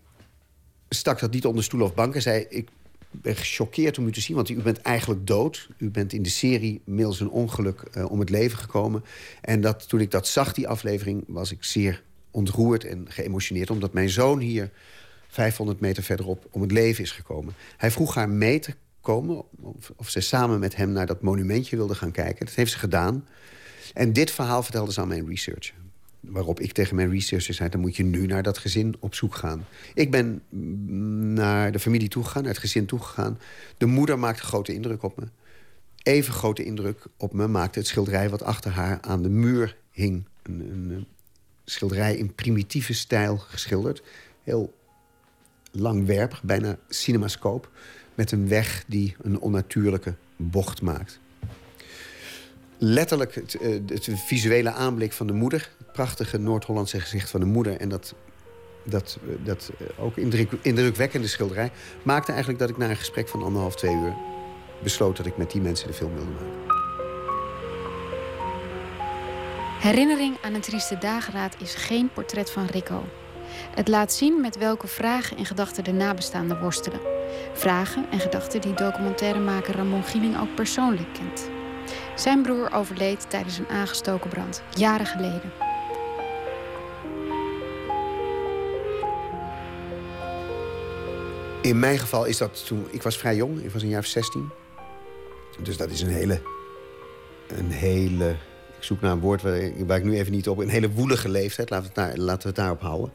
[0.89, 2.47] stak dat niet onder stoel of bank en zei...
[2.48, 2.69] ik
[3.11, 5.69] ben gechoqueerd om u te zien, want u bent eigenlijk dood.
[5.78, 9.05] U bent in de serie middels een ongeluk uh, om het leven gekomen.
[9.40, 13.70] En dat, toen ik dat zag, die aflevering, was ik zeer ontroerd en geëmotioneerd...
[13.70, 14.70] omdat mijn zoon hier
[15.28, 17.55] 500 meter verderop om het leven is gekomen.
[17.77, 21.77] Hij vroeg haar mee te komen, of, of ze samen met hem naar dat monumentje
[21.77, 22.47] wilde gaan kijken.
[22.47, 23.27] Dat heeft ze gedaan.
[23.94, 25.74] En dit verhaal vertelde ze aan mijn researcher.
[26.21, 27.69] Waarop ik tegen mijn researcher zei...
[27.69, 29.67] dan moet je nu naar dat gezin op zoek gaan.
[29.95, 30.43] Ik ben
[31.35, 33.39] naar de familie toegegaan, naar het gezin toegegaan.
[33.79, 35.29] De moeder maakte grote indruk op me.
[36.03, 38.31] Even grote indruk op me maakte het schilderij...
[38.31, 40.25] wat achter haar aan de muur hing.
[40.43, 41.07] Een, een
[41.65, 44.03] schilderij in primitieve stijl geschilderd.
[44.43, 44.75] Heel
[45.73, 47.71] langwerpig, bijna cinemascoop.
[48.15, 51.21] Met een weg die een onnatuurlijke bocht maakt
[52.81, 55.71] letterlijk het, eh, het, visuele aanblik van de moeder.
[55.93, 57.77] Prachtige Noord-Hollandse gezicht van de moeder.
[57.77, 58.15] En dat,
[58.85, 61.71] dat, dat eh, ook indruk, indrukwekkende schilderij...
[62.03, 64.15] maakte eigenlijk dat ik na een gesprek van anderhalf, twee uur...
[64.83, 66.79] besloot dat ik met die mensen de film wilde maken.
[69.81, 73.05] Herinnering aan een trieste dageraad is geen portret van Rico.
[73.75, 77.01] Het laat zien met welke vragen en gedachten de nabestaanden worstelen.
[77.53, 81.51] Vragen en gedachten die documentairemaker Ramon Gieling ook persoonlijk kent.
[82.15, 85.70] Zijn broer overleed tijdens een aangestoken brand, jaren geleden.
[91.62, 92.87] In mijn geval is dat toen...
[92.91, 94.51] Ik was vrij jong, ik was een jaar of 16.
[95.62, 96.41] Dus dat is een hele
[97.51, 98.31] een hele...
[98.77, 99.57] Ik zoek naar een woord waar,
[99.97, 100.59] ik nu even niet op...
[100.59, 103.12] Een hele woelige leeftijd, laten we het, daar, laten we het daarop houden.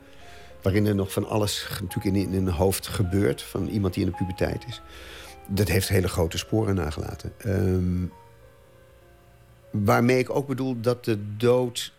[0.61, 3.41] Waarin er nog van alles natuurlijk in, in een hoofd gebeurt...
[3.41, 4.81] van iemand die in de puberteit is.
[5.47, 7.33] Dat heeft hele grote sporen nagelaten.
[7.45, 8.11] Um,
[9.71, 11.93] waarmee ik ook bedoel dat de dood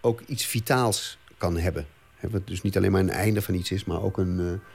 [0.00, 1.86] ook iets vitaals kan hebben.
[2.20, 3.84] Wat dus niet alleen maar een einde van iets is...
[3.84, 4.68] maar ook een, eh,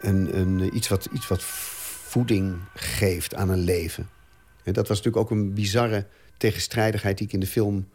[0.00, 4.08] een, een, iets, wat, iets wat voeding geeft aan een leven.
[4.62, 6.06] En dat was natuurlijk ook een bizarre
[6.36, 7.18] tegenstrijdigheid...
[7.18, 7.88] die ik in de film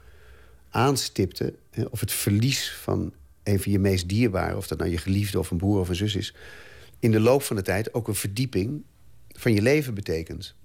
[0.70, 1.54] aanstipte.
[1.90, 3.14] Of het verlies van
[3.44, 4.58] een van je meest dierbare...
[4.58, 6.36] of dat nou je geliefde of een broer of een zus is...
[7.00, 8.84] in de loop van de tijd ook een verdieping
[9.32, 10.56] van je leven betekent.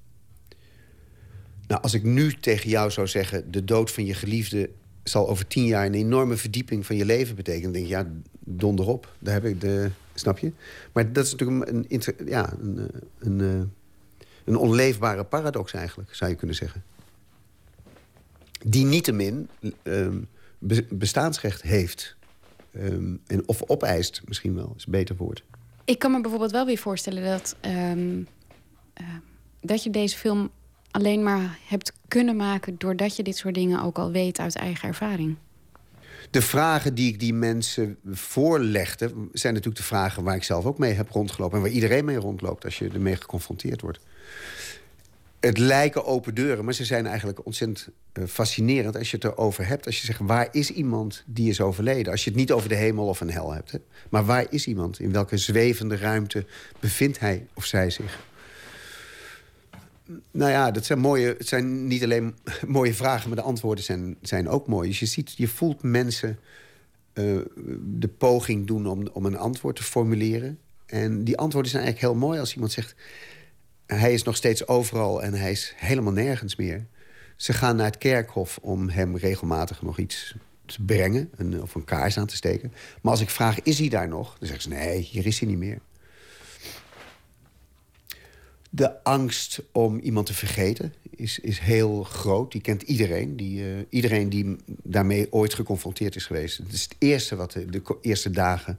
[1.66, 3.50] Nou, als ik nu tegen jou zou zeggen...
[3.50, 4.70] de dood van je geliefde
[5.02, 7.72] zal over tien jaar een enorme verdieping van je leven betekenen.
[7.72, 8.20] Dan denk je, ja,
[8.56, 9.14] donder op.
[9.18, 9.90] Daar heb ik de...
[10.14, 10.52] Snap je?
[10.92, 16.14] Maar dat is natuurlijk een, een ja, een, eh, een, eh, een onleefbare paradox eigenlijk,
[16.14, 16.82] zou je kunnen zeggen.
[18.64, 19.48] Die niettemin
[19.82, 20.28] um,
[20.88, 22.16] bestaansrecht heeft.
[22.76, 25.44] Um, en, of opeist, misschien wel, is een beter woord.
[25.84, 27.56] Ik kan me bijvoorbeeld wel weer voorstellen dat...
[27.66, 28.26] Uh,
[29.60, 30.50] dat je deze film
[30.90, 34.88] alleen maar hebt kunnen maken doordat je dit soort dingen ook al weet uit eigen
[34.88, 35.36] ervaring?
[36.30, 40.78] De vragen die ik die mensen voorlegde, zijn natuurlijk de vragen waar ik zelf ook
[40.78, 41.56] mee heb rondgelopen.
[41.56, 44.00] En waar iedereen mee rondloopt als je ermee geconfronteerd wordt.
[45.40, 47.88] Het lijken open deuren, maar ze zijn eigenlijk ontzettend
[48.18, 49.86] uh, fascinerend als je het erover hebt.
[49.86, 52.12] Als je zegt, waar is iemand die is overleden?
[52.12, 53.70] Als je het niet over de hemel of een hel hebt.
[53.70, 53.78] Hè?
[54.10, 55.00] Maar waar is iemand?
[55.00, 56.46] In welke zwevende ruimte
[56.80, 58.18] bevindt hij of zij zich?
[60.30, 62.34] Nou ja, dat zijn mooie, het zijn niet alleen
[62.66, 64.88] mooie vragen, maar de antwoorden zijn, zijn ook mooi.
[64.88, 66.38] Dus je, ziet, je voelt mensen
[67.14, 67.40] uh,
[67.80, 70.58] de poging doen om, om een antwoord te formuleren.
[70.86, 72.94] En die antwoorden zijn eigenlijk heel mooi als iemand zegt...
[73.86, 76.86] hij is nog steeds overal en hij is helemaal nergens meer.
[77.36, 80.34] Ze gaan naar het kerkhof om hem regelmatig nog iets
[80.66, 81.30] te brengen...
[81.36, 82.72] Een, of een kaars aan te steken.
[83.02, 84.38] Maar als ik vraag, is hij daar nog?
[84.38, 85.80] Dan zeggen ze, nee, hier is hij niet meer
[88.70, 92.52] de angst om iemand te vergeten is, is heel groot.
[92.52, 93.36] Die kent iedereen.
[93.36, 96.58] Die, uh, iedereen die daarmee ooit geconfronteerd is geweest.
[96.58, 98.78] Het is het eerste wat de, eerste dagen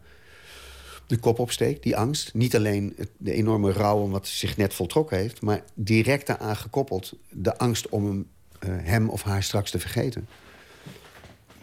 [1.08, 2.34] de kop opsteekt, die angst.
[2.34, 5.42] Niet alleen de enorme rouw om wat zich net voltrokken heeft...
[5.42, 8.28] maar direct daaraan gekoppeld de angst om hem,
[8.66, 10.28] uh, hem of haar straks te vergeten.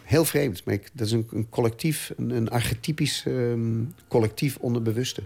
[0.03, 5.23] Heel vreemd, maar ik, dat is een, collectief, een, een archetypisch um, collectief onderbewuste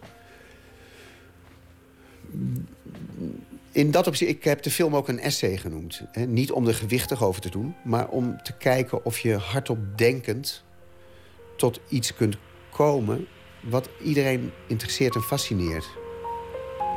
[3.72, 6.02] in dat opzicht, ik heb de film ook een essay genoemd.
[6.12, 6.26] Hè?
[6.26, 10.64] Niet om er gewichtig over te doen, maar om te kijken of je hardop denkend
[11.56, 12.36] tot iets kunt
[12.70, 13.26] komen
[13.60, 15.88] wat iedereen interesseert en fascineert.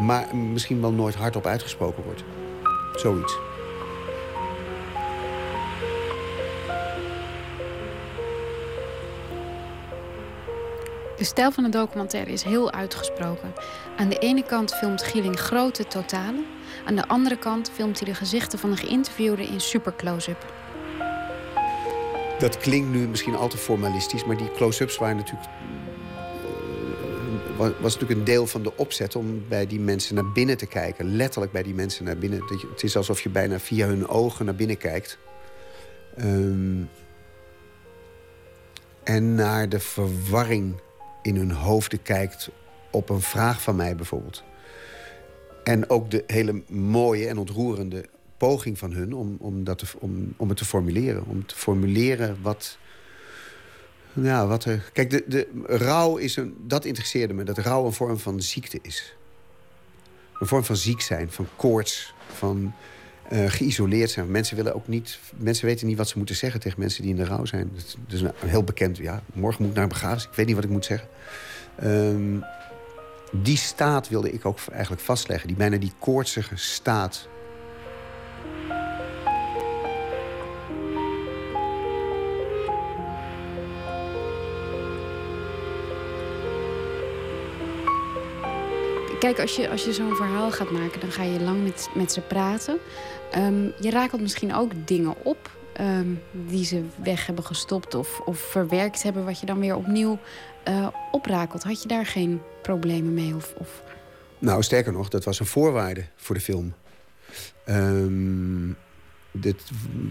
[0.01, 2.23] Maar misschien wel nooit hardop uitgesproken wordt.
[2.95, 3.37] Zoiets.
[11.17, 13.53] De stijl van de documentaire is heel uitgesproken.
[13.97, 16.45] Aan de ene kant filmt Gieling grote totalen.
[16.85, 20.53] Aan de andere kant filmt hij de gezichten van de geïnterviewden in super close-up.
[22.39, 25.49] Dat klinkt nu misschien al te formalistisch, maar die close-ups waren natuurlijk.
[27.51, 30.65] Uh, was natuurlijk een deel van de opzet om bij die mensen naar binnen te
[30.65, 31.15] kijken.
[31.15, 32.43] Letterlijk bij die mensen naar binnen.
[32.71, 35.17] Het is alsof je bijna via hun ogen naar binnen kijkt.
[36.17, 36.89] Um,
[39.03, 40.75] en naar de verwarring
[41.25, 42.49] in hun hoofden kijkt
[42.91, 44.43] op een vraag van mij bijvoorbeeld.
[45.63, 48.05] En ook de hele mooie en ontroerende
[48.37, 51.25] poging van hun om, om, dat te, om, om het te formuleren.
[51.25, 52.77] Om te formuleren wat...
[54.13, 54.89] Ja, wat er...
[54.93, 56.55] Kijk, de, de rouw is een...
[56.61, 59.15] Dat interesseerde me, dat rouw een vorm van ziekte is.
[60.39, 62.73] Een vorm van ziek zijn, van koorts, van
[63.31, 64.31] uh, geïsoleerd zijn.
[64.31, 67.17] Mensen, willen ook niet, mensen weten niet wat ze moeten zeggen tegen mensen die in
[67.17, 67.71] de rouw zijn.
[68.07, 70.23] Is een heel bekend, ja, morgen moet ik naar een begrafenis.
[70.23, 71.07] Ik weet niet wat ik moet zeggen.
[71.83, 72.43] Um,
[73.31, 75.47] die staat wilde ik ook eigenlijk vastleggen.
[75.47, 77.27] Die bijna die koortsige staat.
[89.25, 92.11] Kijk, als je, als je zo'n verhaal gaat maken, dan ga je lang met, met
[92.11, 92.77] ze praten.
[93.37, 98.39] Um, je rakelt misschien ook dingen op um, die ze weg hebben gestopt of, of
[98.39, 100.19] verwerkt hebben, wat je dan weer opnieuw
[100.67, 101.63] uh, oprakelt.
[101.63, 103.35] Had je daar geen problemen mee?
[103.35, 103.83] Of, of...
[104.39, 106.73] Nou, sterker nog, dat was een voorwaarde voor de film.
[107.69, 108.75] Um,
[109.31, 109.63] dit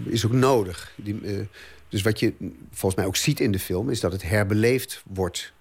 [0.05, 0.93] is ook nodig.
[0.95, 1.45] Die, uh,
[1.89, 2.33] dus wat je
[2.71, 5.53] volgens mij ook ziet in de film, is dat het herbeleefd wordt.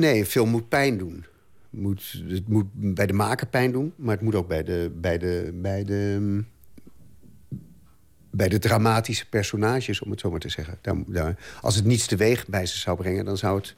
[0.00, 1.24] Nee, film moet pijn doen.
[1.70, 5.18] Moet, het moet bij de maker pijn doen, maar het moet ook bij de, bij
[5.18, 6.42] de, bij de
[8.30, 10.78] bij de dramatische personages, om het zo maar te zeggen.
[10.80, 13.74] Daar, daar, als het niets teweeg bij ze zou brengen, dan zou het...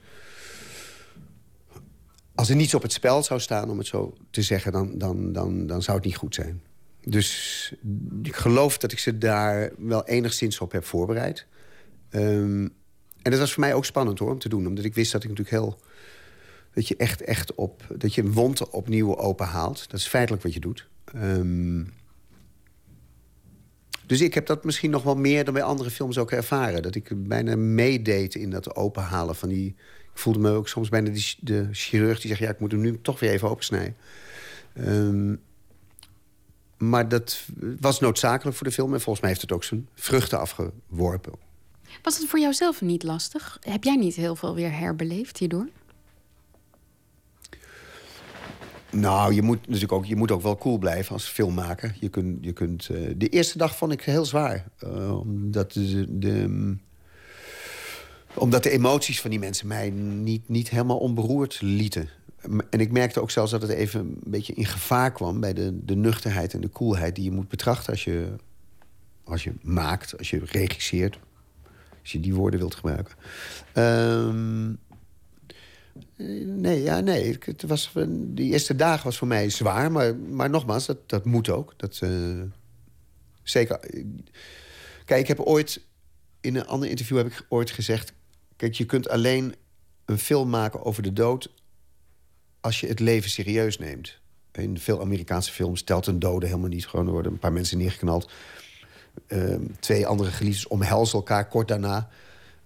[2.35, 4.73] Als er niets op het spel zou staan, om het zo te zeggen...
[4.73, 6.63] dan, dan, dan, dan zou het niet goed zijn.
[7.01, 7.75] Dus
[8.23, 11.47] ik geloof dat ik ze daar wel enigszins op heb voorbereid.
[12.11, 12.63] Um,
[13.23, 14.67] en dat was voor mij ook spannend hoor, om te doen.
[14.67, 15.81] Omdat ik wist dat ik natuurlijk heel...
[16.75, 17.87] dat je echt, echt op...
[17.97, 19.91] dat je een wond opnieuw open haalt.
[19.91, 20.89] Dat is feitelijk wat je doet.
[21.15, 21.93] Um,
[24.07, 26.83] dus ik heb dat misschien nog wel meer dan bij andere films ook ervaren.
[26.83, 29.75] Dat ik bijna meedeed in dat openhalen van die...
[30.13, 32.41] Ik voelde me ook soms bijna die, de chirurg die zegt...
[32.41, 33.97] ja, ik moet hem nu toch weer even opensnijden.
[34.79, 35.41] Um,
[36.79, 37.45] maar dat
[37.81, 38.95] was noodzakelijk voor de film.
[38.95, 41.33] En volgens mij heeft het ook zijn vruchten afgeworpen.
[42.03, 43.59] Was het voor jou zelf niet lastig?
[43.61, 45.69] Heb jij niet heel veel weer herbeleefd hierdoor?
[48.93, 51.97] Nou, je moet natuurlijk ook, je moet ook wel cool blijven als filmmaker.
[52.01, 54.69] Je kunt, je kunt, uh, de eerste dag vond ik heel zwaar.
[54.85, 56.77] Uh, omdat, de, de,
[58.35, 62.09] omdat de emoties van die mensen mij niet, niet helemaal onberoerd lieten.
[62.71, 65.41] En ik merkte ook zelfs dat het even een beetje in gevaar kwam...
[65.41, 68.29] bij de, de nuchterheid en de coolheid die je moet betrachten als je,
[69.25, 71.19] als je maakt, als je regisseert.
[72.01, 73.15] Als je die woorden wilt gebruiken.
[73.75, 74.79] Um,
[76.17, 77.39] nee, ja, nee.
[77.45, 79.93] Het was, die eerste dagen was voor mij zwaar.
[79.93, 81.75] Maar, maar nogmaals, dat, dat moet ook.
[81.77, 82.43] Dat, uh,
[83.43, 83.81] zeker.
[85.05, 85.81] Kijk, ik heb ooit...
[86.41, 88.13] In een ander interview heb ik ooit gezegd...
[88.57, 89.55] Kijk, je kunt alleen
[90.05, 91.51] een film maken over de dood...
[92.61, 94.21] als je het leven serieus neemt.
[94.53, 96.87] In veel Amerikaanse films telt een dode helemaal niet.
[96.87, 98.31] Gewoon worden een paar mensen neergeknald.
[99.29, 102.09] Uh, twee andere geliefdes omhelzen elkaar kort daarna.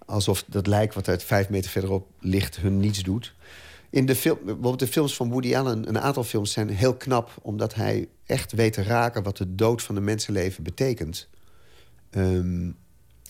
[0.07, 3.33] Alsof dat lijk wat uit vijf meter verderop ligt hun niets doet.
[3.89, 7.31] In de, film, bijvoorbeeld de films van Woody Allen, een aantal films zijn heel knap...
[7.41, 11.27] omdat hij echt weet te raken wat de dood van een mensenleven betekent.
[12.11, 12.77] Um,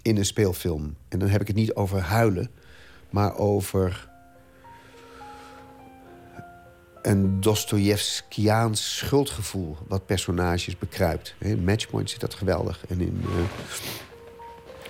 [0.01, 0.95] in een speelfilm.
[1.07, 2.49] En dan heb ik het niet over huilen,
[3.09, 4.09] maar over
[7.01, 9.77] een Dostojevskiaans schuldgevoel...
[9.87, 11.35] wat personages bekruipt.
[11.39, 12.85] In Matchpoint zit dat geweldig.
[12.87, 13.29] En in uh,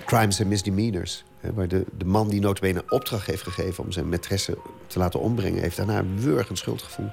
[0.06, 1.24] Crimes and Misdemeanors...
[1.40, 3.84] waar de, de man die notabene opdracht heeft gegeven...
[3.84, 4.52] om zijn maîtresse
[4.86, 5.62] te laten ombrengen...
[5.62, 7.10] heeft daarna een wurgend schuldgevoel.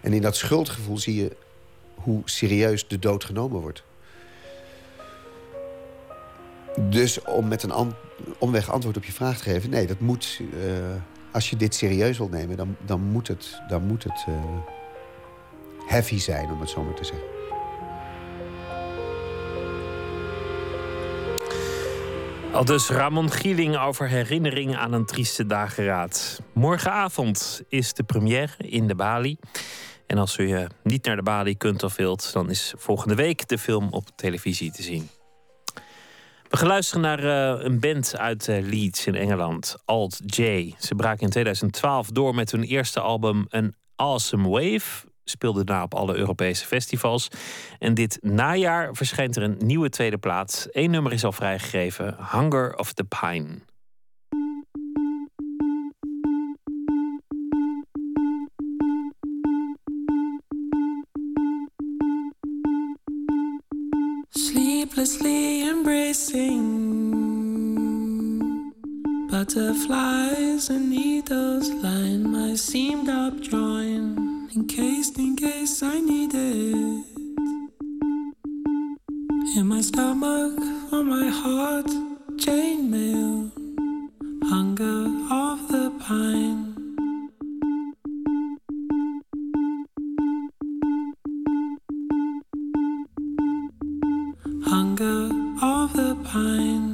[0.00, 1.36] En in dat schuldgevoel zie je
[1.94, 3.82] hoe serieus de dood genomen wordt.
[6.80, 7.94] Dus om met een
[8.38, 9.70] omweg antwoord op je vraag te geven...
[9.70, 10.40] nee, dat moet...
[10.40, 10.70] Uh,
[11.32, 14.34] als je dit serieus wilt nemen, dan, dan moet het, dan moet het uh,
[15.86, 17.37] heavy zijn, om het zo maar te zeggen.
[22.52, 26.40] Al dus Ramon Gieling over herinneringen aan een trieste dageraad.
[26.52, 29.36] Morgenavond is de première in de Bali.
[30.06, 33.58] En als u niet naar de Bali kunt of wilt, dan is volgende week de
[33.58, 35.08] film op televisie te zien.
[36.48, 40.74] We gaan luisteren naar uh, een band uit uh, Leeds in Engeland, Alt J.
[40.78, 45.07] Ze braken in 2012 door met hun eerste album An Awesome Wave.
[45.28, 47.28] Speelde daarna op alle Europese festivals.
[47.78, 50.68] En dit najaar verschijnt er een nieuwe tweede plaats.
[50.70, 53.46] Eén nummer is al vrijgegeven: Hunger of the Pine.
[64.28, 66.88] Sleeplessly embracing
[69.30, 74.18] butterflies and needles line my seamed up joint,
[74.54, 77.04] encased in case I need it.
[79.56, 80.58] In my stomach,
[80.92, 81.86] on my heart,
[82.36, 83.50] chainmail,
[84.44, 85.00] hunger
[85.30, 86.74] of the pine.
[94.64, 95.30] hunger
[95.62, 96.87] of the pine.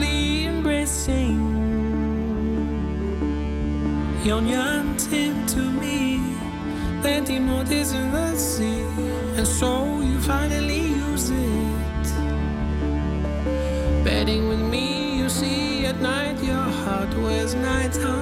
[0.00, 1.36] Sleeplessly embracing
[4.24, 6.20] your yearning to me,
[7.02, 8.80] planting notice in the sea,
[9.36, 12.06] and so you finally use it.
[14.04, 18.19] Betting with me, you see at night your heart wears night armor.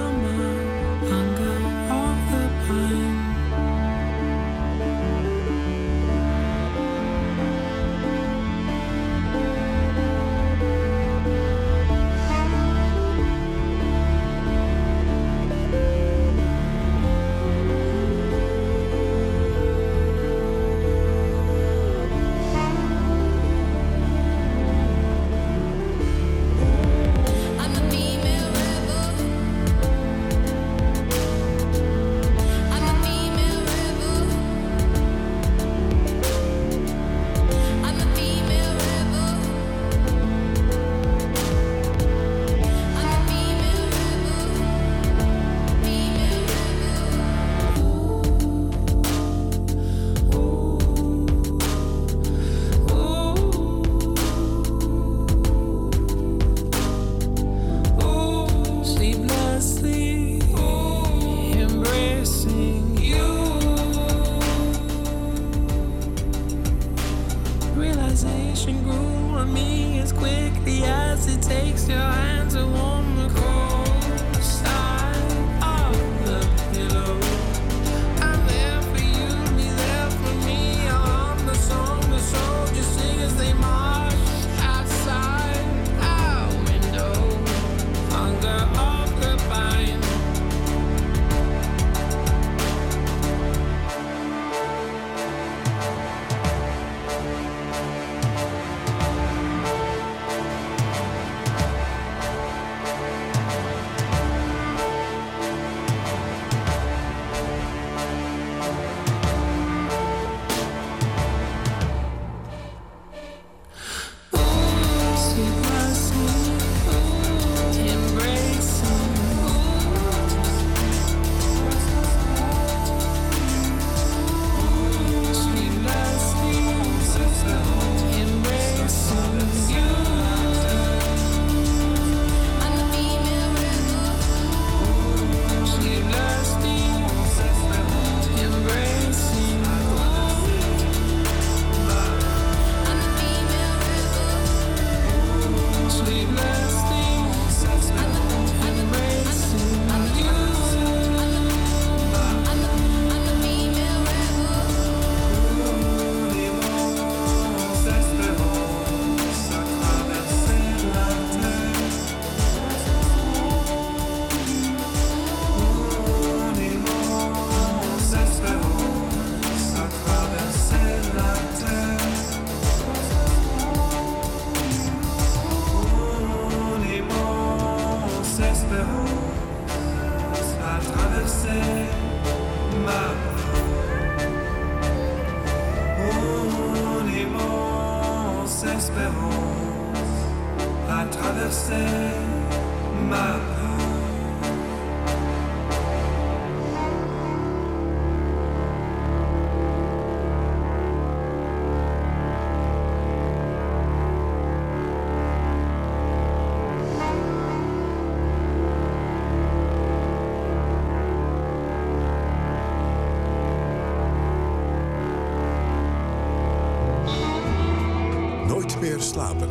[218.59, 219.49] Nooit meer slapen.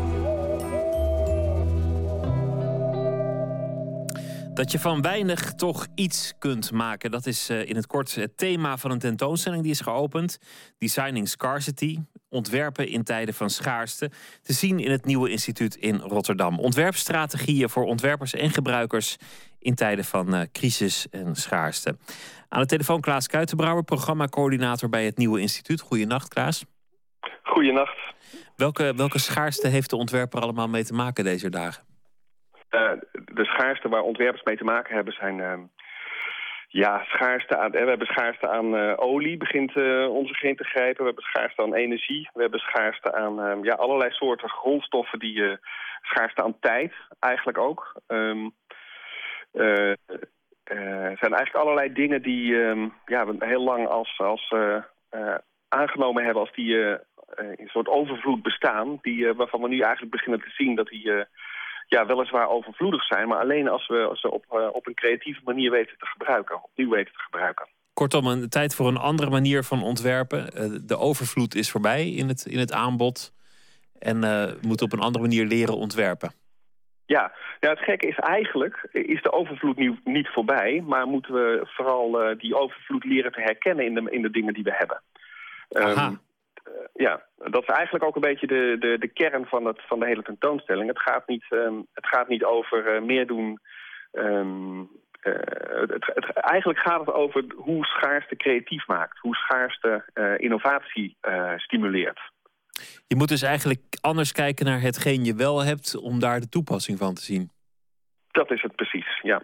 [4.54, 7.10] Dat je van weinig toch iets kunt maken.
[7.10, 10.38] Dat is eh, in het kort het thema van een tentoonstelling die is geopend.
[10.78, 11.98] Designing Scarcity.
[12.28, 14.10] Ontwerpen in tijden van schaarste.
[14.42, 16.58] Te zien in het nieuwe instituut in Rotterdam.
[16.58, 19.16] Ontwerpstrategieën voor ontwerpers en gebruikers
[19.58, 21.96] in tijden van eh, crisis en schaarste.
[22.48, 25.80] Aan de telefoon Klaas Kuitenbrouwer, programmacoördinator bij het nieuwe instituut.
[25.80, 26.64] Goedenacht, Klaas.
[27.42, 28.16] Goedenacht.
[28.64, 31.84] Welke, welke schaarste heeft de ontwerper allemaal mee te maken deze dagen?
[32.70, 32.90] Uh,
[33.34, 35.38] de schaarste waar ontwerpers mee te maken hebben zijn...
[35.38, 35.58] Uh,
[36.68, 39.76] ja, schaarste aan, we hebben schaarste aan uh, olie, begint
[40.08, 40.98] onze geen te grijpen.
[40.98, 42.30] We hebben schaarste aan energie.
[42.32, 45.18] We hebben schaarste aan ehm, ja, allerlei soorten grondstoffen.
[45.18, 45.58] Die,
[46.02, 48.00] schaarste aan tijd eigenlijk ook.
[48.06, 48.54] Um,
[49.52, 52.54] er zijn eigenlijk allerlei dingen die
[53.06, 54.54] ja, we heel lang als, als
[55.68, 56.42] aangenomen hebben...
[56.42, 56.98] als die
[57.34, 58.98] een soort overvloed bestaan.
[59.02, 61.26] Die, waarvan we nu eigenlijk beginnen te zien dat die
[61.86, 63.28] ja, weliswaar overvloedig zijn...
[63.28, 66.62] maar alleen als we ze op, op een creatieve manier weten te gebruiken.
[66.64, 67.66] Opnieuw weten te gebruiken.
[67.92, 70.46] Kortom, een tijd voor een andere manier van ontwerpen.
[70.86, 73.32] De overvloed is voorbij in het, in het aanbod.
[73.98, 76.32] En we moeten op een andere manier leren ontwerpen.
[77.06, 80.82] Ja, ja, het gekke is eigenlijk, is de overvloed niet, niet voorbij...
[80.86, 84.64] maar moeten we vooral die overvloed leren te herkennen in de, in de dingen die
[84.64, 85.02] we hebben.
[85.70, 86.06] Aha.
[86.06, 86.20] Um,
[86.94, 90.06] ja, dat is eigenlijk ook een beetje de, de, de kern van, het, van de
[90.06, 90.88] hele tentoonstelling.
[90.88, 93.58] Het gaat niet, um, het gaat niet over uh, meer doen.
[94.12, 95.34] Um, uh,
[95.88, 99.18] het, het, eigenlijk gaat het over hoe schaarste creatief maakt.
[99.18, 100.04] Hoe schaarste
[100.36, 101.16] innovatie
[101.56, 102.20] stimuleert.
[103.06, 105.96] Je moet dus eigenlijk anders kijken naar hetgeen je wel hebt...
[105.96, 107.50] om daar de toepassing van te zien.
[108.30, 109.42] Dat is het precies, ja.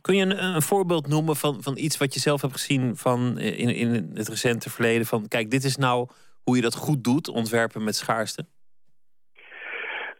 [0.00, 3.38] Kun je een, een, voorbeeld noemen van, van iets wat je zelf hebt gezien van
[3.38, 5.06] in, in het recente verleden?
[5.06, 6.08] Van kijk, dit is nou
[6.46, 8.44] hoe je dat goed doet, ontwerpen met schaarste?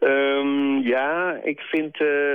[0.01, 2.01] Um, ja, ik vind...
[2.01, 2.33] Uh,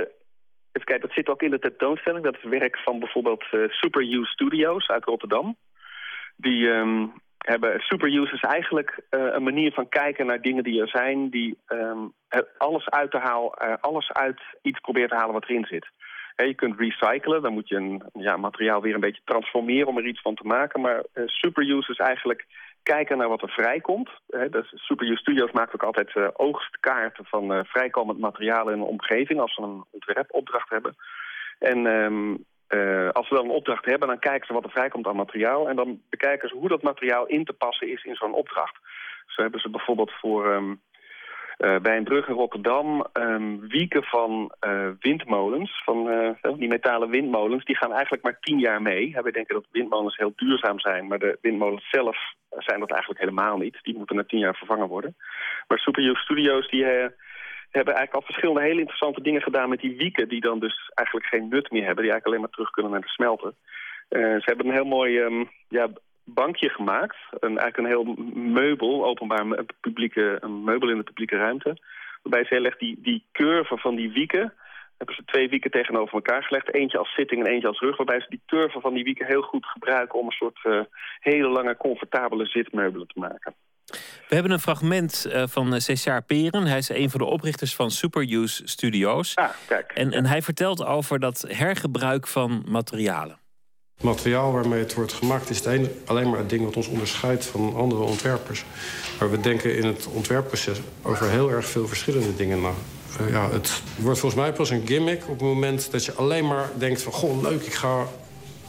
[0.72, 2.24] even kijken, dat zit ook in de tentoonstelling.
[2.24, 5.56] Dat is werk van bijvoorbeeld uh, Super Studios uit Rotterdam.
[6.36, 7.80] Die um, hebben...
[7.80, 11.30] Super Use is eigenlijk een manier van kijken naar dingen die er zijn...
[11.30, 12.12] die um,
[12.58, 15.90] alles uit te halen, alles uit iets probeert te halen wat erin zit.
[16.36, 20.06] Je kunt recyclen, dan moet je een ja, materiaal weer een beetje transformeren om er
[20.06, 20.80] iets van te maken.
[20.80, 22.46] Maar uh, superuse is eigenlijk
[22.82, 24.10] kijken naar wat er vrijkomt.
[24.74, 29.40] Superuse Studios maakt ook altijd eh, oogstkaarten van eh, vrijkomend materiaal in een omgeving...
[29.40, 30.96] als ze een ontwerpopdracht hebben.
[31.58, 32.36] En ehm,
[32.66, 35.68] eh, als ze dan een opdracht hebben, dan kijken ze wat er vrijkomt aan materiaal...
[35.68, 38.76] en dan bekijken ze hoe dat materiaal in te passen is in zo'n opdracht.
[39.26, 40.52] Zo hebben ze bijvoorbeeld voor...
[40.52, 40.74] ehm,
[41.62, 47.10] eh, bij een brug in Rotterdam ehm, wieken van eh, windmolens, van eh, die metalen
[47.10, 49.16] windmolens, die gaan eigenlijk maar tien jaar mee.
[49.22, 52.16] Wij denken dat windmolens heel duurzaam zijn, maar de windmolens zelf
[52.50, 53.78] zijn dat eigenlijk helemaal niet.
[53.82, 55.16] Die moeten na tien jaar vervangen worden.
[55.68, 56.84] Maar Superuse Studios die,
[57.72, 61.26] hebben eigenlijk al verschillende hele interessante dingen gedaan met die wieken, die dan dus eigenlijk
[61.28, 63.52] geen nut meer hebben, die eigenlijk alleen maar terug kunnen naar de smelter.
[64.08, 65.88] Eh, ze hebben een heel mooi ehm, ja,
[66.24, 67.16] bankje gemaakt.
[67.30, 71.76] Een, eigenlijk een heel meubel, openbaar publieke, een meubel in de publieke ruimte.
[72.22, 74.54] Waarbij ze heel erg die, die curve van die wieken...
[74.96, 76.74] hebben ze twee wieken tegenover elkaar gelegd.
[76.74, 77.96] Eentje als zitting en eentje als rug.
[77.96, 80.18] Waarbij ze die curve van die wieken heel goed gebruiken...
[80.18, 80.80] om een soort eh,
[81.20, 83.54] hele lange, comfortabele zitmeubelen te maken.
[84.28, 86.66] We hebben een fragment eh, van eh, César Peren.
[86.66, 89.36] Hij is een van de oprichters van Superuse Studios.
[89.36, 89.92] Ah, kijk.
[89.92, 93.41] En, en hij vertelt over dat hergebruik van materialen.
[94.02, 97.44] Het materiaal waarmee het wordt gemaakt is het alleen maar het ding wat ons onderscheidt
[97.44, 98.64] van andere ontwerpers.
[99.18, 102.72] Maar we denken in het ontwerpproces over heel erg veel verschillende dingen na.
[103.18, 106.46] Eh, ja, het wordt volgens mij pas een gimmick op het moment dat je alleen
[106.46, 107.12] maar denkt van...
[107.12, 108.06] goh, leuk, ik ga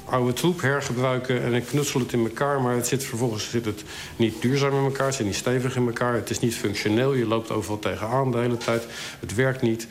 [0.06, 2.62] oude troep hergebruiken en ik knutsel het in elkaar...
[2.62, 3.84] maar het zit, vervolgens zit het
[4.16, 6.14] niet duurzaam in elkaar, het zit niet stevig in elkaar...
[6.14, 8.84] het is niet functioneel, je loopt overal tegenaan de hele tijd,
[9.20, 9.88] het werkt niet...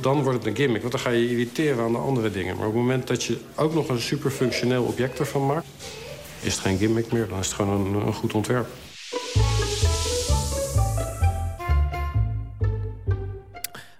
[0.00, 2.56] Dan wordt het een gimmick, want dan ga je irriteren aan de andere dingen.
[2.56, 5.66] Maar op het moment dat je ook nog een superfunctioneel object ervan maakt...
[6.40, 8.68] is het geen gimmick meer, dan is het gewoon een, een goed ontwerp.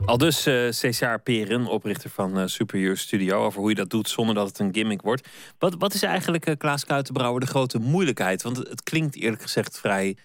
[0.05, 3.45] Al dus eh César Peren, oprichter van Superior Studio...
[3.45, 5.29] over hoe je dat doet zonder dat het een gimmick wordt.
[5.59, 8.43] Wat, wat is eigenlijk, eh, Klaas Kuitenbrouwer, de grote moeilijkheid?
[8.43, 10.17] Want het klinkt eerlijk gezegd vrij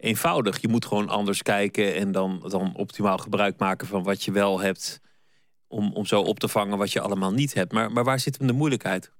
[0.00, 0.60] eenvoudig.
[0.60, 3.86] Je moet gewoon anders kijken en dan, dan optimaal gebruik maken...
[3.86, 5.00] van wat je wel hebt,
[5.68, 7.72] om, om zo op te vangen wat je allemaal niet hebt.
[7.72, 9.12] Maar, maar waar zit hem de moeilijkheid?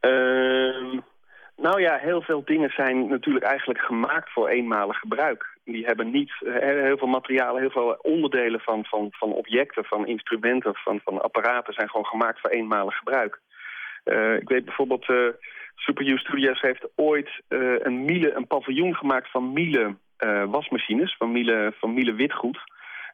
[0.00, 0.98] Ehm,
[1.56, 5.58] nou ja, heel veel dingen zijn natuurlijk eigenlijk gemaakt voor eenmalig gebruik.
[5.64, 10.06] Die hebben niet eh, heel veel materialen, heel veel onderdelen van, van, van objecten, van
[10.06, 13.40] instrumenten, van, van apparaten zijn gewoon gemaakt voor eenmalig gebruik.
[14.04, 15.28] Eh, ik weet bijvoorbeeld, eh
[15.80, 21.32] Superuse Studios heeft ooit eh, een Miele, een paviljoen gemaakt van Miele eh, wasmachines, van
[21.32, 22.58] Miele, van Miele witgoed.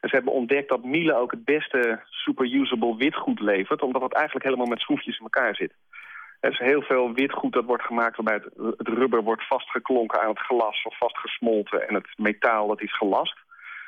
[0.01, 4.45] En ze hebben ontdekt dat Miele ook het beste superusable witgoed levert, omdat het eigenlijk
[4.45, 5.73] helemaal met schroefjes in elkaar zit.
[6.41, 10.39] Er is heel veel witgoed dat wordt gemaakt waarbij het, rubber wordt vastgeklonken aan het
[10.39, 13.37] glas of vastgesmolten en het metaal dat is gelast.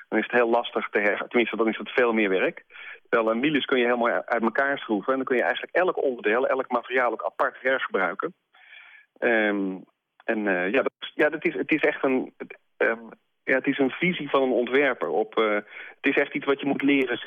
[0.09, 1.24] Dan is het heel lastig te her...
[1.28, 2.64] Tenminste, dan is het veel meer werk.
[3.09, 5.12] Terwijl een miles kun je helemaal uit elkaar schroeven.
[5.12, 8.34] En dan kun je eigenlijk elk onderdeel, elk materiaal ook apart hergebruiken.
[9.18, 9.76] Ehm,
[10.24, 12.34] en eh, ja, dat, ja dat is, het is echt een...
[12.76, 12.98] ehm,
[13.44, 15.08] ja, het is een visie van een ontwerper.
[15.08, 15.54] Op, eh,
[16.00, 17.20] het is echt iets wat je moet leren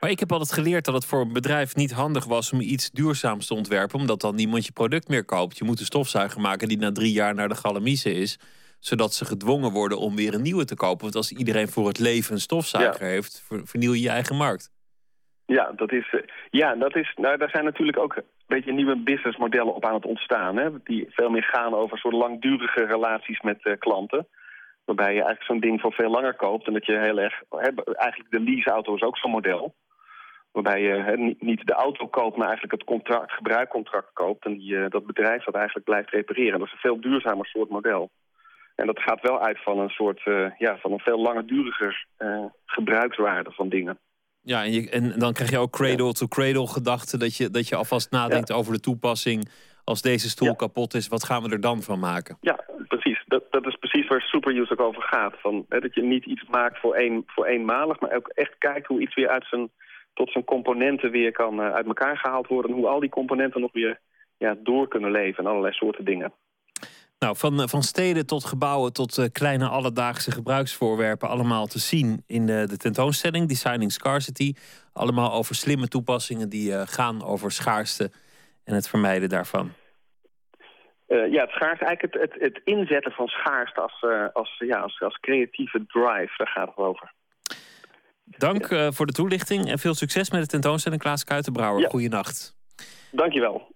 [0.00, 2.90] Maar ik heb altijd geleerd dat het voor een bedrijf niet handig was om iets
[2.90, 5.58] duurzaams te ontwerpen, omdat dan niemand je product meer koopt.
[5.58, 8.38] Je moet een stofzuiger maken die na drie jaar naar de galamiezen is,
[8.78, 11.02] zodat ze gedwongen worden om weer een nieuwe te kopen.
[11.02, 14.72] Want als iedereen voor het leven een stofzuiger heeft, ver- vernieuw je je eigen markt.
[15.46, 16.20] Ja, dat is, eh,
[16.50, 20.56] ja, dat is, nou, daar zijn natuurlijk ook beetje nieuwe businessmodellen op aan het ontstaan.
[20.56, 24.26] Hè, die veel meer gaan over soort langdurige relaties met eh, klanten.
[24.84, 26.66] Waarbij je eigenlijk zo'n ding voor veel langer koopt.
[26.66, 27.42] En dat je heel erg...
[27.50, 29.74] Hè, eigenlijk de leaseauto is ook zo'n model.
[30.52, 34.44] Waarbij je hè, niet- de auto koopt, maar eigenlijk het contract, gebruikcontract koopt.
[34.44, 36.58] En die, eh, dat bedrijf dat eigenlijk blijft repareren.
[36.58, 38.10] Dat is een veel duurzamer soort model.
[38.74, 42.06] En dat gaat wel uit van een soort, eh, ja, van een veel langduriger
[42.66, 43.98] gebruikswaarde van dingen.
[44.44, 48.10] Ja, en, je, en dan krijg je ook cradle-to-cradle gedachten, dat je, dat je alvast
[48.10, 49.48] nadenkt over de toepassing.
[49.84, 52.36] Als deze stoel kapot is, wat gaan we er dan van maken?
[52.40, 53.22] Ja, precies.
[53.26, 55.34] Dat, dat is precies waar Superuse ook over gaat.
[55.40, 58.86] Van, hè, dat je niet iets maakt voor, één, voor eenmalig, maar ook echt kijkt
[58.86, 59.70] hoe iets weer uit zijn,
[60.14, 62.70] tot zijn componenten weer kan eh, uit elkaar gehaald worden.
[62.70, 64.00] En hoe al die componenten nog weer
[64.36, 66.32] ja, door kunnen leven en allerlei soorten dingen.
[67.18, 72.22] Nou, van, eh, van steden tot gebouwen tot eh, kleine alledaagse gebruiksvoorwerpen, allemaal te zien
[72.26, 74.54] in de, de tentoonstelling Designing Scarcity.
[74.92, 78.10] Allemaal over slimme toepassingen die eh, gaan over schaarste
[78.64, 79.72] en het vermijden daarvan.
[81.06, 85.18] Ja, het schaarste, eigenlijk het, het, het inzetten van schaarste als, als, ja, als, als
[85.20, 87.12] creatieve drive, daar gaat het over.
[88.24, 91.82] Dank voor de toelichting en veel succes met de tentoonstelling Klaas Kuitenbrouwer.
[91.82, 91.88] Ja.
[91.88, 92.56] Goeienacht.
[93.10, 93.74] Dankjewel.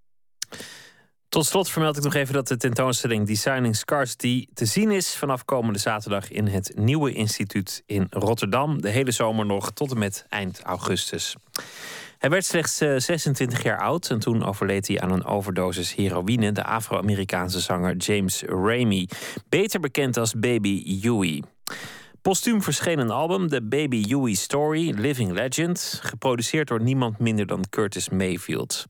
[1.28, 5.44] Tot slot vermeld ik nog even dat de tentoonstelling Designing Scarcity te zien is vanaf
[5.44, 8.80] komende zaterdag in het Nieuwe Instituut in Rotterdam.
[8.80, 11.36] De hele zomer nog tot en met eind augustus.
[12.18, 16.52] Hij werd slechts eh, 26 jaar oud en toen overleed hij aan een overdosis heroïne.
[16.52, 19.08] De Afro-Amerikaanse zanger James Ramey,
[19.48, 21.42] beter bekend als Baby Huey.
[22.22, 27.64] Postuum verscheen een album, de Baby Huey Story, Living Legend, geproduceerd door niemand minder dan
[27.70, 28.86] Curtis Mayfield.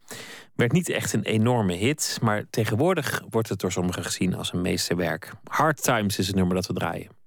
[0.54, 4.60] Werd niet echt een enorme hit, maar tegenwoordig wordt het door sommigen gezien als een
[4.60, 5.32] meesterwerk.
[5.44, 7.17] Hard Times is het nummer dat we draaien.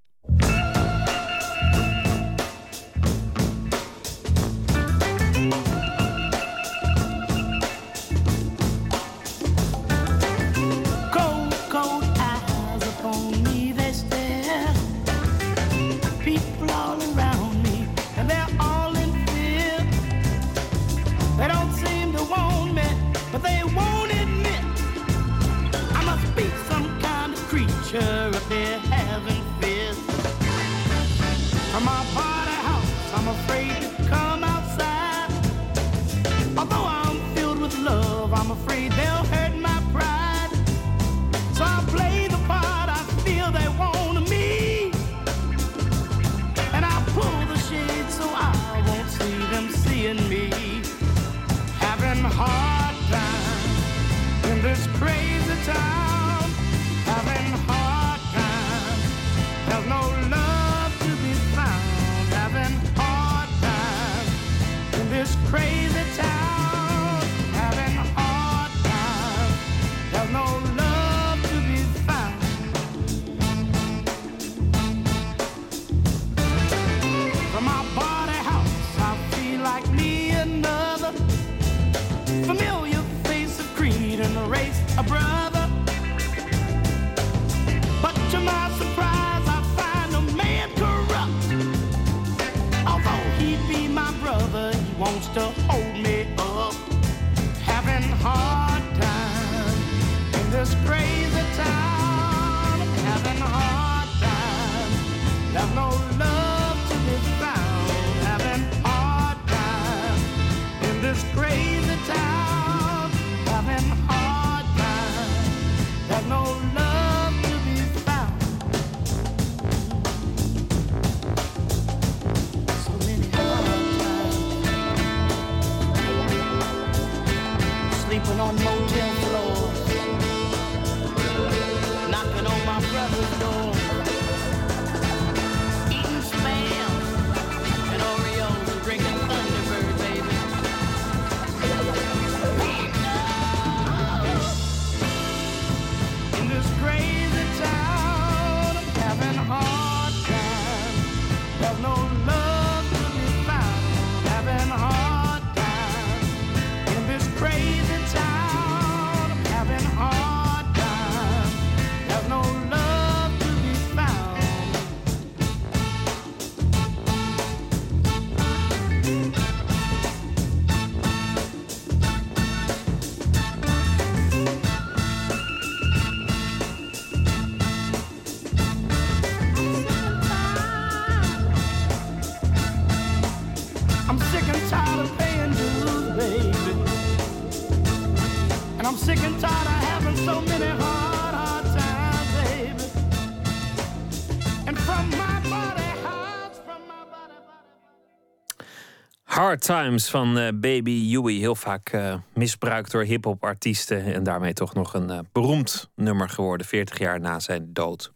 [199.52, 201.34] Hard Times van eh, Baby Huey.
[201.34, 204.14] Heel vaak eh, misbruikt door hip-hop artiesten.
[204.14, 208.12] En daarmee toch nog een eh, beroemd nummer geworden, 40 jaar na zijn dood.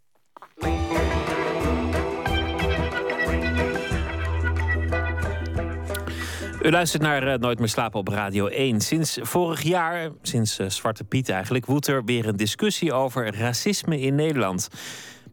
[6.62, 8.82] U luistert naar Nooit meer slapen op Radio 1.
[8.82, 14.16] Sinds vorig jaar, sinds Zwarte Piet eigenlijk, woedt er weer een discussie over racisme in
[14.16, 14.68] Nederland.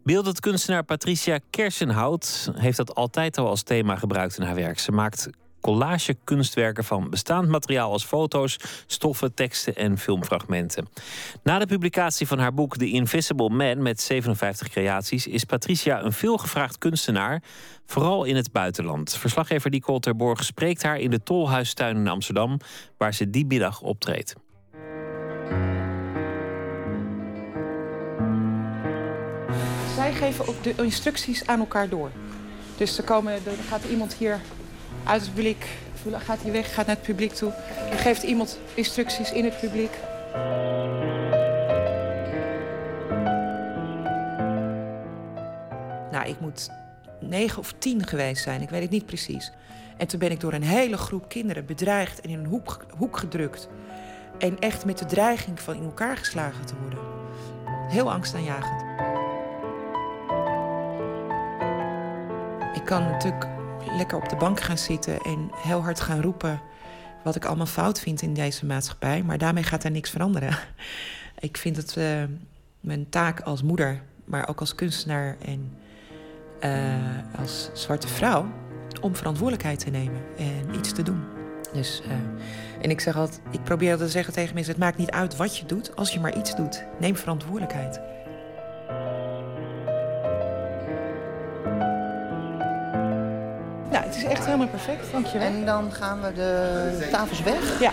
[0.04, 4.78] Beeldend kunstenaar Patricia Kersenhout heeft dat altijd al als thema gebruikt in haar werk.
[4.78, 5.30] Ze maakt
[5.62, 10.88] collage kunstwerken van bestaand materiaal als foto's, stoffen, teksten en filmfragmenten.
[11.42, 16.12] Na de publicatie van haar boek The Invisible Man met 57 creaties is Patricia een
[16.12, 17.42] veelgevraagd kunstenaar,
[17.86, 19.16] vooral in het buitenland.
[19.16, 22.58] Verslaggever Nicole Terborg spreekt haar in de Tolhuistuin in Amsterdam,
[22.96, 24.34] waar ze die middag optreedt.
[29.94, 32.10] Zij geven ook de instructies aan elkaar door.
[32.76, 34.40] Dus er, komen, er gaat iemand hier
[35.04, 35.66] uit het publiek,
[36.12, 37.52] gaat hij weg, gaat naar het publiek toe.
[37.90, 39.90] Er geeft iemand instructies in het publiek.
[46.10, 46.70] Nou, ik moet
[47.20, 49.52] negen of tien geweest zijn, ik weet het niet precies.
[49.96, 53.16] En toen ben ik door een hele groep kinderen bedreigd en in een hoek, hoek
[53.16, 53.68] gedrukt.
[54.38, 56.98] En echt met de dreiging van in elkaar geslagen te worden.
[57.88, 58.82] Heel angstaanjagend.
[62.74, 63.61] Ik kan natuurlijk
[63.96, 66.60] lekker op de bank gaan zitten en heel hard gaan roepen
[67.22, 69.22] wat ik allemaal fout vind in deze maatschappij.
[69.22, 70.58] Maar daarmee gaat er niks veranderen.
[71.38, 72.22] Ik vind het uh,
[72.80, 75.76] mijn taak als moeder, maar ook als kunstenaar en
[76.64, 78.46] uh, als zwarte vrouw
[79.00, 81.24] om verantwoordelijkheid te nemen en iets te doen.
[81.72, 82.12] Dus, uh,
[82.82, 85.36] en ik zeg altijd, ik probeer altijd te zeggen tegen mensen: het maakt niet uit
[85.36, 86.84] wat je doet, als je maar iets doet.
[87.00, 88.00] Neem verantwoordelijkheid.
[93.92, 95.46] Nou, het is echt helemaal perfect, dankjewel.
[95.46, 97.80] En dan gaan we de tafels weg.
[97.80, 97.92] Ja.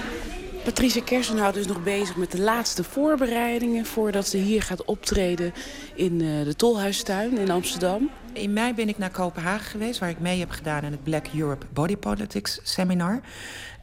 [0.64, 3.86] Patricia Kersenhout is nog bezig met de laatste voorbereidingen...
[3.86, 5.54] voordat ze hier gaat optreden
[5.94, 8.10] in uh, de Tolhuistuin in Amsterdam.
[8.34, 10.00] In mei ben ik naar Kopenhagen geweest...
[10.00, 13.20] waar ik mee heb gedaan aan het Black Europe Body Politics Seminar.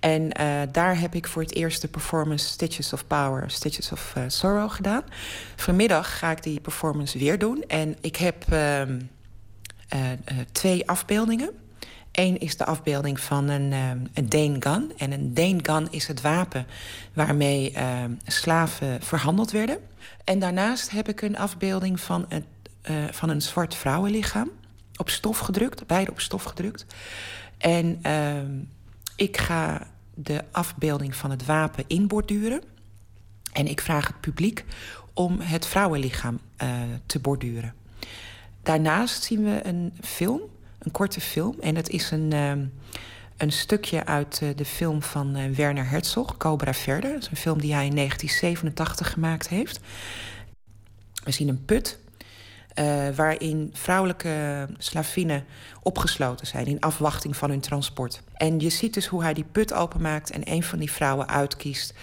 [0.00, 4.14] En uh, daar heb ik voor het eerst de performance Stitches of Power, Stitches of
[4.18, 5.02] uh, Sorrow gedaan.
[5.56, 7.64] Vanmiddag ga ik die performance weer doen.
[7.66, 8.44] En ik heb
[10.52, 11.50] twee afbeeldingen...
[12.16, 14.92] Eén is de afbeelding van een, uh, een Dane gun.
[14.96, 16.66] En een Dane is het wapen
[17.12, 19.78] waarmee uh, slaven verhandeld werden.
[20.24, 22.44] En daarnaast heb ik een afbeelding van, het,
[22.90, 24.50] uh, van een zwart vrouwenlichaam.
[24.96, 26.86] Op stof gedrukt, beide op stof gedrukt.
[27.58, 28.52] En ehm,
[29.16, 32.62] ik ga de afbeelding van het wapen inborduren.
[33.52, 34.64] En ik vraag het publiek
[35.14, 36.68] om het vrouwenlichaam eh,
[37.06, 37.74] te borduren.
[38.62, 40.40] Daarnaast zien we een film
[40.86, 41.56] een korte film.
[41.60, 42.52] En het is een, uh,
[43.36, 47.12] een stukje uit uh, de film van uh, Werner Herzog, Cobra Verde.
[47.12, 49.80] Dat is een film die hij in 1987 gemaakt heeft.
[51.24, 51.98] We zien een put
[53.14, 55.44] waarin vrouwelijke slavinnen
[55.82, 58.22] opgesloten zijn in afwachting van hun transport.
[58.34, 61.94] En je ziet dus hoe hij die put openmaakt en een van die vrouwen uitkiest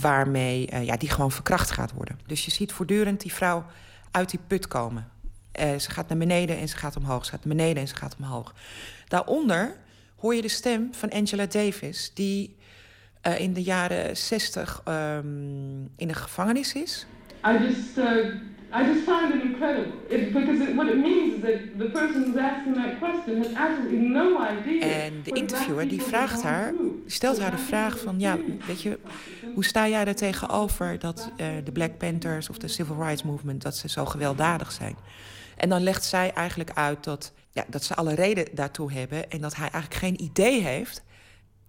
[0.00, 2.18] waarmee ja, die gewoon verkracht gaat worden.
[2.26, 3.64] Dus je ziet voortdurend die vrouw
[4.10, 5.11] uit die put komen.
[5.60, 7.24] Uh, ze gaat naar beneden en ze gaat omhoog.
[7.24, 8.54] Ze gaat naar beneden en ze gaat omhoog.
[9.08, 9.76] Daaronder
[10.16, 12.56] hoor je de stem van Angela Davis, die
[13.26, 17.06] uh, in de jaren 60 um, in de gevangenis is.
[17.46, 18.04] I just, uh,
[18.72, 19.92] I just find it incredible.
[20.08, 23.54] It, because it, what it means is that the person who's asking that question has
[23.54, 24.80] absolutely no idea.
[24.80, 26.72] En de interviewer die vraagt haar,
[27.06, 28.98] stelt haar de vraag van, ja, weet je,
[29.54, 33.62] hoe sta jij er tegenover dat uh, de Black Panthers of de Civil Rights Movement
[33.62, 34.96] dat ze zo gewelddadig zijn?
[35.56, 39.40] En dan legt zij eigenlijk uit dat, ja, dat ze alle reden daartoe hebben en
[39.40, 41.02] dat hij eigenlijk geen idee heeft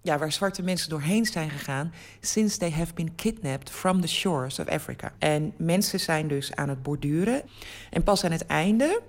[0.04, 4.58] ja, waar zwarte mensen doorheen zijn gegaan since they have been kidnapped from the shores
[4.58, 5.12] of Africa.
[5.18, 7.42] En mensen zijn dus aan het borduren.
[7.90, 9.00] En pas aan het einde,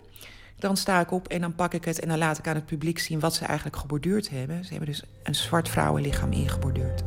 [0.60, 2.66] dan sta ik op en dan pak ik het en dan laat ik aan het
[2.66, 4.64] publiek zien wat ze eigenlijk geborduurd hebben.
[4.64, 7.04] Ze hebben dus een zwart vrouwenlichaam ingeborduurd.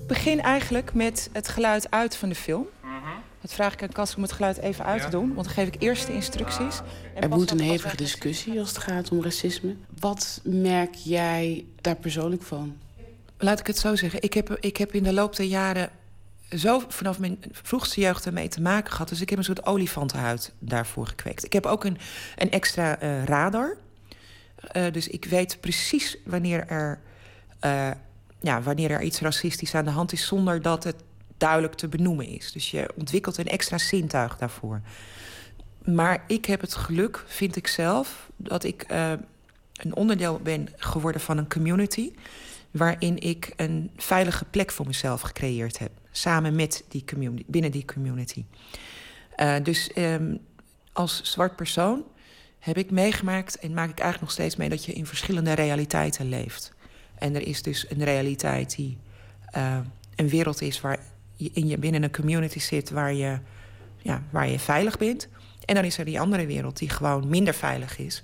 [0.00, 2.66] Ik begin eigenlijk met het geluid uit van de film.
[3.40, 5.34] Dat vraag ik aan Kas om het geluid even uit te doen.
[5.34, 6.80] Want dan geef ik eerst de instructies.
[7.14, 9.74] Er moet een hevige discussie als het gaat om racisme.
[10.00, 12.76] Wat merk jij daar persoonlijk van?
[13.38, 14.22] Laat ik het zo zeggen.
[14.22, 15.90] Ik heb, ik heb in de loop der jaren
[16.56, 19.08] zo vanaf mijn vroegste jeugd ermee te maken gehad.
[19.08, 21.44] Dus ik heb een soort olifantenhuid daarvoor gekweekt.
[21.44, 21.98] Ik heb ook een,
[22.36, 23.76] een extra uh, radar.
[24.76, 27.00] Uh, dus ik weet precies wanneer er,
[27.64, 27.90] uh,
[28.40, 30.26] ja, wanneer er iets racistisch aan de hand is...
[30.26, 30.96] zonder dat het
[31.40, 32.52] duidelijk te benoemen is.
[32.52, 34.80] Dus je ontwikkelt een extra zintuig daarvoor.
[35.84, 39.12] Maar ik heb het geluk, vind ik zelf, dat ik uh,
[39.72, 42.12] een onderdeel ben geworden van een community.
[42.70, 45.90] waarin ik een veilige plek voor mezelf gecreëerd heb.
[46.10, 48.44] Samen met die community, binnen die community.
[49.36, 50.38] Uh, dus um,
[50.92, 52.04] als zwart persoon
[52.58, 56.28] heb ik meegemaakt en maak ik eigenlijk nog steeds mee dat je in verschillende realiteiten
[56.28, 56.72] leeft.
[57.14, 58.98] En er is dus een realiteit die
[59.56, 59.78] uh,
[60.16, 60.98] een wereld is waar
[61.52, 63.38] in je binnen een community zit waar je,
[63.98, 65.28] ja, waar je veilig bent.
[65.64, 68.22] En dan is er die andere wereld die gewoon minder veilig is.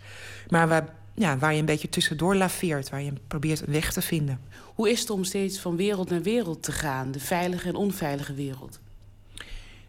[0.48, 4.02] Maar waar, ja, waar je een beetje tussendoor laveert, waar je probeert een weg te
[4.02, 4.40] vinden.
[4.74, 8.34] Hoe is het om steeds van wereld naar wereld te gaan, de veilige en onveilige
[8.34, 8.80] wereld?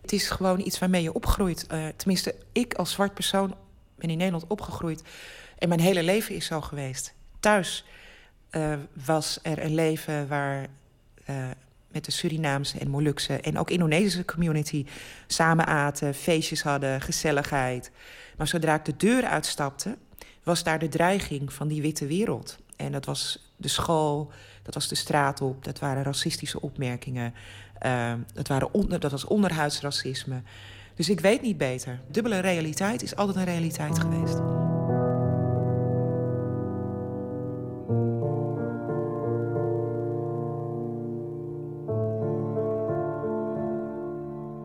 [0.01, 1.67] Het is gewoon iets waarmee je opgroeit.
[1.71, 3.55] Uh, tenminste, ik als zwart persoon
[3.95, 5.03] ben in Nederland opgegroeid.
[5.57, 7.13] En mijn hele leven is zo geweest.
[7.39, 7.85] Thuis
[8.51, 8.73] uh,
[9.05, 10.67] was er een leven waar
[11.29, 11.47] uh,
[11.97, 14.85] met de Surinaamse en Molukse en ook Indonesische community
[15.27, 17.91] samen aten, feestjes hadden, gezelligheid.
[18.37, 19.97] Maar zodra ik de deur uitstapte,
[20.43, 22.57] was daar de dreiging van die witte wereld.
[22.75, 24.31] En dat was de school,
[24.63, 27.33] dat was de straat op, dat waren racistische opmerkingen,
[27.85, 30.41] uh, dat, waren onder, dat was onderhuidsracisme.
[30.95, 31.99] Dus ik weet niet beter.
[32.11, 34.76] Dubbele realiteit is altijd een realiteit geweest.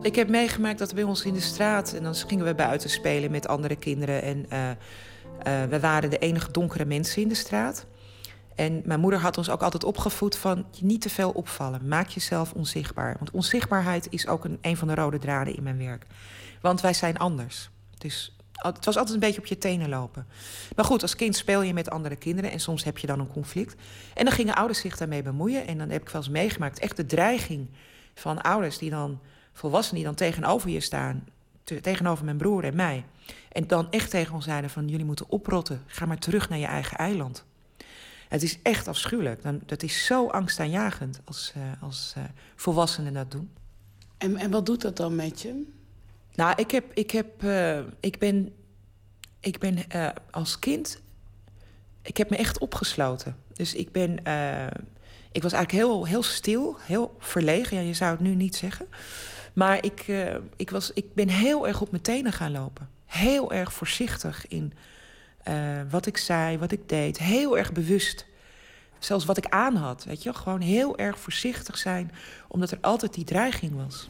[0.03, 1.93] Ik heb meegemaakt dat bij ons in de straat...
[1.93, 4.21] en dan gingen we buiten spelen met andere kinderen...
[4.21, 4.75] en uh, uh,
[5.69, 7.85] we waren de enige donkere mensen in de straat.
[8.55, 10.65] En mijn moeder had ons ook altijd opgevoed van...
[10.81, 13.15] niet te veel opvallen, maak jezelf onzichtbaar.
[13.17, 16.05] Want onzichtbaarheid is ook een, een van de rode draden in mijn werk.
[16.61, 17.69] Want wij zijn anders.
[17.97, 20.27] Dus het was altijd een beetje op je tenen lopen.
[20.75, 22.51] Maar goed, als kind speel je met andere kinderen...
[22.51, 23.75] en soms heb je dan een conflict.
[24.13, 25.67] En dan gingen ouders zich daarmee bemoeien.
[25.67, 27.69] En dan heb ik wel eens meegemaakt, echt de dreiging
[28.13, 28.77] van ouders...
[28.77, 29.19] die dan
[29.53, 31.27] volwassenen die dan tegenover je staan,
[31.63, 33.05] te, tegenover mijn broer en mij.
[33.51, 36.65] En dan echt tegen ons zeiden van jullie moeten oprotten, ga maar terug naar je
[36.65, 37.45] eigen eiland.
[38.33, 39.41] Het is echt afschuwelijk.
[39.41, 42.23] Dan, dat is zo angstaanjagend als, uh, als uh,
[42.55, 43.49] volwassenen dat doen.
[44.17, 45.63] En, en wat doet dat dan met je?
[46.35, 48.53] Nou, ik, heb, ik, heb, uh, ik ben,
[49.39, 49.77] ik ben
[50.31, 51.01] als kind...
[52.01, 53.35] Ik heb me echt opgesloten.
[53.53, 54.11] Dus ik ben...
[55.31, 57.77] ik was eigenlijk heel, heel stil, heel verlegen.
[57.77, 58.87] Ja, je zou het nu niet zeggen.
[59.53, 62.89] Maar ik, uh, ik, was, ik ben heel erg op mijn tenen gaan lopen.
[63.05, 64.73] Heel erg voorzichtig in
[65.47, 65.55] uh,
[65.89, 67.17] wat ik zei, wat ik deed.
[67.17, 68.25] Heel erg bewust.
[68.99, 70.33] Zelfs wat ik aan had, weet je.
[70.33, 72.11] Gewoon heel erg voorzichtig zijn,
[72.47, 74.09] omdat er altijd die dreiging was.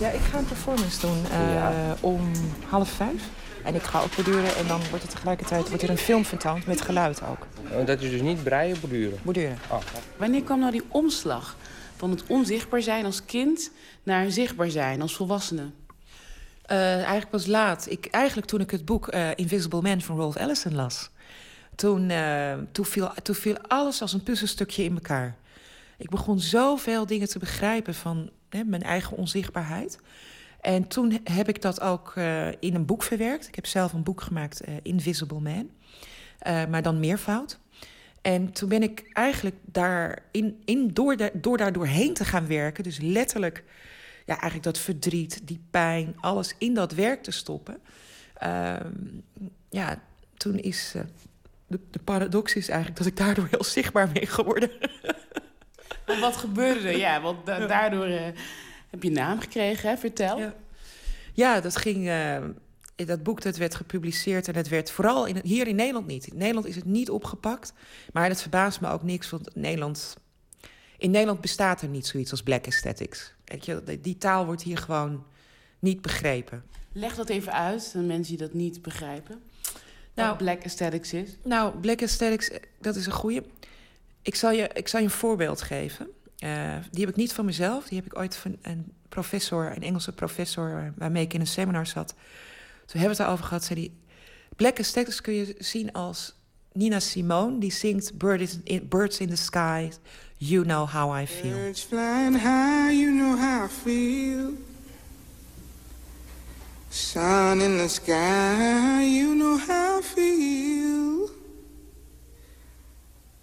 [0.00, 1.96] Ja, ik ga een performance doen uh, ja.
[2.00, 2.30] om
[2.68, 3.22] half vijf.
[3.64, 6.66] En ik ga ook borduren en dan wordt er tegelijkertijd wordt er een film vertoond
[6.66, 7.46] met geluid ook.
[7.72, 9.18] En dat is dus niet breien, borduren?
[9.22, 9.58] Borduren.
[9.70, 9.78] Oh.
[10.16, 11.56] Wanneer kwam nou die omslag
[12.02, 13.70] van het onzichtbaar zijn als kind
[14.02, 15.62] naar zichtbaar zijn als volwassene?
[16.70, 17.90] Uh, eigenlijk pas laat.
[17.90, 21.10] Ik, eigenlijk toen ik het boek uh, Invisible Man van Rolf Ellison las.
[21.74, 22.12] Toen,
[22.72, 25.36] viel, toen viel alles als een puzzelstukje in elkaar.
[25.98, 29.98] Ik begon zoveel dingen te begrijpen van hè, mijn eigen onzichtbaarheid.
[30.60, 32.14] En toen heb ik dat ook
[32.60, 33.48] in een boek verwerkt.
[33.48, 35.70] Ik heb zelf een boek gemaakt, Invisible Man.
[36.70, 37.58] maar dan meervoud.
[38.22, 42.46] En toen ben ik eigenlijk daar in, in, door, de, door daar doorheen te gaan
[42.46, 43.64] werken, dus letterlijk
[44.24, 47.78] ja, eigenlijk dat verdriet, die pijn, alles in dat werk te stoppen.
[48.42, 48.76] Uh,
[49.70, 50.02] ja,
[50.36, 51.02] toen is uh,
[51.66, 54.70] de, de, paradox is eigenlijk dat ik daardoor heel zichtbaar ben geworden.
[56.06, 56.96] Maar wat gebeurde er?
[56.96, 58.20] Ja, want da daardoor uh,
[58.90, 59.96] heb je naam gekregen, hè?
[59.96, 60.38] vertel.
[60.38, 60.54] Ja,
[61.32, 62.08] ja dat ging
[63.06, 66.26] dat boek dat werd gepubliceerd en het werd vooral in, hier in Nederland niet.
[66.26, 67.72] In Nederland is het niet opgepakt,
[68.12, 70.16] maar dat verbaast me ook niks, want Nederland,
[70.98, 73.34] in Nederland bestaat er niet zoiets als black aesthetics.
[73.44, 75.24] Weet je, die taal wordt hier gewoon
[75.78, 76.64] niet begrepen.
[76.92, 79.42] Leg dat even uit, aan mensen die dat niet begrijpen.
[80.14, 81.36] Nou, wat black aesthetics is.
[81.44, 82.50] Nou, black aesthetics,
[82.80, 83.44] dat is een goede.
[84.22, 86.08] Ik zal je, ik zal je een voorbeeld geven.
[86.44, 87.88] Uh, die heb ik niet van mezelf.
[87.88, 91.86] Die heb ik ooit van een professor, een Engelse professor, waarmee ik in een seminar
[91.86, 92.14] zat.
[92.92, 93.92] Toen hebben we het erover gehad, zei hij...
[94.56, 96.34] Black aesthetics kun je zien als
[96.72, 99.90] Nina Simone, die zingt Bird in, Birds in the Sky,
[100.36, 101.52] You Know How I Feel.
[101.52, 104.50] Birds flying high, you know how I feel.
[106.88, 111.30] Sun in the sky, you know how I feel.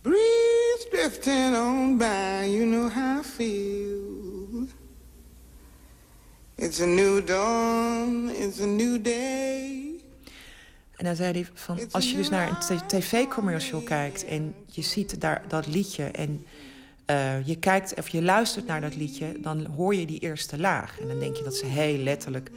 [0.02, 4.19] Breeze drifting on by, you know how I feel.
[6.60, 10.02] It's a new dawn, it's a new day.
[10.96, 15.22] En dan zei hij van, als je dus naar een tv-commercial kijkt en je ziet
[15.22, 16.46] daar dat liedje en
[17.10, 21.00] uh, je kijkt of je luistert naar dat liedje, dan hoor je die eerste laag.
[21.00, 22.52] En dan denk je dat ze heel letterlijk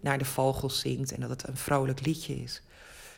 [0.00, 2.62] naar de vogels zingt en dat het een vrolijk liedje is.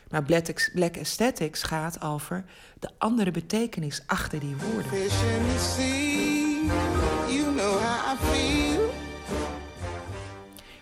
[0.09, 2.45] Maar Black, Black Aesthetics gaat over
[2.79, 5.09] de andere betekenis achter die woorden.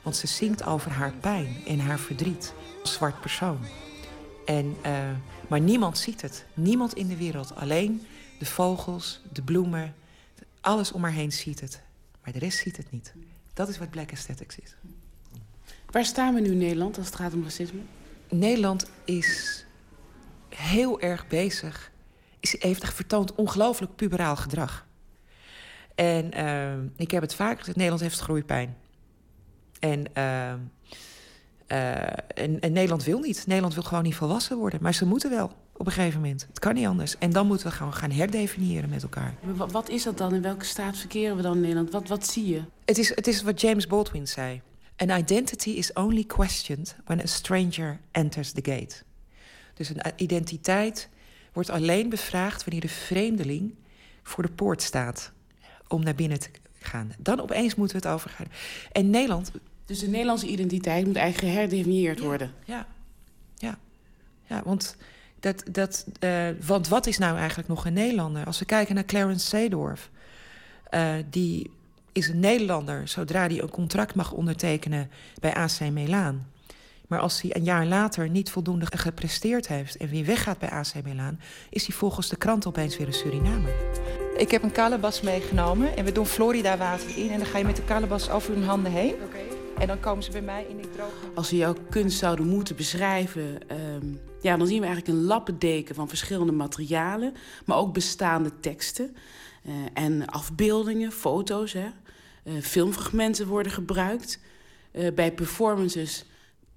[0.08, 3.60] Want ze zingt over haar pijn en haar verdriet als zwart persoon.
[4.46, 5.10] En, uh,
[5.48, 6.46] maar niemand ziet het.
[6.54, 7.56] Niemand in de wereld.
[7.56, 8.06] Alleen
[8.40, 9.96] de vogels, de bloemen,
[10.62, 11.82] alles om haar heen ziet het.
[12.24, 13.14] Maar de rest ziet het niet.
[13.54, 14.76] Dat is wat Black Aesthetics is.
[15.86, 17.82] Waar staan we nu in Nederland als het gaat om racisme?
[18.30, 19.66] Nederland is
[20.50, 21.92] heel erg bezig.
[22.40, 24.86] Is, heeft vertoond ongelooflijk puberaal gedrag.
[25.96, 28.78] En uh, ik heb het vaak gezegd, Nederland heeft groeipijn.
[29.80, 30.54] En, uh,
[31.68, 31.94] uh,
[32.36, 33.48] en, en, Nederland wil niet.
[33.48, 34.82] Nederland wil gewoon niet volwassen worden.
[34.82, 36.46] Maar ze moeten wel op een gegeven moment.
[36.48, 37.18] Het kan niet anders.
[37.18, 39.34] En dan moeten we gaan, gaan herdefiniëren met elkaar.
[39.42, 40.34] Wat, wat is dat dan?
[40.34, 41.92] In welke staat verkeren we dan in Nederland?
[41.92, 42.62] Wat, wat zie je?
[42.86, 44.62] Het is, het is wat James Baldwin zei.
[44.96, 48.96] An identity is only questioned when a stranger enters the gate.
[49.74, 51.10] Dus een identiteit
[51.54, 53.76] wordt alleen bevraagd wanneer de vreemdeling
[54.24, 55.32] voor de poort staat
[55.88, 56.50] om naar binnen te
[56.80, 57.12] gaan.
[57.18, 58.48] Dan opeens moeten we het over gaan.
[58.92, 59.52] En Nederland
[59.86, 62.52] Dus de Nederlandse identiteit moet eigenlijk geherdefinieerd worden.
[62.66, 62.88] Ja,
[63.56, 63.78] ja,
[64.46, 64.96] ja want,
[65.40, 68.46] dat, dat, uh, want wat is nou eigenlijk nog een Nederlander?
[68.46, 70.10] Als we kijken naar Clarence Seedorf,
[70.92, 71.72] uh, die
[72.12, 75.10] is een Nederlander zodra hij een contract mag ondertekenen
[75.40, 76.46] bij AC Milan.
[77.08, 80.94] Maar als hij een jaar later niet voldoende gepresteerd heeft en weer weggaat bij AC
[81.04, 81.40] Milan,
[81.70, 83.74] is hij volgens de krant opeens weer een Surinamer.
[84.38, 87.64] Ik heb een kalebas meegenomen en we doen Florida water in en dan ga je
[87.64, 89.16] met de kalebas over hun handen heen.
[89.78, 91.12] En dan komen ze bij mij in die droge.
[91.36, 95.96] Als we jouw kunst zouden moeten beschrijven, um, ja, dan zien we eigenlijk een lappendeken
[95.96, 97.34] van verschillende materialen,
[97.66, 99.16] maar ook bestaande teksten
[99.66, 101.74] uh, en afbeeldingen, foto's.
[101.74, 101.88] Hè.
[102.44, 104.40] Uh, filmfragmenten worden gebruikt.
[104.92, 106.26] Uh, bij performances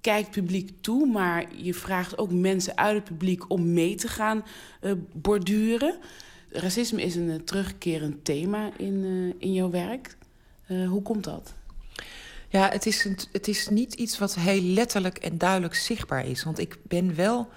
[0.01, 4.43] kijkt publiek toe, maar je vraagt ook mensen uit het publiek om mee te gaan
[5.13, 5.95] borduren.
[6.51, 10.17] Racisme is een terugkerend thema in, in jouw werk.
[10.67, 11.53] hoe komt dat?
[12.49, 16.43] Ja, het is, het is niet iets wat heel letterlijk en duidelijk zichtbaar is.
[16.43, 17.49] Want ik ben wel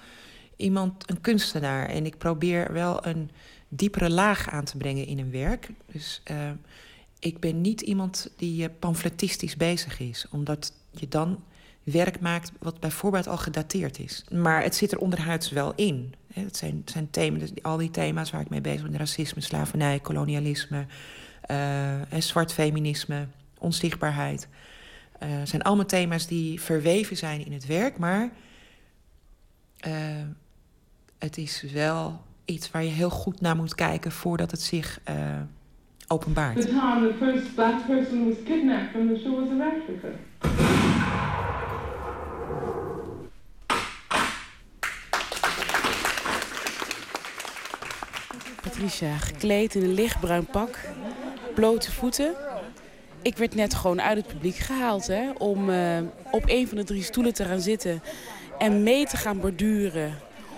[0.55, 1.89] iemand, een kunstenaar.
[1.89, 3.31] En ik probeer wel een
[3.69, 5.69] diepere laag aan te brengen in een werk.
[5.91, 6.21] Dus
[7.19, 10.25] ik ben niet iemand die pamfletistisch bezig is.
[10.31, 11.43] Omdat je dan
[11.83, 14.23] werk maakt wat bijvoorbeeld al gedateerd is.
[14.31, 16.13] Maar het zit er onderhuids wel in.
[16.43, 18.97] Het zijn, zijn thema's, al die thema's waar ik mee bezig ben.
[18.97, 20.85] Racisme, slavernij, kolonialisme,
[22.09, 24.47] en zwart feminisme, onzichtbaarheid.
[25.23, 28.29] Uh, zijn allemaal thema's die verweven zijn in het werk, maar
[29.87, 29.93] uh,
[31.17, 34.99] het is wel iets waar je heel goed naar moet kijken voordat het zich
[36.07, 36.69] openbaart.
[37.55, 38.95] Black person was kidnapped.
[48.75, 50.79] Patricia, gekleed in een lichtbruin pak,
[51.53, 52.35] blote voeten
[53.25, 55.97] ik werd net gewoon uit het publiek gehaald hè, om uh,
[56.31, 58.01] op een van de drie stoelen te gaan zitten
[58.57, 60.13] en mee te gaan borduren.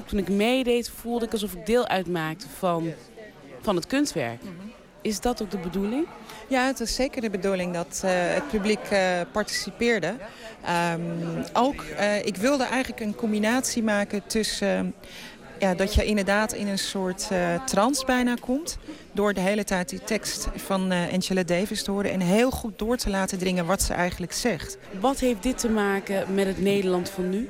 [0.06, 2.92] Toen ik meedeed voelde ik alsof ik deel uitmaakte van,
[3.62, 4.42] van het kunstwerk.
[5.02, 6.08] Is dat ook de bedoeling?
[6.48, 9.00] Ja, het is zeker de bedoeling dat uh, het publiek uh,
[9.32, 10.16] participeerde.
[10.94, 11.84] Um, ook,
[12.24, 14.94] ik wilde eigenlijk een combinatie maken tussen
[15.60, 18.78] ja, dat je inderdaad in een soort uh, trance bijna komt.
[19.12, 22.12] Door de hele tijd die tekst van uh, Angela Davis te horen.
[22.12, 24.78] En heel goed door te laten dringen wat ze eigenlijk zegt.
[25.00, 27.50] Wat heeft dit te maken met het Nederland van nu?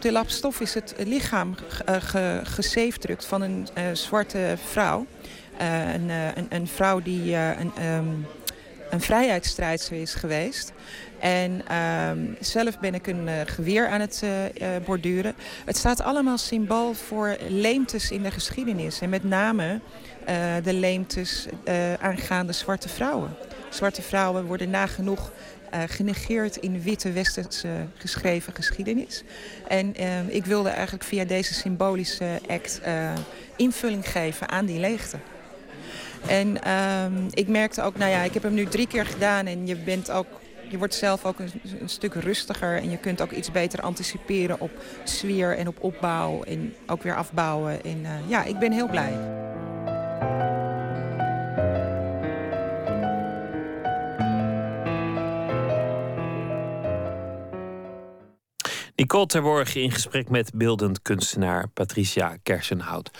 [0.00, 1.54] De lapstof is het lichaam
[1.88, 5.06] uh, gezeefdrukt van een zwarte vrouw.
[5.58, 8.26] Een, een, een, vrouw die een, um,
[8.90, 10.72] een vrijheidsstrijdster is geweest.
[11.18, 12.10] En uh,
[12.40, 15.34] zelf ben ik een uh, geweer aan het uh, borduren.
[15.64, 19.00] Het staat allemaal symbool voor leemtes in de geschiedenis.
[19.00, 19.80] En met name
[20.62, 21.46] de leemtes
[22.00, 23.36] aangaande zwarte vrouwen.
[23.70, 25.32] Zwarte vrouwen worden nagenoeg
[25.86, 29.22] genegeerd in witte westerse geschreven geschiedenis.
[29.68, 32.80] En ehm, ik wilde eigenlijk via deze symbolische act
[33.56, 35.16] invulling geven aan die leegte.
[36.28, 39.66] En uh, ik merkte ook, nou ja, ik heb hem nu drie keer gedaan en
[39.66, 40.26] je bent ook
[40.68, 44.70] je wordt zelf ook een, stuk rustiger en je kunt ook iets beter anticiperen op
[45.04, 47.84] sfeer en op opbouw en ook weer afbouwen.
[47.84, 49.44] En uh, ja, ik ben heel blij.
[58.96, 63.10] Nicole Terborg in gesprek met beeldend kunstenaar Patricia Kersenhout.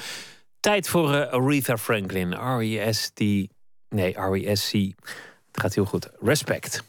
[0.66, 3.18] Tijd voor uh, Aretha Franklin, R-E-S-T...
[3.88, 4.72] Nee, R-E-S-C.
[4.72, 6.08] Het gaat heel goed.
[6.20, 6.82] Respect.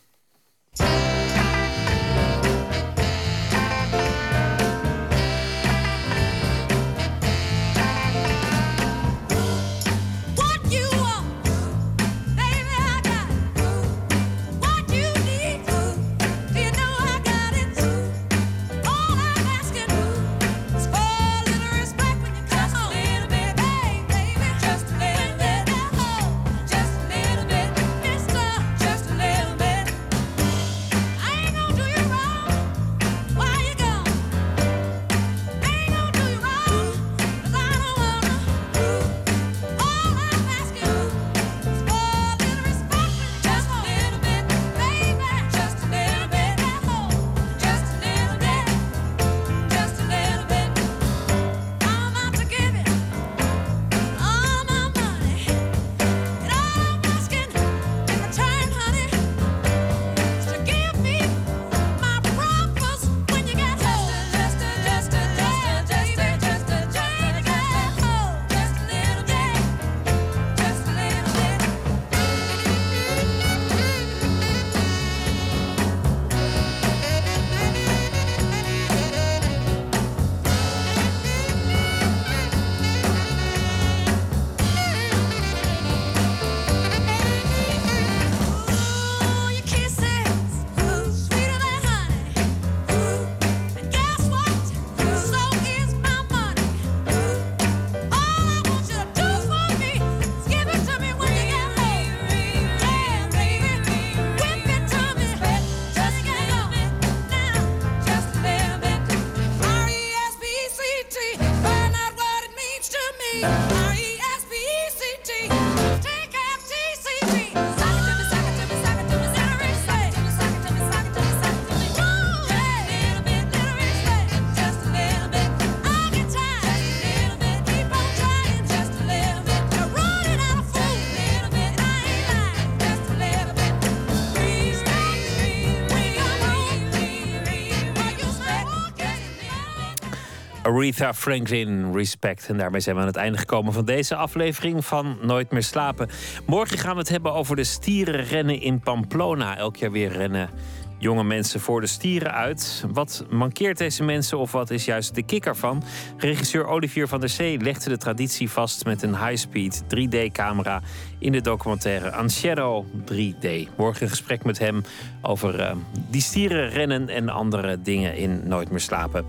[140.77, 142.49] Aretha Franklin, respect.
[142.49, 146.09] En daarmee zijn we aan het einde gekomen van deze aflevering van Nooit meer slapen.
[146.45, 149.57] Morgen gaan we het hebben over de stierenrennen in Pamplona.
[149.57, 150.49] Elk jaar weer rennen
[150.97, 152.85] jonge mensen voor de stieren uit.
[152.93, 155.83] Wat mankeert deze mensen of wat is juist de kikker van?
[156.17, 160.81] Regisseur Olivier van der Zee legde de traditie vast met een high-speed 3D-camera
[161.19, 163.75] in de documentaire Ancero 3D.
[163.77, 164.83] Morgen een gesprek met hem
[165.21, 165.71] over uh,
[166.09, 169.25] die stierenrennen en andere dingen in Nooit meer slapen.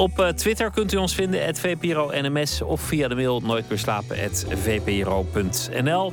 [0.00, 2.62] Op uh, Twitter kunt u ons vinden, het VPRO-NMS...
[2.62, 6.12] of via de mail nooitmeerslapen.vpro.nl.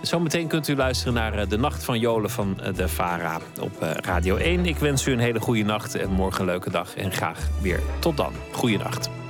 [0.00, 3.72] Zometeen kunt u luisteren naar uh, De Nacht van Jolen van uh, de VARA op
[4.00, 4.66] Radio 1.
[4.66, 6.96] Ik wens u een hele goede nacht en morgen een leuke dag.
[6.96, 8.32] En graag weer tot dan.
[8.52, 9.25] Goeienacht.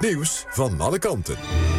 [0.00, 1.77] Nieuws van alle kanten.